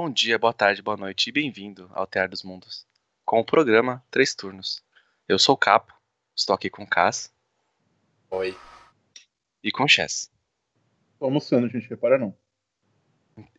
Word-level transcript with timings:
Bom 0.00 0.08
dia, 0.08 0.38
boa 0.38 0.52
tarde, 0.52 0.80
boa 0.80 0.96
noite 0.96 1.26
e 1.26 1.32
bem-vindo 1.32 1.90
ao 1.92 2.06
Teatro 2.06 2.30
dos 2.30 2.44
Mundos, 2.44 2.86
com 3.24 3.40
o 3.40 3.44
programa 3.44 4.00
Três 4.12 4.32
Turnos. 4.32 4.80
Eu 5.26 5.40
sou 5.40 5.56
o 5.56 5.58
Capo, 5.58 5.92
estou 6.36 6.54
aqui 6.54 6.70
com 6.70 6.84
o 6.84 6.86
Cass. 6.86 7.34
Oi. 8.30 8.56
E 9.60 9.72
com 9.72 9.82
o 9.82 9.88
Chess. 9.88 10.30
Tô 11.18 11.24
almoçando, 11.24 11.68
gente, 11.68 11.88
repara 11.88 12.16
não. 12.16 12.32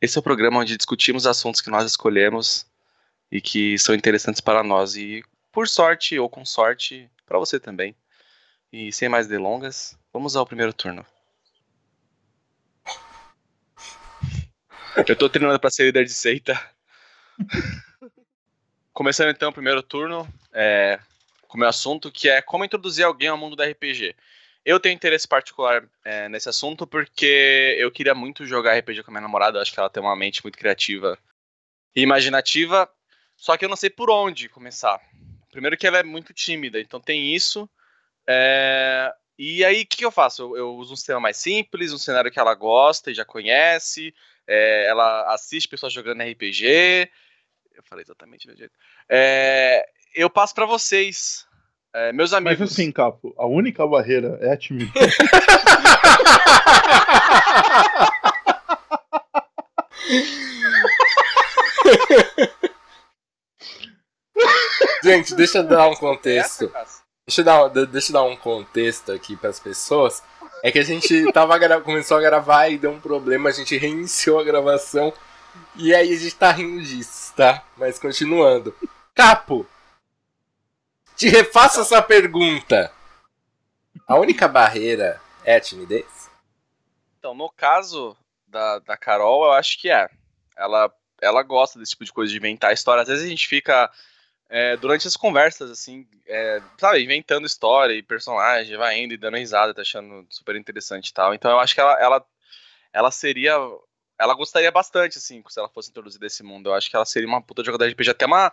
Esse 0.02 0.18
é 0.18 0.22
o 0.22 0.24
programa 0.24 0.62
onde 0.62 0.78
discutimos 0.78 1.28
assuntos 1.28 1.60
que 1.60 1.70
nós 1.70 1.86
escolhemos 1.86 2.66
e 3.30 3.42
que 3.42 3.78
são 3.78 3.94
interessantes 3.94 4.40
para 4.40 4.64
nós 4.64 4.96
e, 4.96 5.22
por 5.52 5.68
sorte 5.68 6.18
ou 6.18 6.30
com 6.30 6.46
sorte, 6.46 7.12
para 7.26 7.38
você 7.38 7.60
também. 7.60 7.94
E 8.72 8.94
sem 8.94 9.10
mais 9.10 9.28
delongas, 9.28 10.00
vamos 10.14 10.38
ao 10.38 10.48
primeiro 10.48 10.72
turno. 10.72 11.06
Eu 15.08 15.16
tô 15.16 15.30
treinando 15.30 15.60
para 15.60 15.70
ser 15.70 15.86
líder 15.86 16.06
de 16.06 16.14
seita. 16.14 16.60
Começando 18.94 19.30
então 19.30 19.50
o 19.50 19.54
primeiro 19.54 19.82
turno, 19.82 20.28
é, 20.52 21.00
com 21.48 21.58
o 21.58 21.60
meu 21.60 21.70
assunto, 21.70 22.12
que 22.12 22.30
é 22.30 22.42
como 22.42 22.66
introduzir 22.66 23.06
alguém 23.06 23.30
ao 23.30 23.38
mundo 23.38 23.56
da 23.56 23.66
RPG. 23.66 24.16
Eu 24.66 24.80
tenho 24.80 24.94
interesse 24.94 25.28
particular 25.28 25.88
é, 26.04 26.28
nesse 26.28 26.50
assunto 26.50 26.86
porque 26.86 27.76
eu 27.80 27.92
queria 27.92 28.14
muito 28.14 28.46
jogar 28.46 28.78
RPG 28.78 29.04
com 29.04 29.12
a 29.12 29.14
minha 29.14 29.22
namorada. 29.22 29.62
Acho 29.62 29.72
que 29.72 29.80
ela 29.80 29.90
tem 29.90 30.04
uma 30.04 30.16
mente 30.16 30.44
muito 30.44 30.58
criativa 30.58 31.18
e 31.96 32.02
imaginativa. 32.02 32.90
Só 33.38 33.56
que 33.56 33.64
eu 33.64 33.70
não 33.70 33.78
sei 33.78 33.90
por 33.90 34.10
onde 34.10 34.50
começar. 34.50 35.00
Primeiro 35.50 35.78
que 35.78 35.88
ela 35.88 36.00
é 36.00 36.04
muito 36.04 36.34
tímida, 36.34 36.80
então 36.80 37.00
tem 37.00 37.34
isso. 37.34 37.70
É... 38.28 39.14
E 39.38 39.64
aí, 39.64 39.84
o 39.84 39.88
que, 39.88 39.98
que, 39.98 40.06
eu 40.06 40.12
faço? 40.12 40.42
Eu, 40.42 40.58
eu, 40.58 40.76
uso 40.76 40.92
um 40.92 40.98
sistema 40.98 41.22
mais 41.22 41.38
simples, 41.38 41.94
um 41.94 41.98
cenário 41.98 42.30
que 42.30 42.38
ela 42.38 42.54
gosta 42.54 43.10
e 43.10 43.14
já 43.14 43.24
conhece. 43.24 44.14
É, 44.52 44.88
ela 44.88 45.32
assiste 45.34 45.70
pessoas 45.70 45.94
jogando 45.94 46.24
RPG. 46.24 47.10
Eu 47.76 47.84
falei 47.84 48.04
exatamente 48.04 48.48
do 48.48 48.58
jeito. 48.58 48.74
É, 49.08 49.88
eu 50.16 50.30
passo 50.30 50.56
para 50.56 50.66
vocês 50.66 51.48
é, 51.94 52.12
meus 52.14 52.34
amigos. 52.34 52.60
Mas 52.60 52.72
assim, 52.72 52.92
Capo, 52.92 53.34
a 53.38 53.46
única 53.48 53.86
barreira 53.88 54.38
é 54.42 54.52
a 54.54 54.58
timidez. 54.58 55.16
Gente, 65.04 65.34
deixa 65.36 65.60
eu 65.60 65.64
dar 65.64 65.88
um 65.88 65.96
contexto. 65.96 66.72
Deixa 67.28 67.42
eu 67.42 67.46
dar, 67.46 67.68
deixa 67.86 68.10
eu 68.10 68.14
dar 68.14 68.24
um 68.24 68.36
contexto 68.36 69.12
aqui 69.12 69.36
para 69.36 69.50
as 69.50 69.60
pessoas. 69.60 70.24
É 70.64 70.72
que 70.72 70.80
a 70.80 70.84
gente 70.84 71.32
tava 71.32 71.82
começou 71.82 72.18
a 72.18 72.22
gravar 72.22 72.70
e 72.70 72.78
deu 72.78 72.92
um 72.92 73.00
problema, 73.00 73.50
a 73.50 73.54
gente 73.54 73.78
reiniciou 73.78 74.40
a 74.40 74.44
gravação. 74.44 75.14
E 75.76 75.94
aí 75.94 76.14
a 76.14 76.18
gente 76.18 76.36
tá 76.36 76.52
rindo 76.52 76.82
disso, 76.82 77.34
tá? 77.36 77.64
Mas 77.78 77.98
continuando. 77.98 78.76
Capo, 79.16 79.66
te 81.16 81.28
refaço 81.28 81.82
essa 81.82 82.02
pergunta. 82.02 82.92
A 84.08 84.16
única 84.16 84.48
barreira 84.48 85.22
é 85.44 85.56
a 85.56 85.60
timidez? 85.60 86.30
Então, 87.18 87.34
no 87.34 87.50
caso 87.50 88.16
da, 88.48 88.80
da 88.80 88.98
Carol, 88.98 89.46
eu 89.46 89.52
acho 89.52 89.80
que 89.80 89.90
é. 89.90 90.10
Ela, 90.58 90.92
ela 91.22 91.44
gosta 91.44 91.78
desse 91.78 91.92
tipo 91.92 92.06
de 92.06 92.14
coisa, 92.14 92.32
de 92.32 92.38
inventar 92.38 92.74
história. 92.74 93.02
Às 93.02 93.08
vezes 93.10 93.26
a 93.26 93.30
gente 93.30 93.48
fica, 93.48 93.92
é, 94.50 94.76
durante 94.76 95.08
as 95.08 95.16
conversas, 95.16 95.70
assim, 95.70 96.08
é, 96.28 96.62
sabe, 96.78 97.04
inventando 97.04 97.46
história 97.46 97.94
e 97.94 98.02
personagem, 98.02 98.76
vai 98.78 99.00
indo 99.00 99.14
e 99.14 99.18
dando 99.18 99.38
risada, 99.38 99.74
tá 99.74 99.82
achando 99.82 100.26
super 100.30 100.56
interessante 100.56 101.10
e 101.10 101.14
tal. 101.14 101.34
Então 101.34 101.52
eu 101.52 101.60
acho 101.60 101.76
que 101.76 101.82
ela, 101.82 102.00
ela, 102.00 102.26
ela 102.92 103.12
seria. 103.12 103.56
Ela 104.20 104.34
gostaria 104.34 104.70
bastante, 104.70 105.18
assim, 105.18 105.42
se 105.48 105.60
ela 105.60 105.70
fosse 105.70 105.92
introduzida 105.92 106.26
nesse 106.26 106.44
mundo. 106.44 106.70
Eu 106.70 106.74
acho 106.74 106.90
que 106.90 106.96
ela 106.96 107.06
seria 107.06 107.28
uma 107.28 107.42
puta 107.42 107.64
jogadora 107.64 107.90
de 107.90 107.94
RPG, 107.94 108.10
até 108.10 108.26
uma 108.26 108.52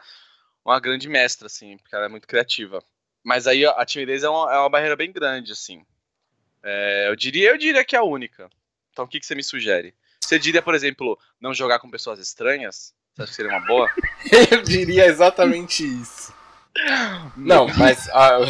uma 0.66 0.80
grande 0.80 1.08
mestra, 1.08 1.46
assim, 1.46 1.78
porque 1.78 1.94
ela 1.94 2.06
é 2.06 2.08
muito 2.08 2.26
criativa. 2.26 2.82
Mas 3.22 3.46
aí 3.46 3.64
a 3.64 3.84
timidez 3.84 4.24
é 4.24 4.28
uma, 4.28 4.52
é 4.52 4.58
uma 4.58 4.68
barreira 4.68 4.96
bem 4.96 5.12
grande, 5.12 5.52
assim. 5.52 5.86
É, 6.62 7.08
eu 7.08 7.14
diria, 7.14 7.50
eu 7.50 7.56
diria 7.56 7.84
que 7.84 7.94
é 7.94 8.00
a 8.00 8.04
única. 8.04 8.50
Então 8.90 9.04
o 9.04 9.08
que, 9.08 9.20
que 9.20 9.26
você 9.26 9.36
me 9.36 9.44
sugere? 9.44 9.94
Você 10.20 10.40
diria, 10.40 10.60
por 10.60 10.74
exemplo, 10.74 11.16
não 11.40 11.54
jogar 11.54 11.78
com 11.78 11.88
pessoas 11.88 12.18
estranhas? 12.18 12.92
Você 13.16 13.22
acha 13.22 13.30
que 13.30 13.36
seria 13.36 13.50
uma 13.50 13.66
boa? 13.66 13.90
eu 14.52 14.62
diria 14.62 15.06
exatamente 15.06 15.84
isso. 15.84 16.34
Não, 17.36 17.66
mas. 17.76 18.08
Ah, 18.10 18.38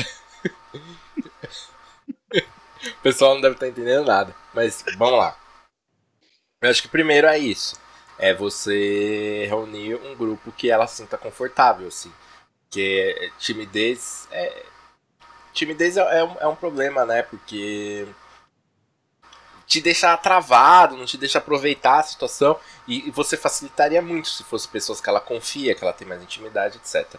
o 2.35 3.03
pessoal 3.03 3.35
não 3.35 3.41
deve 3.41 3.55
estar 3.55 3.69
entendendo 3.69 4.05
nada. 4.05 4.35
Mas 4.53 4.85
vamos 4.99 5.19
lá. 5.19 5.39
Eu 6.61 6.69
acho 6.71 6.83
que 6.83 6.89
primeiro 6.89 7.29
é 7.29 7.39
isso 7.39 7.79
é 8.19 8.35
você 8.35 9.47
reunir 9.49 9.95
um 9.97 10.15
grupo 10.15 10.53
que 10.53 10.71
ela 10.71 10.87
sinta 10.87 11.19
confortável, 11.19 11.89
assim. 11.89 12.13
Porque 12.63 13.31
timidez 13.39 14.29
é. 14.31 14.65
Timidez 15.53 15.97
é, 15.97 16.19
é, 16.19 16.25
um, 16.25 16.37
é 16.41 16.47
um 16.47 16.57
problema, 16.57 17.05
né? 17.05 17.23
Porque 17.23 18.07
te 19.67 19.81
deixa 19.81 20.17
travado, 20.17 20.97
não 20.97 21.05
te 21.05 21.19
deixa 21.19 21.39
aproveitar 21.39 21.99
a 21.99 22.03
situação. 22.03 22.59
E, 22.87 23.09
e, 23.09 23.11
você 23.11 23.37
facilitaria 23.37 24.01
muito 24.01 24.29
se 24.29 24.45
fosse 24.45 24.69
pessoas 24.69 25.01
que 25.01 25.09
ela 25.09 25.21
confia, 25.21 25.75
que 25.75 25.83
ela 25.83 25.93
tem 25.93 26.07
mais 26.07 26.23
intimidade, 26.23 26.79
etc. 26.79 27.19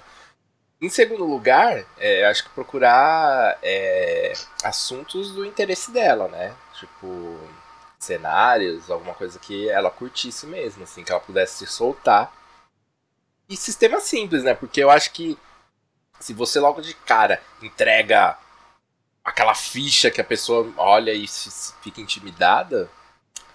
Em 0.81 0.90
segundo 0.90 1.25
lugar, 1.25 1.84
é, 1.97 2.25
acho 2.25 2.44
que 2.44 2.50
procurar 2.52 3.58
é, 3.62 4.34
assuntos 4.63 5.31
do 5.34 5.46
interesse 5.46 5.91
dela, 5.91 6.28
né? 6.28 6.56
Tipo, 6.80 7.40
cenários, 8.00 8.90
alguma 8.90 9.14
coisa 9.14 9.40
que 9.40 9.69
ela 9.69 9.90
curtisse 9.90 10.46
mesmo, 10.46 10.84
assim, 10.84 11.03
que 11.03 11.12
ela 11.12 11.19
pudesse 11.19 11.66
se 11.66 11.68
soltar. 11.68 12.31
E 13.50 13.58
sistema 13.58 14.00
simples, 14.00 14.44
né? 14.44 14.53
Porque 14.53 14.81
eu 14.81 14.90
acho 14.90 15.12
que 15.12 15.38
se 16.19 16.34
você 16.34 16.59
logo 16.59 16.81
de 16.81 16.94
cara 16.94 17.41
entrega 17.62 18.38
aquela 19.27 19.53
ficha 19.53 20.09
que 20.09 20.21
a 20.21 20.23
pessoa 20.23 20.71
olha 20.77 21.11
e 21.11 21.27
fica 21.81 21.99
intimidada, 21.99 22.89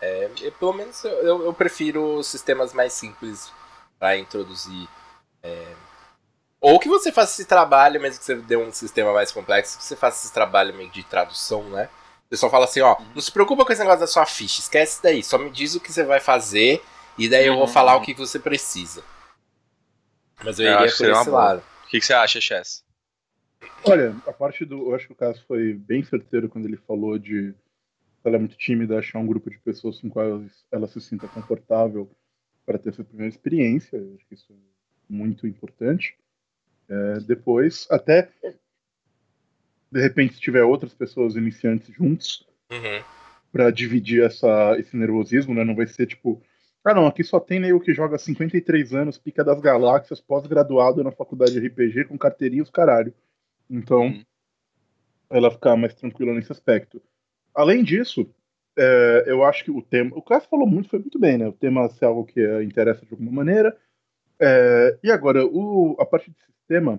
é, 0.03 0.31
eu, 0.43 0.53
pelo 0.53 0.75
menos 0.75 1.03
eu, 1.03 1.47
eu, 1.47 1.55
prefiro 1.55 2.23
sistemas 2.23 2.75
mais 2.75 2.93
simples 2.93 3.51
para 3.99 4.19
introduzir. 4.19 4.87
É, 5.43 5.73
ou 6.61 6.79
que 6.79 6.91
você 6.91 7.11
faça 7.11 7.33
esse 7.33 7.47
trabalho, 7.47 7.99
mesmo 7.99 8.19
que 8.19 8.25
você 8.27 8.35
dê 8.35 8.55
um 8.55 8.71
sistema 8.71 9.15
mais 9.15 9.33
complexo, 9.33 9.79
que 9.79 9.85
você 9.85 9.97
faça 9.97 10.27
esse 10.27 10.35
trabalho 10.35 10.75
meio 10.75 10.91
de 10.91 11.03
tradução, 11.05 11.63
né? 11.71 11.89
O 12.27 12.29
pessoal 12.29 12.53
fala 12.53 12.67
assim, 12.67 12.83
ó, 12.83 12.95
uhum. 12.99 13.07
não 13.15 13.23
se 13.23 13.33
preocupa 13.33 13.65
com 13.65 13.73
esse 13.73 13.81
negócio 13.81 14.01
da 14.01 14.07
sua 14.07 14.27
ficha, 14.27 14.61
esquece 14.61 14.93
isso 14.93 15.03
daí, 15.03 15.25
só 15.25 15.39
me 15.39 15.51
diz 15.51 15.75
o 15.75 15.81
que 15.81 15.91
você 15.91 16.05
vai 16.05 16.21
fazer 16.21 16.85
e 17.17 17.31
daí 17.31 17.47
eu 17.47 17.55
vou 17.55 17.63
uhum. 17.63 17.73
falar 17.73 17.97
o 17.97 18.03
que 18.03 18.13
você 18.13 18.39
precisa. 18.39 19.03
Mas 20.45 20.59
eu, 20.59 20.67
eu 20.67 20.75
iria 20.75 20.95
por 20.95 21.11
esse 21.11 21.31
lado. 21.31 21.63
O 21.87 21.89
que, 21.89 21.99
que 21.99 22.05
você 22.05 22.13
acha, 22.13 22.41
Chess? 22.43 22.85
Olha, 23.85 24.17
a 24.27 24.33
parte 24.33 24.65
do. 24.65 24.89
Eu 24.89 24.95
acho 24.95 25.07
que 25.07 25.13
o 25.13 25.17
caso 25.17 25.45
foi 25.47 25.75
bem 25.75 26.03
certeiro 26.03 26.49
quando 26.49 26.67
ele 26.67 26.77
falou 26.77 27.19
de 27.19 27.55
ela 28.25 28.37
é 28.37 28.39
muito 28.39 28.57
tímida, 28.57 28.99
achar 28.99 29.19
um 29.19 29.27
grupo 29.27 29.51
de 29.51 29.59
pessoas 29.59 30.01
com 30.01 30.09
quais 30.09 30.65
ela 30.71 30.87
se 30.87 31.01
sinta 31.01 31.27
confortável 31.27 32.09
para 32.65 32.79
ter 32.79 32.91
essa 32.91 33.03
primeira 33.03 33.29
experiência. 33.29 33.97
Eu 33.97 34.15
acho 34.15 34.27
que 34.27 34.35
isso 34.35 34.53
é 34.53 34.57
muito 35.09 35.47
importante. 35.47 36.17
É, 36.89 37.21
depois, 37.21 37.87
até 37.91 38.31
de 39.93 40.01
repente, 40.01 40.35
se 40.35 40.41
tiver 40.41 40.63
outras 40.63 40.95
pessoas 40.95 41.37
iniciantes 41.37 41.95
juntos, 41.95 42.47
uhum. 42.71 43.05
para 43.53 43.71
dividir 43.71 44.25
essa, 44.25 44.75
esse 44.79 44.97
nervosismo, 44.97 45.55
né? 45.55 45.63
Não 45.65 45.77
vai 45.77 45.87
ser 45.87 46.07
tipo, 46.07 46.43
ah, 46.83 46.95
não, 46.95 47.07
aqui 47.07 47.23
só 47.23 47.39
tem 47.39 47.61
nego 47.61 47.79
que 47.79 47.93
joga 47.93 48.17
53 48.17 48.95
anos, 48.95 49.19
pica 49.19 49.45
das 49.45 49.61
galáxias, 49.61 50.19
pós-graduado 50.19 51.05
na 51.05 51.13
faculdade 51.13 51.53
de 51.53 51.67
RPG 51.67 52.07
com 52.07 52.17
carteirinha 52.17 52.63
os 52.63 52.71
caralho. 52.71 53.13
Então, 53.73 54.03
uhum. 54.03 54.25
ela 55.31 55.51
ficar 55.51 55.75
mais 55.77 55.95
tranquila 55.95 56.35
nesse 56.35 56.53
aspecto. 56.53 57.03
Além 57.55 57.83
disso, 57.83 58.29
é, 58.77 59.25
eu 59.27 59.43
acho 59.43 59.65
que 59.65 59.71
o 59.71 59.81
tema. 59.81 60.15
O 60.15 60.21
Cássio 60.21 60.51
falou 60.51 60.67
muito, 60.67 60.91
foi 60.91 60.99
muito 60.99 61.19
bem, 61.19 61.39
né? 61.39 61.49
O 61.49 61.53
tema 61.53 61.89
ser 61.89 62.05
algo 62.05 62.27
que 62.27 62.39
é, 62.39 62.63
interessa 62.63 63.07
de 63.07 63.13
alguma 63.13 63.33
maneira. 63.33 63.75
É, 64.39 64.99
e 65.03 65.11
agora, 65.11 65.47
o, 65.47 65.97
a 65.99 66.05
parte 66.05 66.31
de 66.31 66.37
sistema, 66.45 66.99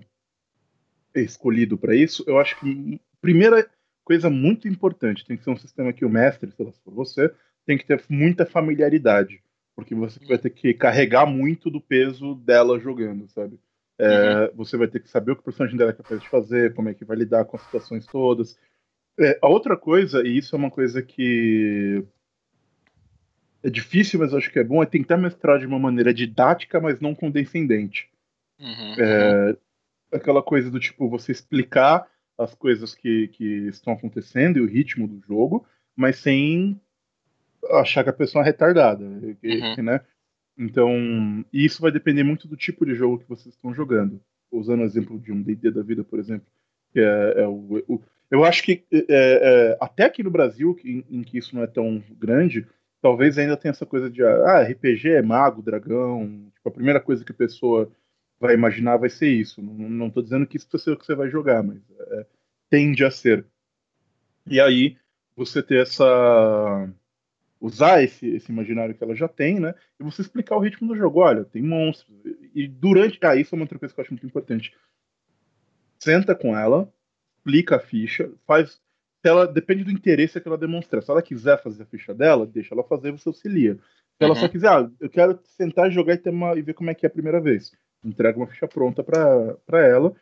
escolhido 1.13 1.77
para 1.77 1.95
isso, 1.95 2.23
eu 2.25 2.39
acho 2.39 2.59
que 2.59 2.99
primeira 3.21 3.69
coisa 4.03 4.29
muito 4.29 4.67
importante 4.67 5.25
tem 5.25 5.37
que 5.37 5.43
ser 5.43 5.51
um 5.51 5.57
sistema 5.57 5.93
que 5.93 6.03
o 6.03 6.09
mestre, 6.09 6.51
se 6.51 6.57
for 6.57 6.93
você, 6.93 7.31
tem 7.65 7.77
que 7.77 7.85
ter 7.85 8.03
muita 8.09 8.45
familiaridade, 8.45 9.41
porque 9.75 9.93
você 9.93 10.19
vai 10.25 10.37
ter 10.37 10.49
que 10.49 10.73
carregar 10.73 11.25
muito 11.25 11.69
do 11.69 11.79
peso 11.79 12.35
dela 12.35 12.79
jogando, 12.79 13.27
sabe? 13.29 13.59
É, 13.99 14.45
uhum. 14.45 14.51
Você 14.55 14.77
vai 14.77 14.87
ter 14.87 14.99
que 14.99 15.09
saber 15.09 15.31
o 15.31 15.35
que 15.35 15.41
o 15.41 15.45
personagem 15.45 15.77
dela 15.77 15.91
é 15.91 15.93
capaz 15.93 16.21
de 16.21 16.29
fazer, 16.29 16.73
como 16.73 16.89
é 16.89 16.93
que 16.93 17.05
vai 17.05 17.17
lidar 17.17 17.45
com 17.45 17.57
as 17.57 17.63
situações 17.63 18.05
todas. 18.05 18.57
É, 19.19 19.37
a 19.41 19.47
outra 19.47 19.77
coisa, 19.77 20.25
e 20.25 20.37
isso 20.37 20.55
é 20.55 20.57
uma 20.57 20.71
coisa 20.71 21.01
que 21.01 22.03
é 23.63 23.69
difícil, 23.69 24.19
mas 24.19 24.33
acho 24.33 24.51
que 24.51 24.59
é 24.59 24.63
bom, 24.63 24.81
é 24.81 24.85
tentar 24.85 25.17
mestrar 25.17 25.59
de 25.59 25.65
uma 25.65 25.79
maneira 25.79 26.13
didática, 26.13 26.81
mas 26.81 26.99
não 26.99 27.15
condescendente. 27.15 28.09
Uhum. 28.59 28.95
É, 28.99 29.57
aquela 30.11 30.41
coisa 30.41 30.69
do 30.69 30.79
tipo 30.79 31.09
você 31.09 31.31
explicar 31.31 32.07
as 32.37 32.53
coisas 32.55 32.95
que, 32.95 33.27
que 33.29 33.67
estão 33.67 33.93
acontecendo 33.93 34.57
e 34.57 34.61
o 34.61 34.67
ritmo 34.67 35.07
do 35.07 35.21
jogo, 35.25 35.65
mas 35.95 36.17
sem 36.17 36.79
achar 37.71 38.03
que 38.03 38.09
a 38.09 38.13
pessoa 38.13 38.43
é 38.43 38.45
retardada, 38.45 39.05
uhum. 39.05 39.83
né? 39.83 40.01
Então, 40.57 41.43
isso 41.51 41.81
vai 41.81 41.91
depender 41.91 42.23
muito 42.23 42.47
do 42.47 42.55
tipo 42.55 42.85
de 42.85 42.93
jogo 42.93 43.19
que 43.19 43.29
vocês 43.29 43.55
estão 43.55 43.73
jogando. 43.73 44.21
Usando 44.51 44.81
o 44.81 44.85
exemplo 44.85 45.19
de 45.19 45.31
um 45.31 45.41
D&D 45.41 45.71
da 45.71 45.81
vida, 45.81 46.03
por 46.03 46.19
exemplo, 46.19 46.47
que 46.91 46.99
é, 46.99 47.41
é 47.41 47.47
o, 47.47 47.83
o, 47.87 48.01
eu 48.29 48.43
acho 48.43 48.63
que 48.63 48.83
é, 48.91 49.03
é, 49.09 49.77
até 49.79 50.05
aqui 50.05 50.23
no 50.23 50.31
Brasil, 50.31 50.77
em, 50.83 51.03
em, 51.09 51.23
que 51.23 51.37
isso 51.37 51.55
não 51.55 51.63
é 51.63 51.67
tão 51.67 52.03
grande, 52.19 52.67
talvez 53.01 53.37
ainda 53.37 53.57
tenha 53.57 53.71
essa 53.71 53.85
coisa 53.85 54.09
de 54.09 54.23
ah, 54.23 54.63
RPG 54.63 55.09
é 55.09 55.21
mago, 55.21 55.61
dragão. 55.61 56.51
Tipo, 56.55 56.69
a 56.69 56.71
primeira 56.71 56.99
coisa 56.99 57.25
que 57.25 57.31
a 57.31 57.35
pessoa 57.35 57.91
vai 58.39 58.53
imaginar 58.53 58.97
vai 58.97 59.09
ser 59.09 59.29
isso. 59.29 59.61
Não 59.61 60.07
estou 60.07 60.23
dizendo 60.23 60.45
que 60.45 60.57
isso 60.57 60.67
vai 60.71 60.81
ser 60.81 60.91
o 60.91 60.97
que 60.97 61.05
você 61.05 61.15
vai 61.15 61.29
jogar, 61.29 61.63
mas 61.63 61.79
é, 61.99 62.25
tende 62.69 63.03
a 63.03 63.11
ser. 63.11 63.45
E 64.47 64.59
aí 64.59 64.97
você 65.35 65.63
ter 65.63 65.81
essa 65.81 66.89
usar 67.63 68.03
esse, 68.03 68.27
esse 68.27 68.51
imaginário 68.51 68.93
que 68.93 69.01
ela 69.01 69.15
já 69.15 69.27
tem, 69.29 69.57
né? 69.57 69.73
E 69.97 70.03
você 70.03 70.21
explicar 70.21 70.57
o 70.57 70.59
ritmo 70.59 70.85
do 70.89 70.97
jogo. 70.97 71.21
Olha, 71.21 71.45
tem 71.45 71.61
monstros. 71.61 72.13
E 72.53 72.67
durante. 72.67 73.17
Ah, 73.21 73.37
isso 73.37 73.55
é 73.55 73.57
uma 73.57 73.63
outra 73.63 73.79
coisa 73.79 73.95
que 73.95 73.99
eu 74.01 74.03
acho 74.03 74.11
muito 74.11 74.25
importante. 74.25 74.75
Senta 75.97 76.35
com 76.35 76.57
ela, 76.57 76.91
explica 77.37 77.77
a 77.77 77.79
ficha, 77.79 78.29
faz. 78.45 78.81
Ela 79.23 79.47
depende 79.47 79.85
do 79.85 79.91
interesse 79.91 80.41
que 80.41 80.47
ela 80.47 80.57
demonstrar. 80.57 81.01
Se 81.01 81.09
ela 81.09 81.21
quiser 81.21 81.63
fazer 81.63 81.83
a 81.83 81.85
ficha 81.85 82.13
dela, 82.13 82.45
deixa 82.45 82.75
ela 82.75 82.83
fazer, 82.83 83.11
você 83.11 83.29
auxilia. 83.29 83.75
Se 83.75 84.25
ela 84.25 84.33
uhum. 84.33 84.39
só 84.41 84.49
quiser, 84.49 84.67
ah, 84.67 84.91
eu 84.99 85.09
quero 85.09 85.39
sentar, 85.45 85.89
jogar 85.89 86.15
e, 86.15 86.17
ter 86.17 86.31
uma, 86.31 86.59
e 86.59 86.61
ver 86.61 86.73
como 86.73 86.89
é 86.89 86.93
que 86.93 87.05
é 87.05 87.07
a 87.07 87.13
primeira 87.13 87.39
vez. 87.39 87.71
Entrega 88.03 88.37
uma 88.37 88.47
ficha 88.47 88.67
pronta 88.67 89.01
para 89.01 89.87
ela 89.87 90.13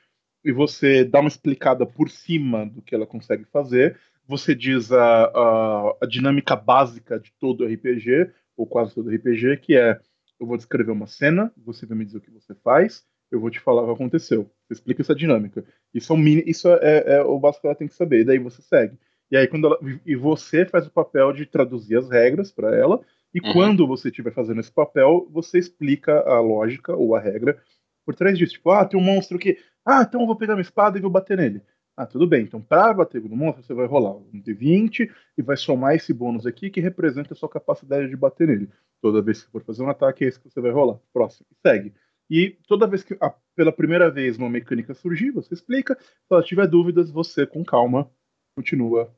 e 0.45 0.51
você 0.51 1.03
dá 1.03 1.19
uma 1.19 1.27
explicada 1.27 1.87
por 1.87 2.11
cima 2.11 2.67
do 2.67 2.83
que 2.83 2.93
ela 2.93 3.07
consegue 3.07 3.45
fazer 3.45 3.99
você 4.27 4.55
diz 4.55 4.91
a, 4.91 5.23
a, 5.25 5.97
a, 6.01 6.05
dinâmica 6.05 6.55
básica 6.55 7.19
de 7.19 7.31
todo 7.39 7.65
RPG, 7.65 8.31
ou 8.55 8.65
quase 8.65 8.93
todo 8.93 9.09
RPG, 9.09 9.57
que 9.57 9.75
é: 9.75 9.99
eu 10.39 10.47
vou 10.47 10.57
descrever 10.57 10.91
uma 10.91 11.07
cena, 11.07 11.51
você 11.57 11.85
vai 11.85 11.97
me 11.97 12.05
dizer 12.05 12.19
o 12.19 12.21
que 12.21 12.31
você 12.31 12.55
faz, 12.55 13.05
eu 13.31 13.39
vou 13.39 13.49
te 13.49 13.59
falar 13.59 13.83
o 13.83 13.87
que 13.87 13.93
aconteceu. 13.93 14.49
Você 14.67 14.73
explica 14.73 15.01
essa 15.01 15.15
dinâmica. 15.15 15.63
Isso 15.93 16.11
é 16.11 16.15
o, 16.15 16.19
mini, 16.19 16.43
isso 16.45 16.67
é, 16.69 17.17
é 17.17 17.21
o 17.21 17.39
básico 17.39 17.61
que 17.61 17.67
ela 17.67 17.75
tem 17.75 17.87
que 17.87 17.95
saber, 17.95 18.21
e 18.21 18.25
daí 18.25 18.39
você 18.39 18.61
segue. 18.61 18.97
E 19.29 19.37
aí 19.37 19.47
quando 19.47 19.67
ela, 19.67 19.79
e 20.05 20.15
você 20.15 20.65
faz 20.65 20.85
o 20.87 20.91
papel 20.91 21.31
de 21.33 21.45
traduzir 21.45 21.97
as 21.97 22.09
regras 22.09 22.51
para 22.51 22.75
ela, 22.75 23.01
e 23.33 23.39
uhum. 23.39 23.53
quando 23.53 23.87
você 23.87 24.09
estiver 24.09 24.33
fazendo 24.33 24.59
esse 24.59 24.71
papel, 24.71 25.27
você 25.31 25.57
explica 25.57 26.19
a 26.21 26.39
lógica 26.41 26.95
ou 26.95 27.15
a 27.15 27.19
regra 27.19 27.57
por 28.05 28.13
trás 28.13 28.37
disso. 28.37 28.53
Tipo, 28.53 28.71
ah, 28.71 28.85
tem 28.85 28.99
um 28.99 29.03
monstro 29.03 29.39
que. 29.39 29.57
Ah, 29.85 30.05
então 30.07 30.21
eu 30.21 30.27
vou 30.27 30.35
pegar 30.35 30.53
minha 30.53 30.61
espada 30.61 30.97
e 30.97 31.01
vou 31.01 31.09
bater 31.09 31.37
nele. 31.37 31.61
Ah, 32.01 32.07
tudo 32.07 32.25
bem. 32.25 32.41
Então, 32.41 32.59
para 32.59 32.95
bater 32.95 33.21
no 33.21 33.35
monstro, 33.35 33.61
você 33.61 33.75
vai 33.75 33.85
rolar 33.85 34.15
um 34.15 34.41
D20 34.41 35.07
e 35.37 35.41
vai 35.43 35.55
somar 35.55 35.93
esse 35.93 36.11
bônus 36.11 36.47
aqui 36.47 36.71
que 36.71 36.81
representa 36.81 37.35
a 37.35 37.37
sua 37.37 37.47
capacidade 37.47 38.09
de 38.09 38.17
bater 38.17 38.47
nele. 38.47 38.71
Toda 38.99 39.21
vez 39.21 39.43
que 39.43 39.51
for 39.51 39.61
fazer 39.63 39.83
um 39.83 39.89
ataque, 39.89 40.25
é 40.25 40.27
esse 40.27 40.39
que 40.39 40.49
você 40.49 40.59
vai 40.59 40.71
rolar. 40.71 40.99
Próximo. 41.13 41.45
Segue. 41.63 41.93
E 42.27 42.57
toda 42.67 42.87
vez 42.87 43.03
que, 43.03 43.15
ah, 43.21 43.35
pela 43.55 43.71
primeira 43.71 44.09
vez, 44.09 44.35
uma 44.35 44.49
mecânica 44.49 44.95
surgir, 44.95 45.29
você 45.29 45.53
explica. 45.53 45.95
Se 46.01 46.25
ela 46.31 46.41
tiver 46.41 46.65
dúvidas, 46.65 47.11
você, 47.11 47.45
com 47.45 47.63
calma, 47.63 48.09
continua 48.55 49.13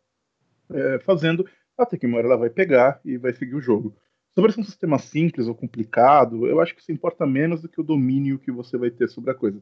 é, 0.70 1.00
fazendo, 1.00 1.48
até 1.78 1.98
que 1.98 2.06
uma 2.06 2.18
hora 2.18 2.28
ela 2.28 2.38
vai 2.38 2.50
pegar 2.50 3.00
e 3.06 3.18
vai 3.18 3.32
seguir 3.32 3.56
o 3.56 3.62
jogo. 3.62 3.96
Sobre 4.36 4.52
se 4.52 4.60
é 4.60 4.62
um 4.62 4.66
sistema 4.66 5.00
simples 5.00 5.48
ou 5.48 5.56
complicado, 5.56 6.48
eu 6.48 6.60
acho 6.60 6.76
que 6.76 6.82
isso 6.82 6.92
importa 6.92 7.26
menos 7.26 7.62
do 7.62 7.70
que 7.70 7.80
o 7.80 7.84
domínio 7.84 8.40
que 8.40 8.52
você 8.52 8.78
vai 8.78 8.92
ter 8.92 9.08
sobre 9.08 9.32
a 9.32 9.36
coisa 9.36 9.62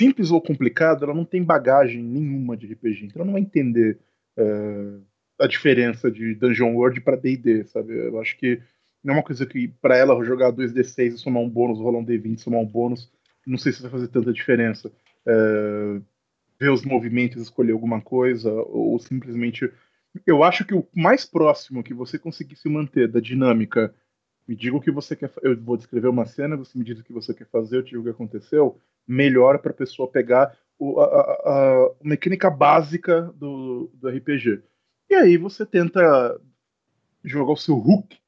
simples 0.00 0.30
ou 0.30 0.40
complicado, 0.40 1.04
ela 1.04 1.14
não 1.14 1.26
tem 1.26 1.44
bagagem 1.44 2.02
nenhuma 2.02 2.56
de 2.56 2.72
RPG, 2.72 3.04
então 3.04 3.16
ela 3.16 3.26
não 3.26 3.34
vai 3.34 3.42
entender 3.42 3.98
é, 4.34 4.94
a 5.38 5.46
diferença 5.46 6.10
de 6.10 6.34
Dungeon 6.34 6.74
World 6.74 7.02
para 7.02 7.16
D&D, 7.16 7.64
sabe? 7.64 7.92
Eu 7.94 8.18
acho 8.18 8.34
que 8.38 8.62
não 9.04 9.12
é 9.12 9.16
uma 9.18 9.22
coisa 9.22 9.44
que 9.44 9.68
para 9.68 9.96
ela 9.96 10.24
jogar 10.24 10.52
2d6 10.52 11.14
e 11.14 11.18
somar 11.18 11.42
um 11.42 11.50
bônus, 11.50 11.78
rolar 11.78 11.98
um 11.98 12.04
d20 12.04 12.38
e 12.38 12.40
somar 12.40 12.60
um 12.60 12.66
bônus, 12.66 13.12
não 13.46 13.58
sei 13.58 13.72
se 13.72 13.82
vai 13.82 13.90
fazer 13.90 14.08
tanta 14.08 14.32
diferença. 14.32 14.90
É, 15.26 16.00
ver 16.58 16.70
os 16.70 16.82
movimentos, 16.82 17.42
escolher 17.42 17.72
alguma 17.72 18.00
coisa, 18.00 18.50
ou 18.50 18.98
simplesmente. 18.98 19.70
Eu 20.26 20.42
acho 20.42 20.64
que 20.64 20.74
o 20.74 20.86
mais 20.94 21.26
próximo 21.26 21.82
que 21.82 21.92
você 21.92 22.18
conseguir 22.18 22.56
se 22.56 22.68
manter 22.68 23.06
da 23.06 23.20
dinâmica, 23.20 23.94
me 24.50 24.56
diga 24.56 24.76
o 24.76 24.80
que 24.80 24.90
você 24.90 25.14
quer. 25.14 25.30
Eu 25.44 25.56
vou 25.62 25.76
descrever 25.76 26.08
uma 26.08 26.26
cena, 26.26 26.56
você 26.56 26.76
me 26.76 26.84
diz 26.84 26.98
o 26.98 27.04
que 27.04 27.12
você 27.12 27.32
quer 27.32 27.46
fazer, 27.46 27.76
eu 27.76 27.84
te 27.84 27.90
digo 27.90 28.00
o 28.00 28.04
que 28.04 28.10
aconteceu 28.10 28.76
melhor 29.06 29.60
para 29.60 29.70
a 29.70 29.74
pessoa 29.74 30.10
pegar 30.10 30.58
o, 30.76 30.98
a, 30.98 31.04
a, 31.04 31.84
a, 31.84 31.90
mecânica 32.02 32.50
básica 32.50 33.32
do, 33.36 33.88
do 33.94 34.08
RPG. 34.08 34.60
E 35.08 35.14
aí 35.14 35.36
você 35.36 35.64
tenta 35.64 36.36
jogar 37.24 37.52
o 37.52 37.56
seu 37.56 37.76
hook 37.76 38.18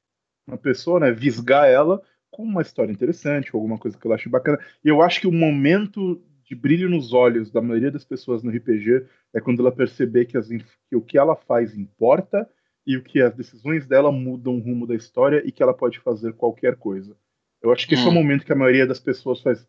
na 0.47 0.55
pessoa, 0.55 1.01
né, 1.01 1.11
visgar 1.11 1.67
ela 1.67 2.01
com 2.31 2.43
uma 2.43 2.61
história 2.61 2.93
interessante, 2.93 3.51
com 3.51 3.57
alguma 3.57 3.77
coisa 3.77 3.97
que 3.97 4.07
ela 4.07 4.15
ache 4.15 4.29
bacana. 4.29 4.57
E 4.81 4.87
eu 4.87 5.01
acho 5.01 5.19
que 5.19 5.27
o 5.27 5.31
momento 5.31 6.23
de 6.45 6.55
brilho 6.55 6.89
nos 6.89 7.11
olhos 7.11 7.51
da 7.51 7.61
maioria 7.61 7.91
das 7.91 8.05
pessoas 8.05 8.43
no 8.43 8.49
RPG 8.49 9.05
é 9.33 9.41
quando 9.41 9.59
ela 9.59 9.73
perceber 9.73 10.23
que, 10.23 10.37
as, 10.37 10.47
que 10.47 10.95
o 10.95 11.01
que 11.01 11.17
ela 11.17 11.35
faz 11.35 11.77
importa 11.77 12.49
e 12.85 12.97
o 12.97 13.03
que 13.03 13.21
as 13.21 13.33
decisões 13.33 13.87
dela 13.87 14.11
mudam 14.11 14.55
o 14.55 14.59
rumo 14.59 14.85
da 14.85 14.95
história 14.95 15.41
e 15.45 15.51
que 15.51 15.63
ela 15.63 15.73
pode 15.73 15.99
fazer 15.99 16.33
qualquer 16.33 16.75
coisa. 16.75 17.15
Eu 17.61 17.71
acho 17.71 17.87
que 17.87 17.95
hum. 17.95 17.97
esse 17.97 18.05
é 18.05 18.09
o 18.09 18.11
hum. 18.11 18.15
momento 18.15 18.45
que 18.45 18.51
a 18.51 18.57
maioria 18.57 18.85
das 18.85 18.99
pessoas 18.99 19.41
faz 19.41 19.65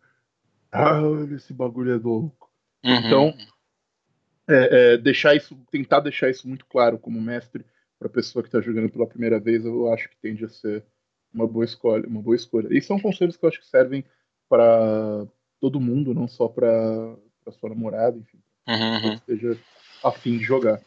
ah, 0.75 1.01
esse 1.33 1.53
bagulho 1.53 1.93
é 1.93 1.97
louco. 1.97 2.51
Uhum. 2.85 2.97
Então, 2.97 3.35
é, 4.49 4.95
é, 4.95 4.97
deixar 4.99 5.37
isso, 5.37 5.57
tentar 5.71 6.01
deixar 6.01 6.29
isso 6.29 6.49
muito 6.49 6.67
claro 6.67 6.99
como 6.99 7.21
mestre 7.21 7.65
para 7.97 8.09
a 8.09 8.11
pessoa 8.11 8.43
que 8.43 8.49
está 8.49 8.61
jogando 8.61 8.91
pela 8.91 9.07
primeira 9.07 9.39
vez, 9.39 9.65
eu 9.65 9.93
acho 9.93 10.09
que 10.09 10.17
tende 10.17 10.45
a 10.45 10.49
ser 10.49 10.85
uma 11.33 11.47
boa 11.47 11.65
escolha, 11.65 12.09
uma 12.09 12.21
boa 12.21 12.35
escolha. 12.35 12.69
E 12.71 12.83
são 12.83 12.99
conselhos 12.99 13.37
que 13.37 13.45
eu 13.45 13.49
acho 13.49 13.61
que 13.61 13.67
servem 13.69 14.05
para 14.49 15.25
todo 15.61 15.81
mundo, 15.81 16.13
não 16.13 16.27
só 16.27 16.49
para 16.49 17.17
sua 17.53 17.69
namorada, 17.71 18.19
enfim, 18.19 18.39
uhum. 18.69 19.19
que 19.19 19.33
esteja 19.33 19.59
afim 20.03 20.39
de 20.39 20.45
jogar. 20.45 20.81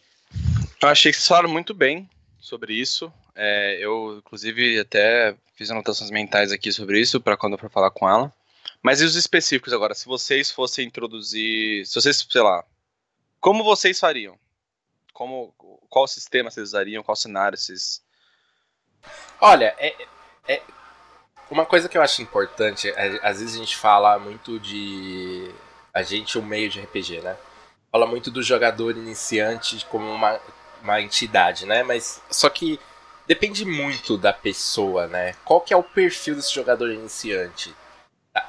Eu 0.84 0.90
achei 0.90 1.12
que 1.12 1.18
vocês 1.18 1.28
falaram 1.28 1.50
muito 1.50 1.74
bem 1.74 2.10
sobre 2.48 2.74
isso. 2.74 3.12
É, 3.36 3.78
eu, 3.80 4.18
inclusive, 4.18 4.80
até 4.80 5.36
fiz 5.54 5.70
anotações 5.70 6.10
mentais 6.10 6.52
aqui 6.52 6.72
sobre 6.72 7.00
isso 7.00 7.20
para 7.20 7.36
quando 7.36 7.54
eu 7.54 7.60
for 7.60 7.70
falar 7.70 7.92
com 7.92 8.10
ela. 8.10 8.34
Mas 8.82 9.02
e 9.02 9.06
os 9.06 9.16
específicos 9.16 9.74
agora? 9.74 9.94
Se 9.94 10.06
vocês 10.06 10.50
fossem 10.50 10.88
introduzir. 10.88 11.86
Se 11.86 11.96
vocês, 11.96 12.26
sei 12.30 12.42
lá. 12.42 12.64
Como 13.40 13.64
vocês 13.64 14.00
fariam? 14.00 14.38
Como, 15.14 15.54
qual 15.90 16.08
sistema 16.08 16.50
vocês 16.50 16.70
usariam? 16.70 17.04
Qual 17.04 17.16
cenário 17.16 17.58
vocês. 17.58 18.02
Olha, 19.42 19.76
é, 19.78 20.08
é 20.48 20.62
uma 21.50 21.66
coisa 21.66 21.90
que 21.90 21.98
eu 21.98 22.02
acho 22.02 22.22
importante. 22.22 22.90
É, 22.90 23.20
às 23.24 23.40
vezes 23.40 23.56
a 23.56 23.60
gente 23.60 23.76
fala 23.76 24.18
muito 24.20 24.60
de. 24.60 25.52
A 25.94 26.04
gente, 26.04 26.38
o 26.38 26.44
meio 26.44 26.70
de 26.70 26.80
RPG, 26.80 27.22
né? 27.22 27.36
Fala 27.92 28.06
muito 28.06 28.30
do 28.30 28.44
jogador 28.44 28.96
iniciante 28.96 29.84
como 29.90 30.10
uma, 30.12 30.40
uma 30.84 31.02
entidade, 31.02 31.66
né? 31.66 31.84
Mas 31.84 32.22
só 32.30 32.50
que 32.50 32.80
depende 33.28 33.66
muito 33.66 34.18
da 34.18 34.34
pessoa, 34.34 35.08
né? 35.08 35.36
Qual 35.44 35.62
que 35.62 35.74
é 35.74 35.78
o 35.78 35.84
perfil 35.84 36.36
desse 36.36 36.54
jogador 36.54 36.92
iniciante? 36.92 37.76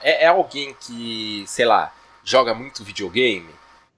é, 0.02 0.24
é 0.24 0.26
alguém 0.26 0.74
que, 0.80 1.44
sei 1.46 1.64
lá, 1.64 1.92
joga 2.24 2.54
muito 2.54 2.84
videogame? 2.84 3.48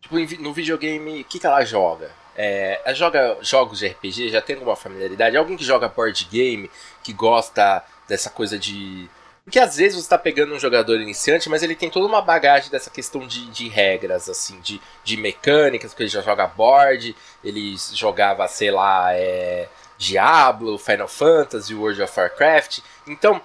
Tipo, 0.01 0.19
no 0.43 0.53
videogame, 0.53 1.21
o 1.21 1.25
que, 1.25 1.39
que 1.39 1.47
ela 1.47 1.65
joga? 1.65 2.11
É, 2.37 2.81
ela 2.85 2.95
joga 2.95 3.39
jogos 3.43 3.81
de 3.81 3.89
RPG, 3.89 4.31
já 4.31 4.41
tem 4.41 4.57
alguma 4.57 4.77
familiaridade? 4.77 5.37
Alguém 5.37 5.57
que 5.57 5.65
joga 5.65 5.89
board 5.89 6.29
game, 6.31 6.71
que 7.03 7.13
gosta 7.13 7.85
dessa 8.09 8.31
coisa 8.31 8.59
de. 8.59 9.09
Porque 9.51 9.59
às 9.59 9.75
vezes 9.75 9.97
você 9.97 10.03
está 10.03 10.17
pegando 10.17 10.55
um 10.55 10.61
jogador 10.61 11.01
iniciante, 11.01 11.49
mas 11.49 11.61
ele 11.65 11.75
tem 11.75 11.91
toda 11.91 12.07
uma 12.07 12.23
bagagem 12.23 12.71
dessa 12.71 12.89
questão 12.89 13.27
de, 13.27 13.51
de 13.51 13.69
regras, 13.69 14.29
assim, 14.29 14.61
de, 14.61 14.81
de 15.03 15.17
mecânicas, 15.17 15.91
porque 15.91 16.05
ele 16.05 16.09
já 16.09 16.23
joga 16.23 16.47
board, 16.47 17.17
ele 17.43 17.75
jogava, 17.93 18.47
sei 18.47 18.71
lá, 18.71 19.13
é, 19.13 19.69
Diablo, 19.99 20.79
Final 20.79 21.09
Fantasy, 21.09 21.75
World 21.75 22.01
of 22.01 22.21
Warcraft. 22.21 22.79
Então, 23.09 23.43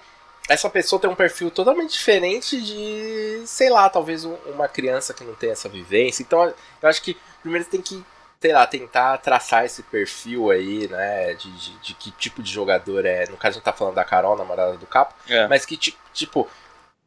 essa 0.48 0.70
pessoa 0.70 1.00
tem 1.00 1.10
um 1.10 1.14
perfil 1.16 1.50
totalmente 1.50 1.94
diferente 1.94 2.62
de, 2.62 3.42
sei 3.44 3.68
lá, 3.68 3.90
talvez 3.90 4.24
um, 4.24 4.36
uma 4.54 4.68
criança 4.68 5.12
que 5.12 5.24
não 5.24 5.34
tem 5.34 5.50
essa 5.50 5.68
vivência. 5.68 6.22
Então, 6.22 6.54
eu 6.80 6.88
acho 6.88 7.02
que 7.02 7.16
primeiro 7.42 7.66
tem 7.66 7.82
que, 7.82 8.04
sei 8.40 8.52
lá, 8.52 8.66
tentar 8.66 9.18
traçar 9.18 9.64
esse 9.64 9.82
perfil 9.82 10.50
aí, 10.50 10.88
né, 10.88 11.34
de, 11.34 11.50
de, 11.50 11.78
de 11.78 11.94
que 11.94 12.10
tipo 12.12 12.42
de 12.42 12.52
jogador 12.52 13.04
é. 13.04 13.26
No 13.26 13.36
caso, 13.36 13.54
a 13.54 13.58
gente 13.58 13.64
tá 13.64 13.72
falando 13.72 13.94
da 13.94 14.04
Carol, 14.04 14.36
namorada 14.36 14.76
do 14.76 14.86
Capo, 14.86 15.14
é. 15.28 15.46
mas 15.48 15.64
que, 15.64 15.76
tipo, 15.76 16.48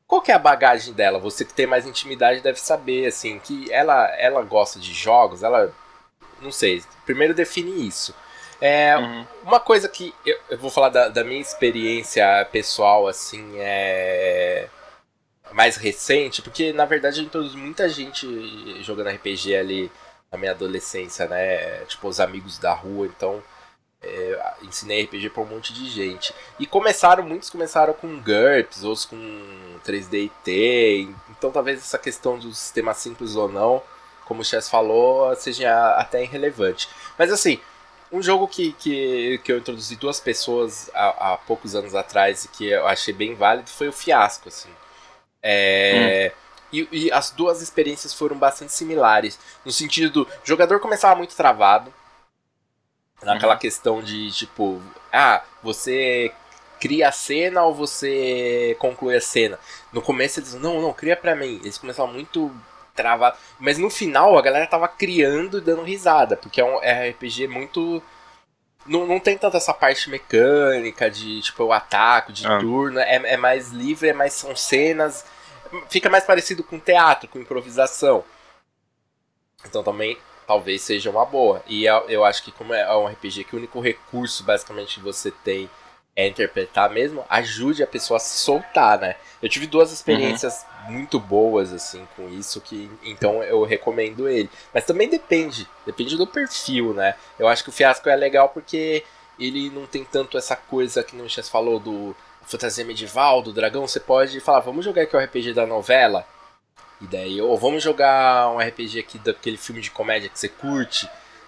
qual 0.07 0.21
que 0.21 0.31
é 0.31 0.36
a 0.36 0.39
bagagem 0.39 0.93
dela? 0.93 1.19
Você 1.19 1.45
que 1.45 1.53
tem 1.53 1.67
mais 1.67 1.86
intimidade 1.86 2.41
deve 2.41 2.59
saber, 2.59 3.05
assim, 3.05 3.39
que 3.39 3.71
ela, 3.71 4.07
ela 4.17 4.41
gosta 4.41 4.79
de 4.79 4.93
jogos, 4.93 5.43
ela. 5.43 5.71
Não 6.41 6.51
sei, 6.51 6.83
primeiro 7.05 7.33
define 7.33 7.88
isso. 7.88 8.15
É, 8.62 8.98
uhum. 8.98 9.25
Uma 9.43 9.59
coisa 9.59 9.88
que 9.88 10.13
eu, 10.25 10.38
eu 10.50 10.57
vou 10.57 10.69
falar 10.69 10.89
da, 10.89 11.09
da, 11.09 11.24
minha 11.24 11.39
experiência 11.39 12.25
pessoal, 12.51 13.07
assim, 13.07 13.53
é 13.57 14.67
mais 15.51 15.77
recente, 15.77 16.41
porque 16.41 16.71
na 16.74 16.86
verdade 16.86 17.19
eu 17.19 17.25
introduzi 17.25 17.57
muita 17.57 17.89
gente 17.89 18.27
jogando 18.83 19.09
RPG 19.09 19.55
ali 19.55 19.91
na 20.31 20.38
minha 20.38 20.51
adolescência, 20.51 21.27
né? 21.27 21.83
Tipo, 21.86 22.07
os 22.07 22.19
amigos 22.19 22.57
da 22.57 22.74
rua, 22.74 23.07
então 23.07 23.41
é, 24.01 24.53
ensinei 24.63 25.03
RPG 25.03 25.29
pra 25.29 25.43
um 25.43 25.45
monte 25.45 25.74
de 25.74 25.89
gente. 25.89 26.33
E 26.59 26.65
começaram, 26.65 27.24
muitos 27.24 27.50
começaram 27.50 27.93
com 27.93 28.19
GURPS, 28.19 28.83
outros 28.83 29.05
com 29.05 29.17
3DT. 29.86 31.13
Então 31.31 31.51
talvez 31.51 31.79
essa 31.79 31.98
questão 31.98 32.38
do 32.38 32.53
sistema 32.53 32.93
simples 32.93 33.36
ou 33.36 33.50
não, 33.50 33.81
como 34.25 34.41
o 34.41 34.45
Chess 34.45 34.69
falou, 34.69 35.36
seja 35.36 35.95
até 35.95 36.24
irrelevante. 36.24 36.88
Mas 37.17 37.31
assim, 37.31 37.59
um 38.12 38.21
jogo 38.21 38.48
que, 38.48 38.74
que, 38.74 39.39
que 39.43 39.51
eu 39.51 39.57
introduzi 39.57 39.95
duas 39.95 40.19
pessoas 40.19 40.89
há, 40.93 41.33
há 41.33 41.38
poucos 41.38 41.75
anos 41.75 41.93
atrás 41.93 42.45
e 42.45 42.48
que 42.50 42.67
eu 42.67 42.88
achei 42.88 43.13
bem 43.13 43.36
válido 43.36 43.69
foi 43.69 43.88
o 43.88 43.93
Fiasco, 43.93 44.50
assim. 44.50 44.69
É. 45.41 46.31
Hum. 46.33 46.49
E, 46.71 46.88
e, 46.91 47.11
as 47.11 47.31
duas 47.31 47.61
experiências 47.61 48.13
foram 48.13 48.38
bastante 48.38 48.73
similares. 48.73 49.39
No 49.65 49.71
sentido 49.71 50.25
do 50.25 50.27
jogador 50.43 50.79
começava 50.79 51.15
muito 51.15 51.35
travado. 51.35 51.93
Naquela 53.21 53.53
uhum. 53.53 53.59
questão 53.59 54.01
de 54.01 54.31
tipo, 54.31 54.81
ah, 55.11 55.43
você 55.61 56.31
cria 56.79 57.09
a 57.09 57.11
cena 57.11 57.63
ou 57.63 57.73
você 57.73 58.75
conclui 58.79 59.15
a 59.15 59.21
cena. 59.21 59.59
No 59.91 60.01
começo 60.01 60.39
eles 60.39 60.53
não, 60.53 60.81
não, 60.81 60.93
cria 60.93 61.17
pra 61.17 61.35
mim. 61.35 61.59
Eles 61.61 61.77
começavam 61.77 62.13
muito 62.13 62.51
travado. 62.95 63.38
Mas 63.59 63.77
no 63.77 63.89
final 63.89 64.38
a 64.38 64.41
galera 64.41 64.67
tava 64.67 64.88
criando 64.88 65.57
e 65.57 65.61
dando 65.61 65.83
risada. 65.83 66.38
Porque 66.38 66.61
é 66.61 66.65
um 66.65 66.81
é 66.81 67.09
RPG 67.09 67.47
muito. 67.47 68.01
Não, 68.85 69.05
não 69.05 69.19
tem 69.19 69.38
tanta 69.38 69.57
essa 69.57 69.73
parte 69.73 70.09
mecânica 70.09 71.11
de 71.11 71.41
tipo 71.41 71.65
o 71.65 71.73
ataque, 71.73 72.31
de 72.31 72.47
ah. 72.47 72.59
turno. 72.59 72.99
É, 72.99 73.15
é 73.15 73.38
mais 73.38 73.71
livre, 73.71 74.07
é 74.07 74.13
mais 74.13 74.33
são 74.33 74.55
cenas 74.55 75.25
fica 75.89 76.09
mais 76.09 76.23
parecido 76.23 76.63
com 76.63 76.79
teatro, 76.79 77.29
com 77.29 77.39
improvisação. 77.39 78.23
Então 79.65 79.83
também 79.83 80.17
talvez 80.47 80.81
seja 80.81 81.09
uma 81.09 81.25
boa. 81.25 81.63
E 81.67 81.85
eu 81.85 82.25
acho 82.25 82.43
que 82.43 82.51
como 82.51 82.73
é 82.73 82.95
um 82.95 83.07
RPG 83.07 83.43
que 83.43 83.55
o 83.55 83.59
único 83.59 83.79
recurso 83.79 84.43
basicamente 84.43 84.95
que 84.95 85.01
você 85.01 85.31
tem 85.31 85.69
é 86.15 86.27
interpretar 86.27 86.89
mesmo, 86.89 87.23
ajude 87.29 87.81
a 87.81 87.88
pessoa 87.88 88.17
a 88.17 88.19
se 88.19 88.39
soltar, 88.39 88.99
né? 88.99 89.15
Eu 89.41 89.47
tive 89.47 89.65
duas 89.65 89.91
experiências 89.91 90.65
uhum. 90.85 90.93
muito 90.93 91.17
boas 91.17 91.71
assim 91.71 92.05
com 92.15 92.27
isso 92.27 92.59
que 92.59 92.91
então 93.03 93.41
eu 93.43 93.63
recomendo 93.63 94.27
ele. 94.27 94.49
Mas 94.73 94.83
também 94.83 95.07
depende, 95.07 95.67
depende 95.85 96.17
do 96.17 96.27
perfil, 96.27 96.93
né? 96.93 97.15
Eu 97.38 97.47
acho 97.47 97.63
que 97.63 97.69
o 97.69 97.73
fiasco 97.73 98.09
é 98.09 98.15
legal 98.15 98.49
porque 98.49 99.03
ele 99.39 99.69
não 99.69 99.85
tem 99.85 100.03
tanto 100.03 100.38
essa 100.38 100.55
coisa 100.55 101.03
que 101.03 101.15
o 101.15 101.29
Chess 101.29 101.47
falou 101.47 101.79
do 101.79 102.13
fantasia 102.50 102.84
medieval, 102.84 103.44
do 103.44 103.53
dragão, 103.53 103.88
você 103.88 104.00
pode 104.00 104.39
falar, 104.39 104.62
vamos 104.62 104.84
jogar 104.84 105.03
aqui 105.03 105.15
o 105.15 105.20
RPG 105.20 105.53
da 105.53 105.68
novela. 105.68 106.25
E 107.00 107.06
daí, 107.06 107.39
ou 107.39 107.58
vamos 107.58 107.84
jogar 107.84 108.50
um 108.50 108.58
RPG 108.58 109.00
aqui 109.00 109.20
daquele 109.20 109.56
filme 109.56 109.79
de 109.79 109.91
comédia 109.91 110.29
que 110.29 110.38
você 110.38 110.50
curte. 110.50 111.08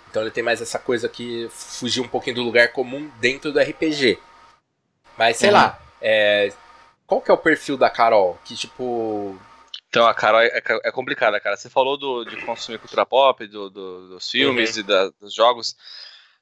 Então 0.10 0.22
ele 0.22 0.32
tem 0.32 0.44
mais 0.44 0.62
essa 0.62 0.78
coisa 0.78 1.10
que 1.10 1.50
fugir 1.50 2.02
um 2.02 2.08
pouquinho 2.08 2.36
do 2.36 2.44
lugar 2.44 2.72
comum 2.72 3.10
dentro 3.20 3.52
do 3.52 3.60
RPG. 3.60 4.20
Mas 5.18 5.38
sei 5.38 5.50
uhum. 5.50 5.56
lá, 5.56 5.80
é, 6.00 6.54
qual 7.08 7.20
que 7.20 7.32
é 7.32 7.34
o 7.34 7.38
perfil 7.38 7.78
da 7.78 7.90
Carol? 7.90 8.40
Que 8.46 8.56
tipo. 8.56 9.38
Então, 9.90 10.08
a 10.08 10.14
Carol 10.14 10.40
é, 10.40 10.62
é 10.84 10.92
complicada, 10.92 11.40
cara. 11.42 11.58
Você 11.58 11.70
falou 11.70 11.98
do, 11.98 12.24
de 12.24 12.38
consumir 12.46 12.78
cultura 12.78 13.06
pop, 13.06 13.46
do, 13.46 13.70
do 13.70 14.08
dos 14.10 14.30
filmes 14.30 14.76
uhum. 14.76 14.80
e 14.82 14.84
da, 14.84 15.10
dos 15.20 15.34
jogos. 15.34 15.76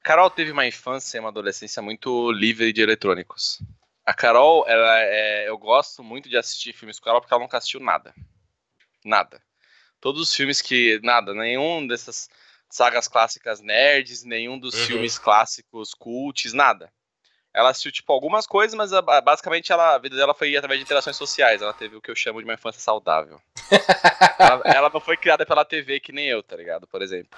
Carol 0.04 0.30
teve 0.30 0.51
uma 0.51 0.68
infância 0.68 1.18
e 1.18 1.20
uma 1.20 1.30
adolescência 1.30 1.82
muito 1.82 2.32
livre 2.32 2.72
de 2.72 2.82
eletrônicos. 2.82 3.60
A 4.10 4.13
Carol, 4.16 4.66
ela 4.68 5.01
é, 5.01 5.48
eu 5.48 5.56
gosto 5.56 6.01
muito 6.01 6.28
de 6.28 6.36
assistir 6.36 6.74
filmes 6.74 7.00
com 7.00 7.12
ela 7.12 7.22
porque 7.22 7.32
ela 7.32 7.44
nunca 7.44 7.60
assistiu 7.60 7.80
nada. 7.80 8.12
Nada. 9.06 9.39
Todos 10.01 10.20
os 10.20 10.34
filmes 10.34 10.63
que. 10.63 11.00
Nada, 11.04 11.32
nenhum 11.32 11.86
dessas 11.86 12.28
sagas 12.68 13.08
clássicas 13.08 13.62
nerds, 13.62 14.24
nenhum 14.24 14.58
dos 14.58 14.74
uhum. 14.74 14.86
filmes 14.88 15.20
clássicos 15.20 15.94
cults, 15.94 16.54
nada. 16.54 16.92
Ela 17.54 17.70
assistiu, 17.70 17.92
tipo, 17.92 18.12
algumas 18.12 18.48
coisas, 18.48 18.74
mas 18.74 18.89
basicamente 19.24 19.72
ela, 19.72 19.94
a 19.94 20.00
vida 20.00 20.16
dela 20.16 20.34
foi 20.34 20.58
através 20.58 20.80
de 20.80 20.86
interações 20.86 21.16
sociais. 21.16 21.62
Ela 21.62 21.74
teve 21.74 21.96
o 21.96 22.01
que 22.01 22.10
eu 22.10 22.16
chamo 22.16 22.39
de 22.39 22.46
uma 22.46 22.56
infância 22.56 22.82
saudável. 22.82 23.39
ela, 24.39 24.62
ela 24.66 24.89
não 24.92 25.00
foi 25.00 25.18
criada 25.18 25.46
pela 25.46 25.63
TV 25.63 26.00
que 26.00 26.12
nem 26.12 26.25
eu, 26.25 26.42
tá 26.42 26.56
ligado? 26.56 26.88
Por 26.88 27.04
exemplo 27.04 27.38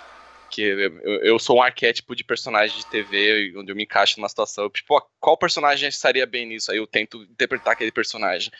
que 0.51 0.61
eu, 0.61 1.21
eu, 1.23 1.39
sou 1.39 1.57
um 1.57 1.63
arquétipo 1.63 2.15
de 2.15 2.23
personagem 2.23 2.77
de 2.77 2.85
TV, 2.85 3.53
onde 3.57 3.71
eu 3.71 3.75
me 3.75 3.83
encaixo 3.83 4.19
numa 4.19 4.29
situação, 4.29 4.69
tipo, 4.69 5.01
qual 5.19 5.37
personagem 5.37 5.89
estaria 5.89 6.25
bem 6.25 6.45
nisso? 6.45 6.71
Aí 6.71 6.77
eu 6.77 6.85
tento 6.85 7.23
interpretar 7.23 7.73
aquele 7.73 7.91
personagem. 7.91 8.51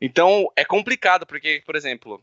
Então, 0.00 0.50
é 0.56 0.64
complicado, 0.64 1.26
porque, 1.26 1.62
por 1.66 1.76
exemplo, 1.76 2.22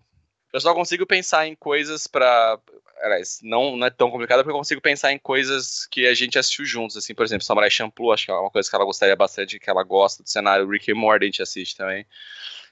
eu 0.54 0.60
só 0.60 0.74
consigo 0.74 1.06
pensar 1.06 1.48
em 1.48 1.56
coisas 1.56 2.08
para 2.08 2.60
Aliás, 3.02 3.40
não, 3.42 3.76
não 3.76 3.88
é 3.88 3.90
tão 3.90 4.12
complicado 4.12 4.40
porque 4.40 4.52
eu 4.52 4.58
consigo 4.58 4.80
pensar 4.80 5.12
em 5.12 5.18
coisas 5.18 5.88
que 5.88 6.06
a 6.06 6.14
gente 6.14 6.38
assistiu 6.38 6.66
juntos, 6.66 6.96
assim, 6.96 7.16
por 7.16 7.26
exemplo, 7.26 7.44
Samurai 7.44 7.70
Champloo, 7.70 8.12
acho 8.12 8.26
que 8.26 8.32
é 8.32 8.36
uma 8.36 8.52
coisa 8.52 8.70
que 8.70 8.76
ela 8.76 8.86
gostaria 8.86 9.16
bastante, 9.16 9.60
que 9.60 9.70
ela 9.70 9.84
gosta 9.84 10.22
do 10.22 10.30
cenário, 10.30 10.70
Rick 10.70 10.92
and 10.92 10.96
Morty 10.96 11.26
a 11.26 11.28
gente 11.28 11.42
assiste 11.42 11.76
também. 11.76 12.06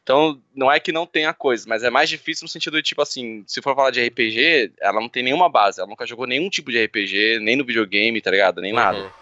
Então, 0.03 0.41
não 0.56 0.72
é 0.72 0.79
que 0.79 0.91
não 0.91 1.06
tenha 1.06 1.34
coisa, 1.34 1.65
mas 1.68 1.84
é 1.84 1.89
mais 1.89 2.10
difícil 2.10 2.46
no 2.46 2.50
sentido 2.50 2.77
de, 2.77 2.84
tipo 2.84 3.01
assim, 3.01 3.44
se 3.46 3.62
for 3.62 3.75
falar 3.75 3.91
de 3.91 4.03
RPG, 4.03 4.74
ela 4.79 5.00
não 5.00 5.10
tem 5.10 5.22
nenhuma 5.22 5.50
base, 5.50 5.79
ela 5.79 5.89
nunca 5.89 6.08
jogou 6.08 6.25
nenhum 6.25 6.50
tipo 6.50 6.72
de 6.72 6.84
RPG, 6.84 7.39
nem 7.39 7.56
no 7.56 7.65
videogame, 7.65 8.22
tá 8.22 8.32
ligado? 8.32 8.60
Nem 8.60 8.72
uhum. 8.72 8.79
nada. 8.79 9.13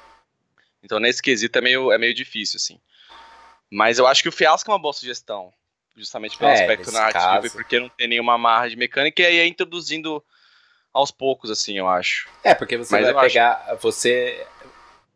Então, 0.82 1.00
nesse 1.00 1.22
quesito 1.22 1.58
é 1.58 1.62
meio, 1.62 1.92
é 1.92 1.98
meio 1.98 2.14
difícil, 2.14 2.58
assim. 2.58 2.80
Mas 3.70 4.00
eu 4.00 4.08
acho 4.08 4.24
que 4.24 4.30
o 4.30 4.32
Fiasco 4.32 4.72
é 4.72 4.74
uma 4.74 4.82
boa 4.82 4.94
sugestão, 4.94 5.52
justamente 5.96 6.38
pelo 6.38 6.52
é, 6.52 6.54
aspecto 6.54 6.92
narrativo 6.92 7.22
caso. 7.22 7.48
e 7.48 7.50
porque 7.50 7.80
não 7.80 7.90
tem 7.90 8.08
nenhuma 8.08 8.38
marra 8.38 8.70
de 8.70 8.78
mecânica, 8.78 9.22
e 9.22 9.26
aí 9.26 9.40
é 9.40 9.46
introduzindo 9.46 10.24
aos 10.94 11.12
poucos, 11.12 11.52
assim, 11.52 11.78
eu 11.78 11.88
acho. 11.88 12.30
É, 12.44 12.56
porque 12.56 12.78
você 12.78 12.96
Mas 12.96 13.14
vai 13.14 13.28
pegar, 13.28 13.66
acho... 13.68 13.82
você... 13.82 14.48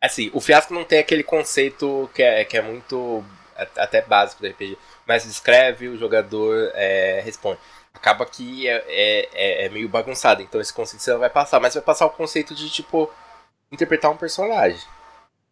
Assim, 0.01 0.29
o 0.33 0.41
Fiasco 0.41 0.73
não 0.73 0.83
tem 0.83 0.99
aquele 0.99 1.23
conceito 1.23 2.09
que 2.13 2.23
é, 2.23 2.43
que 2.43 2.57
é 2.57 2.61
muito 2.61 3.23
até 3.55 4.01
básico 4.01 4.41
do 4.41 4.49
RPG 4.49 4.77
mas 5.11 5.25
escreve, 5.25 5.89
o 5.89 5.97
jogador 5.97 6.71
é, 6.73 7.19
responde. 7.19 7.59
Acaba 7.93 8.25
que 8.25 8.65
é, 8.65 8.81
é, 8.87 9.29
é, 9.33 9.65
é, 9.65 9.69
meio 9.69 9.89
bagunçado, 9.89 10.41
então 10.41 10.61
esse 10.61 10.71
conceito 10.71 11.03
você 11.03 11.11
não 11.11 11.19
vai 11.19 11.29
passar, 11.29 11.59
mas 11.59 11.73
vai 11.73 11.83
passar 11.83 12.05
o 12.05 12.11
conceito 12.11 12.55
de, 12.55 12.69
tipo, 12.69 13.11
interpretar 13.69 14.09
um 14.09 14.15
personagem. 14.15 14.79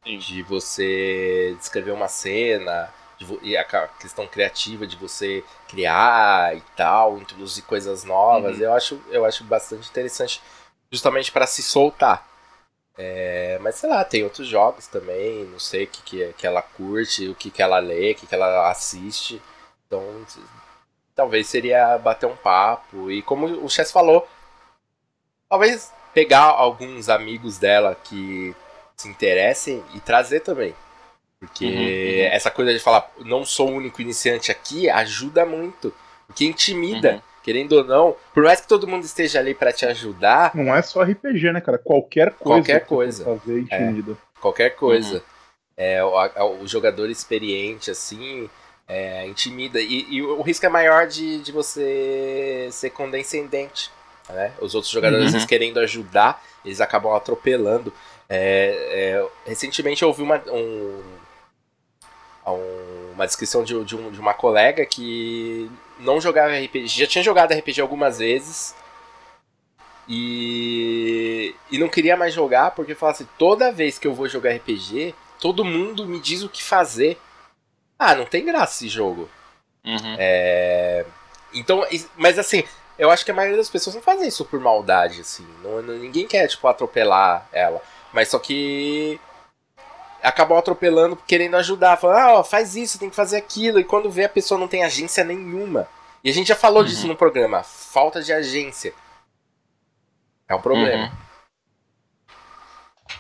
Sim. 0.06 0.18
De 0.18 0.42
você 0.44 1.58
descrever 1.60 1.92
uma 1.92 2.08
cena, 2.08 2.90
e 3.42 3.58
a 3.58 3.66
questão 4.00 4.26
criativa 4.28 4.88
de 4.88 4.96
você 4.96 5.44
criar 5.68 6.56
e 6.56 6.62
tal, 6.78 7.18
introduzir 7.18 7.66
coisas 7.66 8.06
novas, 8.06 8.56
uhum. 8.56 8.64
eu, 8.64 8.74
acho, 8.74 9.02
eu 9.10 9.26
acho 9.26 9.44
bastante 9.44 9.90
interessante, 9.90 10.42
justamente 10.90 11.34
para 11.34 11.46
se 11.46 11.62
soltar. 11.62 12.26
É, 13.02 13.58
mas 13.62 13.76
sei 13.76 13.90
lá, 13.90 14.04
tem 14.04 14.26
outros 14.26 14.46
jogos 14.46 14.86
também, 14.86 15.46
não 15.46 15.58
sei 15.58 15.86
o 15.86 15.88
que, 15.88 16.02
que, 16.02 16.34
que 16.34 16.46
ela 16.46 16.62
curte, 16.62 17.30
o 17.30 17.34
que, 17.34 17.50
que 17.50 17.62
ela 17.62 17.80
lê, 17.80 18.12
o 18.12 18.16
que, 18.16 18.28
que 18.28 18.36
ela 18.36 18.70
assiste. 18.70 19.42
Então, 19.88 20.04
talvez 21.16 21.48
seria 21.48 21.98
bater 21.98 22.26
um 22.26 22.36
papo. 22.36 23.10
E 23.10 23.22
como 23.22 23.46
o 23.64 23.70
Chess 23.70 23.90
falou, 23.90 24.28
talvez 25.48 25.94
pegar 26.14 26.44
alguns 26.44 27.08
amigos 27.08 27.58
dela 27.58 27.96
que 27.96 28.54
se 28.98 29.08
interessem 29.08 29.82
e 29.94 30.02
trazer 30.02 30.42
também. 30.42 30.76
Porque 31.40 31.64
uhum, 31.64 31.72
uhum. 31.72 32.34
essa 32.36 32.52
coisa 32.52 32.74
de 32.74 32.80
falar, 32.80 33.10
não 33.20 33.46
sou 33.46 33.70
o 33.70 33.76
único 33.76 34.02
iniciante 34.02 34.52
aqui, 34.52 34.90
ajuda 34.90 35.46
muito. 35.46 35.96
Porque 36.28 36.44
intimida. 36.44 37.14
Uhum 37.14 37.29
querendo 37.50 37.72
ou 37.72 37.84
não, 37.84 38.16
por 38.32 38.44
mais 38.44 38.62
que 38.62 38.68
todo 38.68 38.88
mundo 38.88 39.04
esteja 39.04 39.40
ali 39.40 39.56
para 39.56 39.74
te 39.74 39.84
ajudar. 39.84 40.52
Não 40.54 40.76
é 40.76 40.84
só 40.84 41.02
RPG, 41.02 41.52
né, 41.52 41.60
cara? 41.60 41.80
Qualquer 41.80 42.34
coisa. 42.34 42.44
Qualquer 42.44 42.86
coisa. 42.86 43.26
Fazer 43.26 43.62
intimida. 43.62 44.12
É, 44.12 44.40
qualquer 44.40 44.70
coisa. 44.76 45.16
Uhum. 45.16 45.22
É, 45.76 46.04
o, 46.04 46.62
o, 46.62 46.68
jogador 46.68 47.10
experiente, 47.10 47.90
assim, 47.90 48.48
é, 48.88 49.26
intimida. 49.26 49.82
E, 49.82 50.06
e, 50.12 50.22
o 50.22 50.44
risco 50.44 50.64
é 50.64 50.70
maior 50.70 51.08
de, 51.08 51.40
de 51.40 51.52
você 51.52 52.70
ser 52.72 52.92
condescendente. 52.92 53.90
Né? 54.30 54.52
Os 54.62 54.76
outros 54.76 54.94
jogadores, 54.94 55.34
uhum. 55.34 55.48
querendo 55.48 55.80
ajudar, 55.80 56.44
eles 56.64 56.80
acabam 56.80 57.16
atropelando. 57.16 57.92
É, 58.30 58.76
é, 58.92 59.28
recentemente 59.48 60.04
eu 60.04 60.10
ouvi 60.10 60.22
uma, 60.22 60.40
um, 60.52 61.02
uma 63.20 63.28
descrição 63.28 63.64
de, 63.64 63.84
de, 63.84 63.96
um, 63.96 64.10
de 64.12 64.20
uma 64.20 64.34
colega 64.34 64.86
que 64.86 65.70
não 66.00 66.22
jogava 66.22 66.58
RPG, 66.58 66.88
já 66.88 67.06
tinha 67.06 67.24
jogado 67.24 67.54
RPG 67.54 67.82
algumas 67.82 68.20
vezes 68.20 68.74
e, 70.08 71.54
e 71.70 71.78
não 71.78 71.90
queria 71.90 72.16
mais 72.16 72.34
jogar 72.34 72.72
porque 72.72 72.96
falava 72.96 73.18
assim: 73.18 73.28
toda 73.38 73.72
vez 73.72 74.00
que 74.00 74.08
eu 74.08 74.14
vou 74.14 74.28
jogar 74.28 74.56
RPG, 74.56 75.14
todo 75.40 75.66
mundo 75.66 76.06
me 76.06 76.20
diz 76.20 76.44
o 76.44 76.50
que 76.50 76.64
fazer. 76.64 77.20
Ah, 77.98 78.16
não 78.16 78.26
tem 78.26 78.46
graça 78.46 78.76
esse 78.76 78.88
jogo. 78.88 79.30
Uhum. 79.84 80.16
É, 80.18 81.06
então, 81.54 81.86
mas 82.16 82.40
assim, 82.40 82.64
eu 82.98 83.12
acho 83.12 83.26
que 83.26 83.32
a 83.32 83.34
maioria 83.34 83.58
das 83.58 83.70
pessoas 83.70 83.96
não 83.96 84.02
fazem 84.02 84.28
isso 84.28 84.46
por 84.46 84.60
maldade, 84.60 85.22
assim. 85.22 85.46
Não, 85.62 85.82
ninguém 85.82 86.26
quer, 86.26 86.48
tipo, 86.48 86.66
atropelar 86.68 87.48
ela. 87.52 87.82
Mas 88.14 88.30
só 88.30 88.40
que 88.40 89.20
acabam 90.24 90.58
atropelando, 90.58 91.16
querendo 91.16 91.56
ajudar, 91.56 91.98
falando, 91.98 92.18
ah, 92.18 92.34
ó, 92.40 92.44
faz 92.44 92.76
isso, 92.76 93.00
tem 93.00 93.10
que 93.10 93.16
fazer 93.16 93.38
aquilo, 93.38 93.80
e 93.80 93.84
quando 93.84 94.10
vê 94.10 94.26
a 94.26 94.30
pessoa 94.30 94.60
não 94.60 94.68
tem 94.68 94.84
agência 94.84 95.24
nenhuma. 95.24 95.88
E 96.24 96.30
a 96.30 96.34
gente 96.34 96.48
já 96.48 96.56
falou 96.56 96.82
uhum. 96.82 96.88
disso 96.88 97.08
no 97.08 97.16
programa, 97.16 97.64
falta 97.64 98.22
de 98.22 98.34
agência. 98.34 98.94
É 100.48 100.56
um 100.56 100.62
problema. 100.62 101.06
Uhum. 101.06 101.30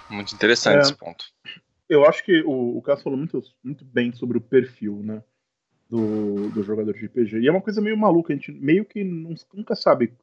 Muito 0.09 0.33
interessante 0.33 0.77
é, 0.77 0.81
esse 0.81 0.95
ponto. 0.95 1.25
Eu 1.87 2.05
acho 2.05 2.23
que 2.23 2.41
o, 2.41 2.77
o 2.77 2.81
Caso 2.81 3.03
falou 3.03 3.17
muito, 3.17 3.41
muito 3.63 3.85
bem 3.85 4.11
sobre 4.11 4.37
o 4.37 4.41
perfil, 4.41 5.01
né? 5.03 5.23
Do, 5.89 6.49
do 6.49 6.61
jogador 6.63 6.93
de 6.93 7.05
RPG. 7.05 7.39
E 7.39 7.47
é 7.47 7.51
uma 7.51 7.61
coisa 7.61 7.81
meio 7.81 7.97
maluca, 7.97 8.31
a 8.31 8.35
gente 8.35 8.51
meio 8.51 8.85
que 8.85 9.03
não, 9.03 9.33
nunca 9.53 9.75
sabe. 9.75 10.13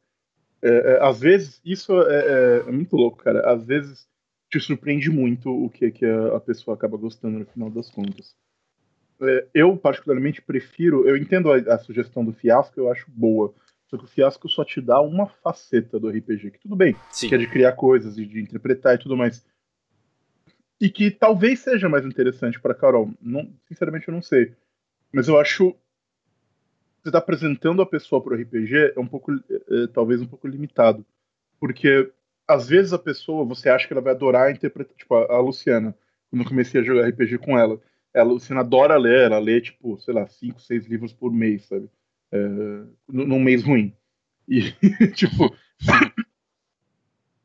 É, 0.63 0.69
é, 0.69 0.99
às 1.03 1.19
vezes, 1.19 1.61
isso 1.65 2.01
é, 2.03 2.17
é, 2.17 2.69
é, 2.69 2.73
muito 2.73 2.97
louco, 2.97 3.19
cara. 3.19 3.53
Às 3.53 3.65
vezes 3.65 4.09
te 4.51 4.61
surpreende 4.61 5.11
muito 5.11 5.51
o 5.51 5.69
que, 5.69 5.91
que 5.91 6.05
a, 6.05 6.37
a 6.37 6.41
pessoa 6.41 6.77
acaba 6.77 6.97
gostando 6.97 7.39
no 7.39 7.47
final 7.47 7.71
das 7.71 7.91
contas. 7.91 8.35
É, 9.21 9.47
eu, 9.55 9.77
particularmente, 9.77 10.43
prefiro. 10.43 11.09
Eu 11.09 11.17
entendo 11.17 11.51
a, 11.53 11.57
a, 11.57 11.79
sugestão 11.79 12.25
do 12.25 12.33
fiasco, 12.33 12.79
eu 12.79 12.91
acho 12.91 13.11
boa. 13.11 13.55
Só 13.89 13.97
que 13.97 14.05
o 14.05 14.09
fiasco 14.09 14.49
só 14.49 14.65
te 14.65 14.81
dá 14.81 15.01
uma 15.01 15.27
faceta 15.27 15.99
do 15.99 16.09
RPG, 16.09 16.51
que 16.53 16.59
tudo 16.59 16.75
bem, 16.75 16.97
Sim. 17.11 17.29
que 17.29 17.35
é 17.35 17.39
de 17.39 17.47
criar 17.47 17.73
coisas 17.73 18.19
e 18.19 18.27
de 18.27 18.41
interpretar 18.41 18.97
e 18.97 18.99
tudo 18.99 19.17
mais. 19.17 19.45
E 20.81 20.91
que 20.91 21.11
talvez 21.11 21.61
seja 21.61 21.89
mais 21.89 22.05
interessante 22.05 22.61
para 22.61 22.75
Carol. 22.75 23.11
Não, 23.21 23.51
sinceramente, 23.67 24.09
eu 24.09 24.15
não 24.15 24.23
sei. 24.23 24.55
Mas 25.13 25.29
eu 25.29 25.39
acho. 25.39 25.75
Você 27.01 27.11
está 27.11 27.19
apresentando 27.19 27.81
a 27.81 27.87
pessoa 27.87 28.21
para 28.21 28.35
o 28.35 28.37
RPG 28.37 28.95
é 28.97 29.01
um 29.01 29.07
pouco, 29.07 29.33
é, 29.33 29.85
é, 29.85 29.87
talvez 29.87 30.21
um 30.21 30.27
pouco 30.27 30.49
limitado. 30.49 31.07
Porque 31.59 32.13
às 32.49 32.69
vezes 32.69 32.93
a 32.93 32.99
pessoa, 32.99 33.45
você 33.45 33.69
acha 33.69 33.87
que 33.87 33.93
ela 33.93 34.03
vai 34.03 34.13
adorar 34.13 34.51
interpretar. 34.51 34.97
Tipo, 34.97 35.15
a, 35.15 35.37
a 35.37 35.41
Luciana, 35.41 35.95
quando 36.31 36.43
eu 36.43 36.49
comecei 36.49 36.81
a 36.81 36.85
jogar 36.85 37.09
RPG 37.09 37.39
com 37.39 37.59
ela 37.59 37.81
a 38.21 38.23
Luciana 38.23 38.61
adora 38.61 38.97
ler, 38.97 39.27
ela 39.27 39.39
lê, 39.39 39.61
tipo, 39.61 39.99
sei 40.01 40.15
lá, 40.15 40.27
cinco, 40.27 40.61
seis 40.61 40.87
livros 40.87 41.13
por 41.13 41.33
mês, 41.33 41.67
sabe? 41.67 41.89
É, 42.33 42.39
num 43.09 43.39
mês 43.39 43.63
ruim. 43.63 43.95
E, 44.49 44.73
tipo. 45.15 45.55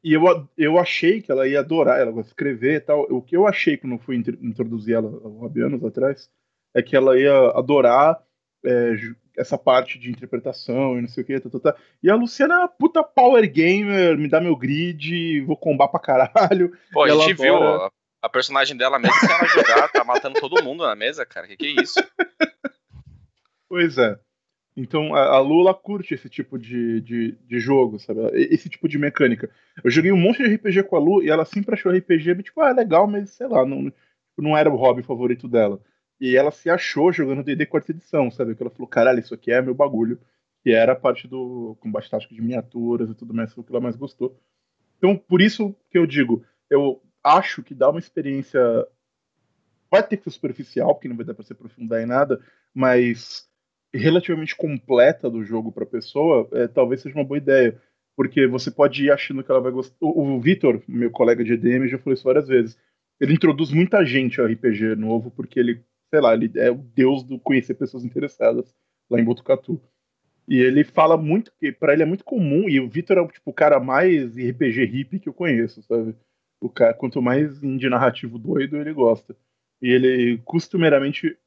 e 0.04 0.14
eu, 0.14 0.50
eu 0.58 0.80
achei 0.80 1.22
que 1.22 1.32
ela 1.32 1.48
ia 1.48 1.60
adorar, 1.60 2.00
ela 2.00 2.12
vai 2.12 2.24
escrever 2.24 2.76
e 2.76 2.80
tal. 2.80 3.02
O 3.10 3.22
que 3.22 3.36
eu 3.36 3.46
achei 3.46 3.78
quando 3.78 3.94
eu 3.94 4.00
fui 4.00 4.16
introduzir 4.16 4.96
ela 4.96 5.10
há 5.10 5.66
anos 5.66 5.84
atrás 5.84 6.30
é 6.74 6.82
que 6.82 6.96
ela 6.96 7.20
ia 7.20 7.50
adorar 7.50 8.22
é, 8.64 8.96
essa 9.38 9.58
parte 9.58 9.98
de 9.98 10.10
interpretação 10.10 10.98
e 10.98 11.02
não 11.02 11.08
sei 11.08 11.24
o 11.24 11.26
que. 11.26 11.40
Tá, 11.40 11.50
tá, 11.50 11.60
tá. 11.60 11.76
E 12.02 12.10
a 12.10 12.16
Luciana 12.16 12.56
é 12.56 12.58
uma 12.60 12.68
puta 12.68 13.04
power 13.04 13.50
gamer, 13.52 14.18
me 14.18 14.28
dá 14.28 14.40
meu 14.40 14.56
grid, 14.56 15.42
vou 15.42 15.58
combar 15.58 15.88
pra 15.88 16.00
caralho. 16.00 16.72
Pô, 16.92 17.04
a 17.04 17.10
gente 17.10 17.34
viu 17.34 17.56
a 18.22 18.30
personagem 18.30 18.78
dela, 18.78 19.00
mesmo 19.00 19.20
sem 19.20 19.32
ela 19.32 19.48
jogar, 19.48 19.88
tá 19.90 20.04
matando 20.04 20.40
todo 20.40 20.64
mundo 20.64 20.84
na 20.86 20.96
mesa, 20.96 21.26
cara. 21.26 21.48
Que 21.48 21.58
que 21.58 21.66
é 21.66 21.82
isso? 21.82 22.00
Pois 23.68 23.98
é. 23.98 24.20
Então 24.76 25.14
a, 25.16 25.36
a 25.36 25.40
Lula 25.40 25.74
curte 25.74 26.14
esse 26.14 26.30
tipo 26.30 26.58
de, 26.58 27.02
de, 27.02 27.32
de, 27.32 27.60
jogo, 27.60 28.00
sabe? 28.00 28.22
Esse 28.34 28.70
tipo 28.70 28.88
de 28.88 28.98
mecânica. 28.98 29.50
Eu 29.84 29.90
joguei 29.90 30.12
um 30.12 30.18
monte 30.18 30.44
de 30.44 30.56
RPG 30.56 30.84
com 30.84 30.96
a 30.96 31.00
Lu 31.00 31.24
e 31.24 31.30
ela 31.30 31.46
sempre 31.46 31.74
achou 31.74 31.92
RPG, 31.92 32.44
tipo, 32.44 32.62
ah, 32.62 32.72
legal, 32.72 33.08
mas 33.08 33.32
sei 33.32 33.48
lá, 33.48 33.66
não, 33.66 33.92
não 34.38 34.58
era 34.58 34.70
o 34.70 34.76
hobby 34.76 35.04
favorito 35.04 35.48
dela. 35.48 35.80
E 36.22 36.38
ela 36.38 36.52
se 36.52 36.70
achou 36.70 37.12
jogando 37.12 37.44
D&D 37.44 37.66
quarta 37.66 37.92
edição, 37.92 38.30
sabe? 38.30 38.54
Que 38.54 38.62
ela 38.62 38.70
falou, 38.70 38.88
caralho, 38.88 39.20
isso 39.20 39.34
aqui 39.34 39.52
é 39.52 39.60
meu 39.60 39.74
bagulho. 39.74 40.20
Que 40.64 40.70
era 40.72 40.92
a 40.92 40.96
parte 40.96 41.28
do 41.28 41.76
combate 41.80 42.12
tático 42.12 42.36
de 42.36 42.42
miniaturas 42.42 43.10
e 43.10 43.16
tudo 43.16 43.34
mais, 43.34 43.52
foi 43.52 43.64
o 43.64 43.66
que 43.66 43.72
ela 43.72 43.82
mais 43.82 43.96
gostou. 43.96 44.40
Então, 45.00 45.18
por 45.18 45.42
isso 45.42 45.76
que 45.90 45.98
eu 45.98 46.06
digo, 46.06 46.46
eu 46.70 47.02
acho 47.24 47.64
que 47.64 47.74
dá 47.74 47.90
uma 47.90 47.98
experiência. 47.98 48.62
Vai 49.90 50.08
ter 50.08 50.18
que 50.18 50.26
ser 50.26 50.30
superficial, 50.30 50.94
porque 50.94 51.08
não 51.08 51.18
vai 51.18 51.26
dar 51.26 51.34
para 51.34 51.44
se 51.44 51.54
aprofundar 51.54 52.00
em 52.00 52.06
nada, 52.06 52.40
mas 52.72 53.50
relativamente 53.92 54.56
completa 54.56 55.28
do 55.28 55.44
jogo 55.44 55.72
para 55.72 55.84
a 55.84 55.88
pessoa, 55.88 56.48
é, 56.54 56.68
talvez 56.68 57.02
seja 57.02 57.16
uma 57.16 57.26
boa 57.26 57.40
ideia. 57.40 57.82
Porque 58.16 58.46
você 58.46 58.70
pode 58.70 59.04
ir 59.04 59.12
achando 59.12 59.44
que 59.44 59.50
ela 59.50 59.60
vai 59.60 59.72
gostar. 59.72 59.96
O, 60.00 60.36
o 60.36 60.40
Vitor, 60.40 60.84
meu 60.88 61.10
colega 61.10 61.44
de 61.44 61.54
EDM, 61.54 61.88
já 61.88 61.98
falou 61.98 62.14
isso 62.14 62.24
várias 62.24 62.48
vezes. 62.48 62.78
Ele 63.20 63.34
introduz 63.34 63.72
muita 63.72 64.06
gente 64.06 64.40
ao 64.40 64.46
RPG 64.46 64.96
novo, 64.96 65.32
porque 65.32 65.60
ele, 65.60 65.84
sei 66.12 66.20
lá, 66.20 66.34
ele 66.34 66.52
é 66.58 66.70
o 66.70 66.76
deus 66.76 67.24
do 67.24 67.40
conhecer 67.40 67.74
pessoas 67.74 68.04
interessadas 68.04 68.76
lá 69.10 69.20
em 69.20 69.24
Botucatu. 69.24 69.82
E 70.48 70.60
ele 70.60 70.84
fala 70.84 71.16
muito 71.16 71.54
que 71.58 71.72
para 71.72 71.94
ele 71.94 72.04
é 72.04 72.06
muito 72.06 72.26
comum, 72.26 72.68
e 72.68 72.80
o 72.80 72.90
Vitor 72.90 73.18
é 73.18 73.28
tipo, 73.28 73.50
o 73.50 73.54
cara 73.54 73.80
mais 73.80 74.36
RPG 74.36 74.86
hippie 74.86 75.20
que 75.20 75.30
eu 75.30 75.34
conheço, 75.34 75.82
sabe? 75.84 76.14
O 76.60 76.70
cara, 76.70 76.94
quanto 76.94 77.22
mais 77.22 77.64
indie 77.64 77.90
narrativo 77.90 78.38
doido, 78.38 78.78
ele 78.78 78.94
gosta. 78.94 79.36
E 79.82 79.90
ele 79.90 80.38
costumeiramente, 80.46 81.38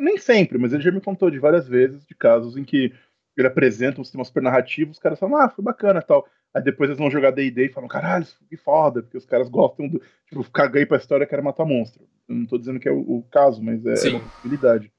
nem 0.00 0.18
sempre, 0.18 0.58
mas 0.58 0.72
ele 0.72 0.82
já 0.82 0.90
me 0.90 1.00
contou 1.00 1.30
de 1.30 1.38
várias 1.38 1.68
vezes 1.68 2.04
de 2.06 2.14
casos 2.14 2.56
em 2.56 2.64
que 2.64 2.92
ele 3.36 3.46
apresenta 3.46 4.00
um 4.00 4.04
sistema 4.04 4.24
super 4.24 4.42
narrativo, 4.42 4.90
os 4.90 4.98
caras 4.98 5.18
falam, 5.18 5.36
ah, 5.36 5.48
foi 5.48 5.62
bacana 5.62 6.00
tal. 6.00 6.26
Aí 6.56 6.62
depois 6.62 6.88
eles 6.88 6.98
vão 6.98 7.10
jogar 7.10 7.32
D&D 7.32 7.66
e 7.66 7.68
falam, 7.68 7.86
caralho, 7.86 8.26
que 8.48 8.56
foda, 8.56 9.02
porque 9.02 9.18
os 9.18 9.26
caras 9.26 9.46
gostam 9.46 9.86
do, 9.86 10.00
tipo, 10.26 10.50
caguei 10.50 10.86
pra 10.86 10.96
história, 10.96 11.26
quero 11.26 11.44
matar 11.44 11.66
monstro. 11.66 12.08
Eu 12.26 12.34
não 12.34 12.46
tô 12.46 12.56
dizendo 12.56 12.80
que 12.80 12.88
é 12.88 12.90
o, 12.90 13.18
o 13.18 13.22
caso, 13.30 13.62
mas 13.62 13.84
é, 13.84 14.08
é, 14.08 14.10
uma 14.12 14.20
possibilidade. 14.20 14.90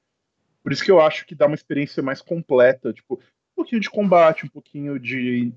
Por 0.61 0.71
isso 0.71 0.85
que 0.85 0.91
eu 0.91 1.01
acho 1.01 1.25
que 1.25 1.33
dá 1.33 1.47
uma 1.47 1.55
experiência 1.55 2.03
mais 2.03 2.21
completa, 2.21 2.93
tipo, 2.93 3.15
um 3.15 3.55
pouquinho 3.55 3.81
de 3.81 3.89
combate, 3.89 4.45
um 4.45 4.49
pouquinho 4.49 4.99
de, 4.99 5.51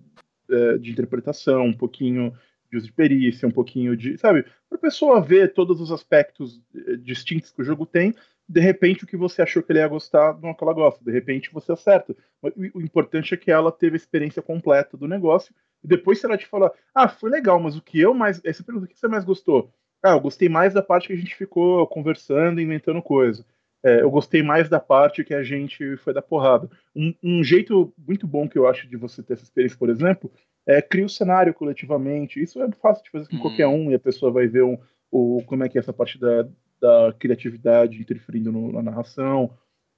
é, 0.51 0.79
de 0.79 0.91
interpretação, 0.91 1.67
um 1.67 1.77
pouquinho 1.77 2.33
de 2.71 2.79
uso 2.79 2.87
de 2.87 2.93
perícia, 2.95 3.47
um 3.47 3.53
pouquinho 3.53 3.95
de. 3.95 4.17
Sabe? 4.17 4.45
Para 4.71 4.79
a 4.79 4.81
pessoa 4.81 5.21
ver 5.21 5.53
todos 5.53 5.83
os 5.83 5.93
aspectos 5.93 6.63
eh, 6.75 6.97
distintos 6.97 7.51
que 7.51 7.61
o 7.61 7.65
jogo 7.65 7.85
tem, 7.85 8.15
de 8.49 8.61
repente 8.61 9.05
o 9.05 9.07
que 9.07 9.17
você 9.17 9.43
achou 9.43 9.63
que 9.63 9.71
ele 9.71 9.79
ia 9.79 9.87
gostar 9.87 10.37
não 10.41 10.51
é 10.51 10.55
que 10.55 10.65
ela 10.65 10.73
gosta. 10.73 11.05
De 11.05 11.13
repente 11.13 11.53
você 11.53 11.71
acerta. 11.73 12.17
O 12.43 12.81
importante 12.81 13.33
é 13.35 13.37
que 13.37 13.51
ela 13.51 13.71
teve 13.71 13.95
a 13.95 13.97
experiência 13.97 14.43
completa 14.43 14.97
do 14.97 15.07
negócio. 15.07 15.55
E 15.83 15.89
depois, 15.89 16.19
se 16.19 16.27
ela 16.27 16.37
te 16.37 16.47
falar, 16.47 16.71
ah, 16.95 17.09
foi 17.09 17.31
legal, 17.31 17.59
mas 17.59 17.77
o 17.77 17.83
que 17.83 18.01
eu 18.01 18.15
mais. 18.15 18.41
Essa 18.45 18.63
pergunta, 18.63 18.87
o 18.87 18.89
que 18.89 18.99
você 18.99 19.09
mais 19.09 19.25
gostou? 19.25 19.73
Ah, 20.03 20.11
eu 20.11 20.21
gostei 20.21 20.49
mais 20.49 20.73
da 20.73 20.83
parte 20.83 21.09
que 21.09 21.13
a 21.13 21.17
gente 21.17 21.35
ficou 21.35 21.87
conversando, 21.87 22.61
inventando 22.61 23.03
coisa. 23.03 23.45
É, 23.83 24.03
eu 24.03 24.11
gostei 24.11 24.43
mais 24.43 24.69
da 24.69 24.79
parte 24.79 25.25
que 25.25 25.35
a 25.35 25.43
gente 25.43 25.97
foi 25.99 26.13
da 26.13 26.21
porrada. 26.21 26.71
Um, 26.95 27.15
um, 27.23 27.45
jeito 27.45 27.93
muito 27.97 28.27
bom 28.27 28.47
que 28.47 28.59
eu 28.59 28.69
acho 28.69 28.87
de 28.87 28.97
você 28.97 29.23
ter 29.23 29.35
essa 29.35 29.45
experiência, 29.45 29.79
por 29.79 29.89
exemplo, 29.89 30.31
é 30.67 30.83
criar 30.83 31.07
o 31.07 31.09
cenário 31.09 31.55
coletivamente. 31.55 32.43
Isso 32.43 32.63
é 32.63 32.71
fácil 32.73 33.05
de 33.05 33.11
fazer 33.11 33.29
com 33.29 33.37
uhum. 33.37 33.43
qualquer 33.43 33.67
um 33.67 33.91
e 33.91 33.95
a 33.95 33.99
pessoa 33.99 34.31
vai 34.31 34.47
ver 34.47 34.65
um, 34.65 34.79
o, 35.11 35.43
como 35.47 35.65
é 35.65 35.69
que 35.69 35.79
é 35.79 35.81
essa 35.81 35.93
parte 35.93 36.19
da, 36.19 36.47
da 36.81 37.15
criatividade 37.19 37.99
interferindo 37.99 38.53
no, 38.53 38.71
na 38.73 38.83
narração. 38.83 39.51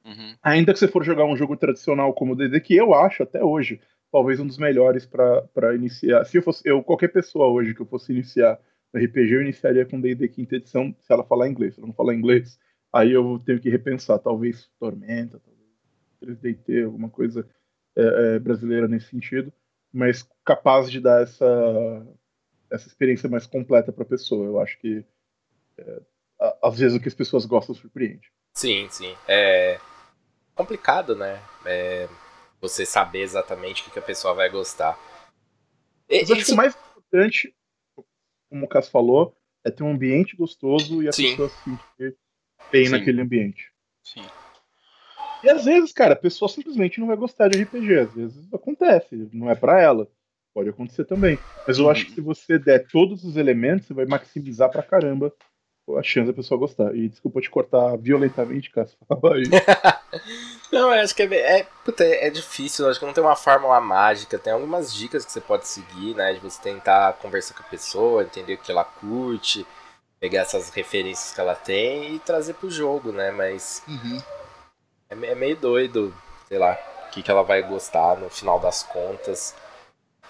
Uhum. 0.05 0.37
Ainda 0.43 0.73
que 0.73 0.79
você 0.79 0.89
for 0.89 1.05
jogar 1.05 1.25
um 1.25 1.37
jogo 1.37 1.57
tradicional 1.57 2.13
como 2.13 2.33
o 2.33 2.37
DD, 2.37 2.61
que 2.61 2.77
eu 2.77 2.95
acho 2.95 3.23
até 3.23 3.43
hoje 3.43 3.81
talvez 4.13 4.39
um 4.39 4.47
dos 4.47 4.59
melhores 4.59 5.07
para 5.07 5.75
iniciar. 5.75 6.25
Se 6.25 6.37
eu 6.37 6.43
fosse 6.43 6.63
eu 6.69 6.83
qualquer 6.83 7.09
pessoa 7.09 7.49
hoje 7.49 7.75
que 7.75 7.81
eu 7.81 7.87
fosse 7.87 8.13
iniciar 8.13 8.61
RPG, 8.95 9.35
eu 9.35 9.43
iniciaria 9.43 9.87
com 9.87 10.01
D&D 10.01 10.29
quinta 10.29 10.57
edição, 10.57 10.95
se 11.01 11.13
ela 11.13 11.25
falar 11.25 11.49
inglês. 11.49 11.75
Se 11.75 11.81
ela 11.81 11.89
não 11.89 11.95
falar 11.95 12.15
inglês, 12.15 12.59
aí 12.93 13.11
eu 13.11 13.43
tenho 13.45 13.59
que 13.59 13.71
repensar, 13.71 14.19
talvez 14.19 14.71
Tormenta, 14.79 15.41
talvez 15.41 16.39
3DT, 16.39 16.85
alguma 16.85 17.09
coisa 17.09 17.49
é, 17.97 18.37
é, 18.37 18.39
brasileira 18.39 18.87
nesse 18.87 19.09
sentido 19.09 19.53
mas 19.93 20.27
capaz 20.45 20.91
de 20.91 21.01
dar 21.01 21.23
essa, 21.23 22.07
essa 22.71 22.89
experiência 22.89 23.29
mais 23.29 23.47
completa 23.47 23.93
para 23.93 24.05
a 24.05 24.07
pessoa. 24.07 24.47
Eu 24.47 24.61
acho 24.61 24.79
que 24.79 25.05
é, 25.77 26.01
às 26.63 26.79
vezes 26.79 26.97
o 26.97 27.01
que 27.01 27.09
as 27.09 27.15
pessoas 27.15 27.45
gostam 27.45 27.75
surpreende. 27.75 28.33
Sim, 28.55 28.89
sim. 28.91 29.15
É 29.29 29.79
complicado, 30.55 31.15
né? 31.15 31.41
É 31.67 32.09
você 32.63 32.87
saber 32.87 33.23
exatamente 33.23 33.83
o 33.83 33.91
que 33.91 33.99
a 33.99 34.03
pessoa 34.03 34.33
vai 34.33 34.49
gostar. 34.49 34.97
Mas 36.09 36.31
acho 36.31 36.47
que 36.47 36.53
o 36.53 36.57
mais 36.57 36.75
importante, 36.75 37.53
como 38.49 38.65
o 38.65 38.69
Cass 38.69 38.89
falou, 38.89 39.37
é 39.65 39.71
ter 39.71 39.83
um 39.83 39.91
ambiente 39.91 40.37
gostoso 40.37 41.03
e 41.03 41.09
a 41.09 41.13
sim. 41.13 41.31
pessoa 41.31 41.49
se 41.49 41.65
sentir 41.65 42.17
bem 42.71 42.87
sim. 42.87 42.93
naquele 42.93 43.21
ambiente. 43.21 43.73
Sim. 44.05 44.25
E 45.43 45.51
às 45.51 45.65
vezes, 45.65 45.93
cara, 45.93 46.13
a 46.13 46.17
pessoa 46.17 46.49
simplesmente 46.49 47.01
não 47.01 47.09
vai 47.09 47.17
gostar 47.17 47.49
de 47.49 47.61
RPG. 47.61 47.99
Às 47.99 48.15
vezes 48.15 48.55
acontece, 48.55 49.29
não 49.33 49.51
é 49.51 49.57
para 49.57 49.81
ela. 49.81 50.09
Pode 50.55 50.69
acontecer 50.69 51.05
também. 51.05 51.39
Mas 51.67 51.79
eu 51.79 51.91
acho 51.91 52.07
que 52.07 52.13
se 52.13 52.21
você 52.21 52.59
der 52.59 52.87
todos 52.87 53.25
os 53.25 53.37
elementos, 53.37 53.87
você 53.87 53.95
vai 53.95 54.07
maximizar 54.07 54.71
pra 54.71 54.83
caramba 54.83 55.33
a 55.99 56.03
chance 56.03 56.29
da 56.29 56.33
pessoa 56.33 56.61
gostar. 56.61 56.95
E 56.95 57.09
desculpa 57.09 57.41
te 57.41 57.51
cortar 57.51 57.97
violentamente, 57.97 58.71
Cássio. 58.71 58.97
Fala 59.09 59.35
aí. 59.35 59.43
não, 60.73 60.95
eu 60.95 61.03
acho 61.03 61.15
que 61.15 61.23
é, 61.23 61.61
é, 61.61 61.67
puta, 61.85 62.05
é 62.05 62.31
difícil. 62.31 62.85
Eu 62.85 62.91
acho 62.91 62.99
que 62.99 63.07
não 63.07 63.13
tem 63.13 63.23
uma 63.23 63.37
fórmula 63.37 63.81
mágica. 63.81 64.39
Tem 64.39 64.53
algumas 64.53 64.93
dicas 64.93 65.25
que 65.25 65.31
você 65.31 65.41
pode 65.41 65.69
seguir, 65.69 66.15
né? 66.15 66.33
De 66.33 66.41
você 66.41 66.61
tentar 66.61 67.13
conversar 67.15 67.55
com 67.55 67.63
a 67.63 67.71
pessoa, 67.71 68.23
entender 68.23 68.55
o 68.55 68.59
que 68.59 68.73
ela 68.73 68.85
curte, 68.85 69.67
pegar 70.19 70.41
essas 70.41 70.71
referências 70.71 71.35
que 71.35 71.41
ela 71.41 71.55
tem 71.55 72.15
e 72.15 72.19
trazer 72.19 72.55
pro 72.55 72.71
jogo, 72.71 73.13
né? 73.13 73.31
Mas. 73.31 73.83
Uhum 73.87 74.21
é, 75.13 75.27
é 75.27 75.35
meio 75.35 75.57
doido, 75.57 76.15
sei 76.49 76.59
lá, 76.59 76.79
o 77.07 77.11
que, 77.11 77.23
que 77.23 77.31
ela 77.31 77.43
vai 77.43 77.63
gostar 77.63 78.17
no 78.17 78.31
final 78.31 78.59
das 78.59 78.83
contas. 78.83 79.55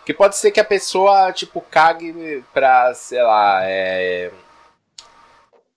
Que 0.05 0.12
pode 0.12 0.37
ser 0.37 0.50
que 0.50 0.59
a 0.59 0.64
pessoa, 0.64 1.33
tipo, 1.33 1.61
cague 1.61 2.44
pra, 2.52 2.92
sei 2.94 3.22
lá, 3.22 3.61
é. 3.62 4.33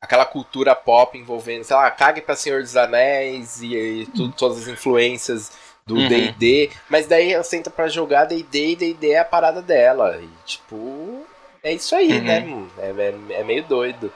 Aquela 0.05 0.25
cultura 0.25 0.75
pop 0.75 1.17
envolvendo, 1.17 1.63
sei 1.63 1.75
lá, 1.75 1.89
cague 1.89 2.21
pra 2.21 2.35
Senhor 2.35 2.61
dos 2.61 2.77
Anéis 2.77 3.59
e, 3.59 3.75
e 3.75 4.05
tudo, 4.05 4.31
todas 4.33 4.59
as 4.59 4.67
influências 4.67 5.51
do 5.83 5.95
DD, 6.07 6.69
uhum. 6.71 6.79
mas 6.89 7.07
daí 7.07 7.33
ela 7.33 7.43
senta 7.43 7.71
pra 7.71 7.87
jogar 7.87 8.25
DD 8.25 8.71
e 8.71 8.75
DD 8.75 9.11
é 9.11 9.19
a 9.19 9.25
parada 9.25 9.63
dela. 9.63 10.19
E, 10.21 10.29
tipo, 10.45 11.25
É 11.63 11.73
isso 11.73 11.95
aí, 11.95 12.21
né, 12.21 12.41
uhum. 12.41 12.67
né? 12.77 12.93
É, 13.31 13.35
é, 13.35 13.39
é 13.39 13.43
meio 13.43 13.63
doido. 13.63 14.13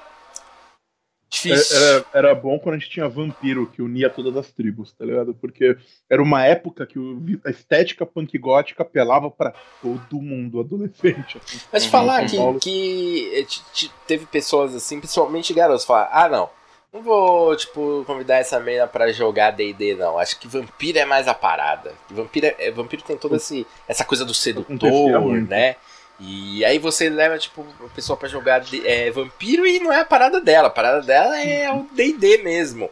Difícil. 1.29 1.77
Era, 1.77 2.05
era, 2.13 2.35
bom 2.35 2.57
quando 2.57 2.75
a 2.75 2.77
gente 2.79 2.89
tinha 2.89 3.07
vampiro 3.07 3.67
que 3.67 3.83
unia 3.83 4.09
todas 4.09 4.35
as 4.35 4.51
tribos, 4.51 4.91
tá 4.93 5.05
ligado? 5.05 5.33
Porque 5.35 5.77
era 6.09 6.23
uma 6.23 6.43
época 6.43 6.87
que 6.87 6.97
a 7.45 7.51
estética 7.51 8.03
punk 8.03 8.35
gótica 8.39 8.81
apelava 8.81 9.29
para 9.29 9.53
todo 9.79 10.19
mundo 10.19 10.59
adolescente. 10.59 11.37
Assim. 11.37 11.59
Mas 11.71 11.85
falar 11.85 12.25
que, 12.25 12.37
que 12.59 13.29
eh, 13.33 13.89
teve 14.07 14.25
pessoas 14.25 14.73
assim, 14.73 14.99
principalmente 14.99 15.53
garotos, 15.53 15.85
falar: 15.85 16.09
ah, 16.11 16.27
não, 16.27 16.49
não 16.91 17.03
vou, 17.03 17.55
tipo, 17.55 18.03
convidar 18.07 18.37
essa 18.37 18.59
menina 18.59 18.87
para 18.87 19.13
jogar 19.13 19.51
D&D, 19.51 19.93
não. 19.93 20.17
Acho 20.17 20.39
que 20.39 20.47
vampiro 20.47 20.97
é 20.97 21.05
mais 21.05 21.27
a 21.27 21.35
parada. 21.35 21.93
Vampiro, 22.09 22.47
é, 22.57 22.71
vampiro 22.71 23.03
tem 23.03 23.15
toda 23.15 23.35
esse, 23.35 23.67
essa 23.87 24.03
coisa 24.03 24.25
do 24.25 24.33
sedutor, 24.33 25.31
né? 25.47 25.75
E 26.19 26.65
aí 26.65 26.77
você 26.77 27.09
leva, 27.09 27.37
tipo, 27.37 27.65
a 27.79 27.89
pessoa 27.89 28.17
pra 28.17 28.27
jogar 28.27 28.61
é, 28.83 29.09
vampiro 29.09 29.65
e 29.65 29.79
não 29.79 29.91
é 29.91 30.01
a 30.01 30.05
parada 30.05 30.41
dela. 30.41 30.67
A 30.67 30.71
parada 30.71 31.01
dela 31.01 31.39
é 31.41 31.71
o 31.71 31.83
DD 31.93 32.39
mesmo. 32.39 32.89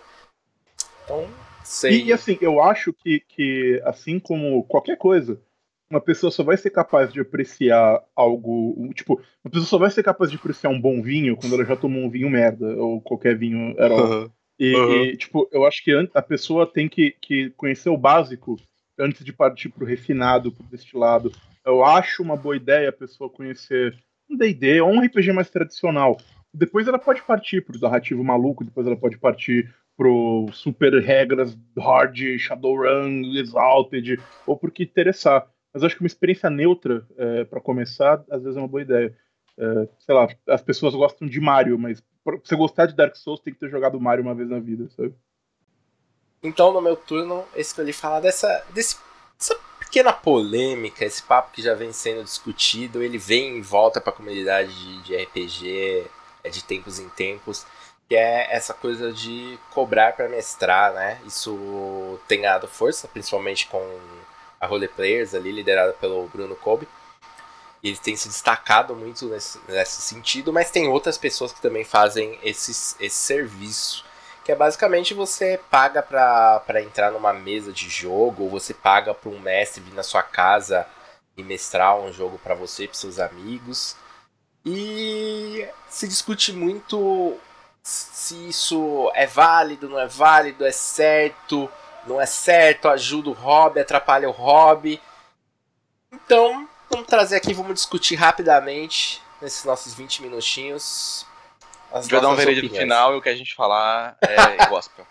Então, 1.04 1.28
sei. 1.64 2.04
E, 2.04 2.06
e, 2.06 2.14
assim, 2.14 2.38
eu 2.40 2.64
acho 2.64 2.94
que, 2.94 3.20
que, 3.28 3.82
assim 3.84 4.18
como 4.18 4.64
qualquer 4.64 4.98
coisa, 4.98 5.42
uma 5.90 6.00
pessoa 6.00 6.32
só 6.32 6.42
vai 6.42 6.56
ser 6.56 6.70
capaz 6.70 7.12
de 7.12 7.20
apreciar 7.20 8.02
algo. 8.16 8.90
Tipo, 8.94 9.22
uma 9.44 9.52
pessoa 9.52 9.68
só 9.68 9.78
vai 9.78 9.92
ser 9.92 10.04
capaz 10.04 10.32
de 10.32 10.38
apreciar 10.38 10.70
um 10.70 10.80
bom 10.80 11.02
vinho 11.02 11.36
quando 11.36 11.56
ela 11.56 11.66
já 11.66 11.76
tomou 11.76 12.04
um 12.04 12.10
vinho 12.10 12.30
merda, 12.30 12.66
ou 12.78 13.02
qualquer 13.02 13.38
vinho 13.38 13.76
herói. 13.78 14.02
Uhum. 14.02 14.32
E, 14.60 14.76
uhum. 14.76 15.04
e, 15.04 15.18
tipo, 15.18 15.50
eu 15.52 15.66
acho 15.66 15.84
que 15.84 15.92
a 16.14 16.22
pessoa 16.22 16.66
tem 16.66 16.88
que, 16.88 17.14
que 17.22 17.50
conhecer 17.52 17.90
o 17.90 17.98
básico 17.98 18.58
antes 18.98 19.24
de 19.24 19.34
partir 19.34 19.70
pro 19.70 19.86
refinado, 19.86 20.52
pro 20.52 20.66
destilado 20.66 21.32
eu 21.68 21.84
acho 21.84 22.24
uma 22.24 22.38
boa 22.38 22.56
ideia 22.56 22.90
a 22.90 22.94
pessoa 22.94 23.30
conhecer 23.30 23.94
um 24.30 24.38
D&D 24.38 24.80
ou 24.80 24.90
um 24.90 25.02
RPG 25.02 25.34
mais 25.34 25.50
tradicional. 25.50 26.18
Depois 26.54 26.88
ela 26.88 26.98
pode 26.98 27.22
partir 27.22 27.62
pro 27.62 27.80
narrativo 27.80 28.24
maluco, 28.24 28.64
depois 28.64 28.88
ela 28.88 28.96
pode 28.96 29.18
partir 29.18 29.74
pro 29.96 30.48
super 30.54 30.94
regras 31.04 31.58
hard, 31.78 32.18
Shadowrun, 32.40 33.22
Exalted, 33.36 34.18
ou 34.46 34.58
pro 34.58 34.72
que 34.72 34.84
interessar. 34.84 35.46
Mas 35.74 35.84
acho 35.84 35.96
que 35.96 36.02
uma 36.02 36.08
experiência 36.08 36.50
neutra 36.50 37.06
é, 37.18 37.44
para 37.44 37.60
começar, 37.60 38.24
às 38.32 38.42
vezes 38.42 38.56
é 38.56 38.62
uma 38.62 38.68
boa 38.68 38.82
ideia. 38.82 39.14
É, 39.58 39.90
sei 40.00 40.16
lá, 40.16 40.28
as 40.48 40.62
pessoas 40.62 40.96
gostam 40.96 41.28
de 41.28 41.40
Mario, 41.42 41.78
mas 41.78 42.02
pra 42.24 42.38
você 42.38 42.56
gostar 42.56 42.86
de 42.86 42.96
Dark 42.96 43.16
Souls 43.16 43.42
tem 43.42 43.54
que 43.54 43.60
ter 43.60 43.70
jogado 43.70 44.00
Mario 44.00 44.24
uma 44.24 44.36
vez 44.36 44.50
na 44.50 44.60
vida, 44.60 44.88
sabe? 44.96 45.14
Então, 46.42 46.72
no 46.72 46.82
meu 46.82 46.96
turno, 46.96 47.44
escolhi 47.56 47.92
falar 47.92 48.22
dessa, 48.22 48.64
desse, 48.74 48.98
dessa 49.38 49.58
pequena 49.88 50.12
polêmica, 50.12 51.06
esse 51.06 51.24
papo 51.24 51.52
que 51.54 51.62
já 51.62 51.74
vem 51.74 51.94
sendo 51.94 52.24
discutido, 52.24 53.02
ele 53.02 53.18
vem 53.18 53.58
em 53.58 53.62
volta 53.62 54.02
para 54.02 54.12
a 54.12 54.16
comunidade 54.16 54.74
de, 54.74 55.02
de 55.02 55.16
RPG 55.16 56.06
é 56.44 56.50
de 56.50 56.64
tempos 56.64 57.00
em 57.00 57.10
tempos, 57.10 57.66
que 58.08 58.16
é 58.16 58.54
essa 58.54 58.74
coisa 58.74 59.12
de 59.12 59.58
cobrar 59.72 60.14
para 60.14 60.30
mestrar, 60.30 60.94
né? 60.94 61.20
Isso 61.26 62.20
tem 62.28 62.42
ganhado 62.42 62.68
força, 62.68 63.08
principalmente 63.08 63.68
com 63.68 64.00
a 64.60 64.68
Role 64.68 64.88
Players 64.88 65.34
ali, 65.34 65.52
liderada 65.52 65.94
pelo 65.94 66.28
Bruno 66.28 66.56
Kobe. 66.56 66.88
Ele 67.84 67.98
tem 67.98 68.16
se 68.16 68.28
destacado 68.28 68.96
muito 68.96 69.26
nesse, 69.28 69.60
nesse 69.68 70.02
sentido, 70.02 70.52
mas 70.52 70.72
tem 70.72 70.88
outras 70.88 71.18
pessoas 71.18 71.54
que 71.54 71.62
também 71.62 71.84
fazem 71.84 72.38
esse, 72.44 72.72
esse 73.00 73.16
serviço 73.16 74.04
que 74.48 74.52
é 74.54 74.56
basicamente 74.56 75.14
você 75.14 75.60
paga 75.70 76.02
para 76.02 76.82
entrar 76.82 77.12
numa 77.12 77.34
mesa 77.34 77.74
de 77.74 77.90
jogo, 77.90 78.44
ou 78.44 78.50
você 78.50 78.74
paga 78.74 79.14
para 79.14 79.30
um 79.30 79.38
mestre 79.38 79.82
vir 79.82 79.94
na 79.94 80.04
sua 80.04 80.24
casa 80.24 80.88
e 81.36 81.44
mestrar 81.44 81.98
um 81.98 82.14
jogo 82.14 82.40
para 82.42 82.56
você 82.56 82.86
e 82.86 82.88
para 82.88 82.96
seus 82.96 83.20
amigos. 83.20 83.98
E 84.66 85.68
se 85.90 86.08
discute 86.08 86.54
muito 86.54 87.38
se 87.84 88.48
isso 88.48 89.12
é 89.16 89.28
válido, 89.28 89.90
não 89.90 90.00
é 90.00 90.08
válido, 90.08 90.66
é 90.66 90.72
certo, 90.72 91.70
não 92.06 92.22
é 92.22 92.26
certo, 92.26 92.88
ajuda 92.88 93.30
o 93.30 93.34
hobby, 93.34 93.82
atrapalha 93.82 94.30
o 94.30 94.32
hobby. 94.32 95.02
Então, 96.10 96.70
vamos 96.90 97.08
trazer 97.08 97.36
aqui, 97.36 97.54
vamos 97.54 97.74
discutir 97.74 98.16
rapidamente 98.16 99.22
nesses 99.42 99.66
nossos 99.66 99.94
20 99.94 100.22
minutinhos 100.22 101.27
a 101.98 102.02
gente 102.02 102.12
vai 102.12 102.22
dar 102.22 102.30
um 102.30 102.36
veredito 102.36 102.74
final 102.74 103.14
e 103.14 103.18
o 103.18 103.22
que 103.22 103.30
a 103.30 103.36
gente 103.36 103.56
falar 103.56 104.18
é 104.22 104.66
gospel. 104.68 105.06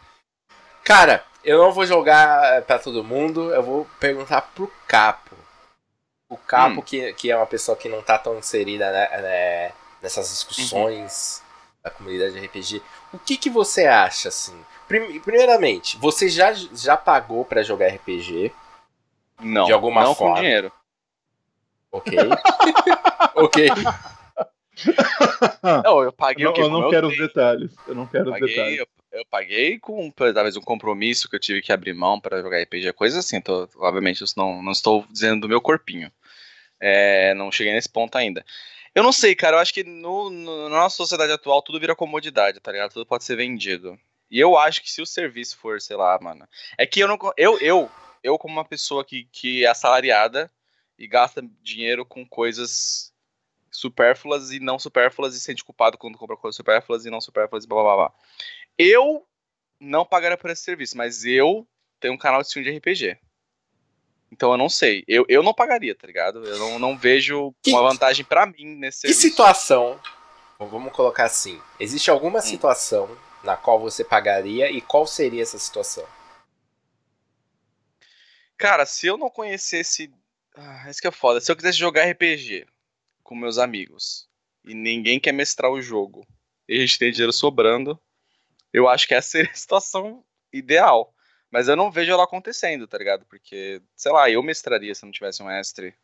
Cara, 0.83 1.25
eu 1.44 1.59
não 1.59 1.72
vou 1.72 1.87
jogar 1.87 2.62
pra 2.62 2.79
todo 2.79 3.05
mundo, 3.05 3.53
eu 3.53 3.62
vou 3.62 3.87
perguntar 3.99 4.42
pro 4.42 4.70
Capo. 4.87 5.37
O 6.29 6.37
Capo, 6.37 6.81
hum. 6.81 6.83
que, 6.83 7.12
que 7.14 7.31
é 7.31 7.37
uma 7.37 7.46
pessoa 7.46 7.77
que 7.77 7.88
não 7.88 8.03
tá 8.03 8.18
tão 8.18 8.37
inserida 8.38 8.90
né, 8.90 9.09
né, 9.20 9.72
nessas 10.03 10.29
discussões 10.29 11.40
uhum. 11.40 11.83
da 11.85 11.90
comunidade 11.90 12.33
de 12.35 12.46
RPG. 12.46 12.83
O 13.12 13.18
que, 13.18 13.37
que 13.37 13.49
você 13.49 13.87
acha, 13.87 14.29
assim? 14.29 14.61
Primeiramente, 14.87 15.96
você 15.99 16.29
já, 16.29 16.53
já 16.53 16.96
pagou 16.96 17.44
para 17.44 17.62
jogar 17.62 17.88
RPG? 17.88 18.53
Não, 19.40 19.66
de 19.66 19.72
alguma 19.72 20.03
não 20.03 20.14
forma? 20.14 20.35
com 20.35 20.40
dinheiro. 20.40 20.72
Ok. 21.90 22.18
ok. 23.35 23.68
não, 25.84 26.02
eu 26.02 26.12
paguei 26.12 26.44
não, 26.44 26.52
o 26.52 26.54
quê? 26.54 26.60
Eu 26.60 26.68
não 26.68 26.90
quero 26.90 27.08
os 27.08 27.16
detalhes. 27.16 27.72
Eu 27.86 27.94
não 27.94 28.06
quero 28.06 28.30
paguei, 28.30 28.44
os 28.44 28.54
detalhes. 28.54 28.78
Eu, 28.78 28.88
eu, 29.12 29.26
paguei 29.26 29.78
com 29.78 30.10
talvez 30.10 30.56
um 30.56 30.60
compromisso 30.60 31.28
que 31.28 31.36
eu 31.36 31.40
tive 31.40 31.62
que 31.62 31.72
abrir 31.72 31.94
mão 31.94 32.20
para 32.20 32.42
jogar 32.42 32.60
RPG, 32.62 32.92
coisa 32.92 33.18
assim. 33.18 33.40
Tô, 33.40 33.68
obviamente, 33.76 34.20
eu 34.20 34.26
não, 34.36 34.62
não 34.62 34.72
estou 34.72 35.06
dizendo 35.10 35.42
do 35.42 35.48
meu 35.48 35.60
corpinho. 35.60 36.12
É, 36.78 37.32
não 37.34 37.50
cheguei 37.50 37.72
nesse 37.72 37.88
ponto 37.88 38.16
ainda. 38.16 38.44
Eu 38.94 39.02
não 39.02 39.12
sei, 39.12 39.34
cara. 39.34 39.56
Eu 39.56 39.60
acho 39.60 39.72
que 39.72 39.84
no, 39.84 40.30
no, 40.30 40.68
na 40.68 40.76
nossa 40.76 40.96
sociedade 40.96 41.32
atual 41.32 41.62
tudo 41.62 41.80
vira 41.80 41.96
comodidade, 41.96 42.60
tá 42.60 42.70
ligado? 42.70 42.92
Tudo 42.92 43.06
pode 43.06 43.24
ser 43.24 43.36
vendido. 43.36 43.98
E 44.30 44.38
eu 44.38 44.58
acho 44.58 44.82
que 44.82 44.90
se 44.90 45.00
o 45.00 45.06
serviço 45.06 45.56
for, 45.56 45.80
sei 45.80 45.96
lá, 45.96 46.18
mano. 46.20 46.46
É 46.76 46.86
que 46.86 47.00
eu 47.00 47.08
não. 47.08 47.18
Eu, 47.36 47.58
eu, 47.60 47.90
eu 48.22 48.38
como 48.38 48.54
uma 48.54 48.64
pessoa 48.64 49.04
que, 49.04 49.24
que 49.32 49.64
é 49.64 49.68
assalariada 49.68 50.50
e 50.98 51.06
gasta 51.06 51.42
dinheiro 51.62 52.04
com 52.04 52.26
coisas 52.26 53.12
supérfluas 53.76 54.50
e 54.50 54.60
não 54.60 54.78
supérfluas 54.78 55.34
e 55.34 55.40
sente 55.40 55.64
culpado 55.64 55.98
quando 55.98 56.18
compra 56.18 56.36
coisas 56.36 56.56
supérfluas 56.56 57.04
e 57.04 57.10
não 57.10 57.20
supérfluas 57.20 57.64
e 57.64 57.68
blá 57.68 57.82
blá 57.82 57.96
blá. 57.96 58.12
Eu 58.78 59.26
não 59.78 60.04
pagaria 60.04 60.36
por 60.36 60.50
esse 60.50 60.62
serviço, 60.62 60.96
mas 60.96 61.24
eu 61.24 61.66
tenho 62.00 62.14
um 62.14 62.18
canal 62.18 62.40
de 62.40 62.48
stream 62.48 62.64
de 62.64 62.76
RPG. 62.76 63.18
Então 64.32 64.50
eu 64.50 64.58
não 64.58 64.68
sei. 64.68 65.04
Eu, 65.06 65.24
eu 65.28 65.42
não 65.42 65.54
pagaria, 65.54 65.94
tá 65.94 66.06
ligado? 66.06 66.44
Eu 66.44 66.58
não, 66.58 66.78
não 66.78 66.98
vejo 66.98 67.54
que, 67.62 67.70
uma 67.70 67.82
vantagem 67.82 68.24
para 68.24 68.46
mim 68.46 68.76
nesse 68.76 69.00
serviço. 69.00 69.20
Que 69.20 69.28
situação? 69.28 70.00
Vamos 70.58 70.92
colocar 70.92 71.24
assim. 71.24 71.60
Existe 71.78 72.10
alguma 72.10 72.38
hum. 72.38 72.42
situação 72.42 73.16
na 73.44 73.56
qual 73.56 73.78
você 73.78 74.02
pagaria 74.02 74.70
e 74.70 74.80
qual 74.80 75.06
seria 75.06 75.42
essa 75.42 75.58
situação? 75.58 76.04
Cara, 78.56 78.86
se 78.86 79.06
eu 79.06 79.16
não 79.16 79.30
conhecesse. 79.30 80.12
Ah, 80.54 80.90
isso 80.90 81.00
que 81.00 81.06
é 81.06 81.12
foda. 81.12 81.40
Se 81.40 81.52
eu 81.52 81.56
quisesse 81.56 81.78
jogar 81.78 82.10
RPG, 82.10 82.66
com 83.26 83.34
meus 83.34 83.58
amigos 83.58 84.28
e 84.64 84.72
ninguém 84.74 85.20
quer 85.20 85.32
mestrar 85.32 85.70
o 85.70 85.82
jogo 85.82 86.26
e 86.68 86.76
a 86.76 86.80
gente 86.80 86.98
tem 86.98 87.10
dinheiro 87.10 87.32
sobrando, 87.32 88.00
eu 88.72 88.88
acho 88.88 89.06
que 89.06 89.14
essa 89.14 89.30
seria 89.30 89.50
a 89.52 89.56
situação 89.56 90.24
ideal. 90.52 91.12
Mas 91.50 91.68
eu 91.68 91.76
não 91.76 91.90
vejo 91.90 92.10
ela 92.12 92.24
acontecendo, 92.24 92.88
tá 92.88 92.98
ligado? 92.98 93.24
Porque, 93.26 93.80
sei 93.94 94.12
lá, 94.12 94.28
eu 94.28 94.42
mestraria 94.42 94.94
se 94.94 95.04
não 95.04 95.12
tivesse 95.12 95.42
um 95.42 95.46
mestre. 95.46 95.94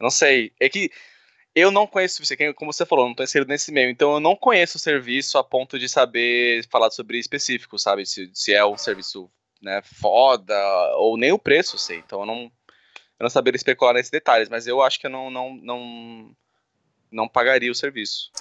não 0.00 0.10
sei. 0.10 0.52
É 0.60 0.68
que 0.68 0.90
eu 1.54 1.70
não 1.70 1.86
conheço 1.86 2.22
como 2.56 2.72
você 2.72 2.84
falou, 2.84 3.06
não 3.06 3.14
tô 3.14 3.22
inserido 3.22 3.48
nesse 3.48 3.70
meio, 3.70 3.90
então 3.90 4.14
eu 4.14 4.20
não 4.20 4.34
conheço 4.34 4.78
o 4.78 4.80
serviço 4.80 5.38
a 5.38 5.44
ponto 5.44 5.78
de 5.78 5.88
saber 5.88 6.66
falar 6.68 6.90
sobre 6.90 7.18
específico, 7.18 7.78
sabe? 7.78 8.06
Se, 8.06 8.30
se 8.34 8.52
é 8.54 8.64
um 8.64 8.76
serviço 8.76 9.30
né, 9.60 9.82
foda, 9.82 10.56
ou 10.96 11.16
nem 11.16 11.30
o 11.32 11.38
preço, 11.38 11.78
sei. 11.78 11.98
Então 11.98 12.20
eu 12.20 12.26
não, 12.26 12.42
eu 12.44 13.24
não 13.24 13.30
saberia 13.30 13.56
especular 13.56 13.94
nesses 13.94 14.10
detalhes, 14.10 14.48
mas 14.48 14.66
eu 14.66 14.82
acho 14.82 14.98
que 14.98 15.06
eu 15.06 15.10
não, 15.10 15.30
não, 15.30 15.54
não, 15.56 16.36
não 17.12 17.28
pagaria 17.28 17.70
o 17.70 17.74
serviço. 17.74 18.32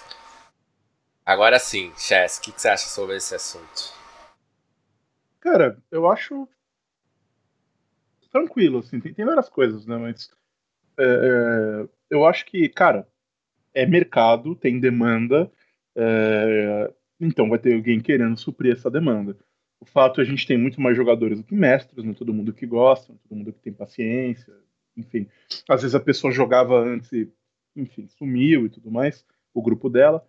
Agora 1.26 1.60
sim, 1.60 1.92
Chess, 1.98 2.38
o 2.38 2.42
que, 2.42 2.52
que, 2.52 2.62
você 2.62 2.70
acha 2.70 2.88
sobre 2.88 3.18
esse 3.18 3.36
assunto? 3.36 3.94
Cara, 5.40 5.78
eu 5.92 6.10
acho 6.10 6.48
tranquilo, 8.32 8.80
assim, 8.80 9.00
tem, 9.00 9.14
tem 9.14 9.26
várias 9.26 9.50
coisas, 9.50 9.86
né, 9.86 9.98
mas 9.98 10.32
é, 10.98 11.04
é, 11.04 11.90
eu 12.10 12.26
acho 12.26 12.46
que, 12.46 12.70
cara, 12.70 13.08
é 13.74 13.86
mercado, 13.86 14.56
tem 14.56 14.80
demanda, 14.80 15.52
é, 15.96 16.94
então 17.20 17.50
vai 17.50 17.60
ter 17.60 17.76
alguém 17.76 18.00
querendo 18.00 18.38
suprir 18.38 18.74
essa 18.74 18.90
demanda. 18.90 19.38
O 19.80 19.86
fato 19.86 20.22
é 20.22 20.24
que 20.24 20.30
a 20.30 20.34
gente 20.34 20.48
tem 20.48 20.58
muito 20.58 20.80
mais 20.80 20.96
jogadores 20.96 21.40
do 21.40 21.44
que 21.44 21.56
mestres, 21.56 22.04
não 22.04 22.12
é 22.12 22.16
todo 22.16 22.34
mundo 22.34 22.54
que 22.54 22.66
gosta, 22.66 23.12
não 23.12 23.16
é 23.16 23.28
todo 23.28 23.38
mundo 23.38 23.54
que 23.54 23.60
tem 23.60 23.74
paciência, 23.74 24.54
enfim. 24.96 25.28
Às 25.68 25.82
vezes 25.82 25.96
a 25.96 26.00
pessoa 26.00 26.32
jogava 26.32 26.80
antes 26.80 27.12
e 27.12 27.32
enfim, 27.76 28.08
sumiu 28.08 28.66
e 28.66 28.70
tudo 28.70 28.92
mais, 28.92 29.26
o 29.54 29.62
grupo 29.62 29.90
dela. 29.90 30.26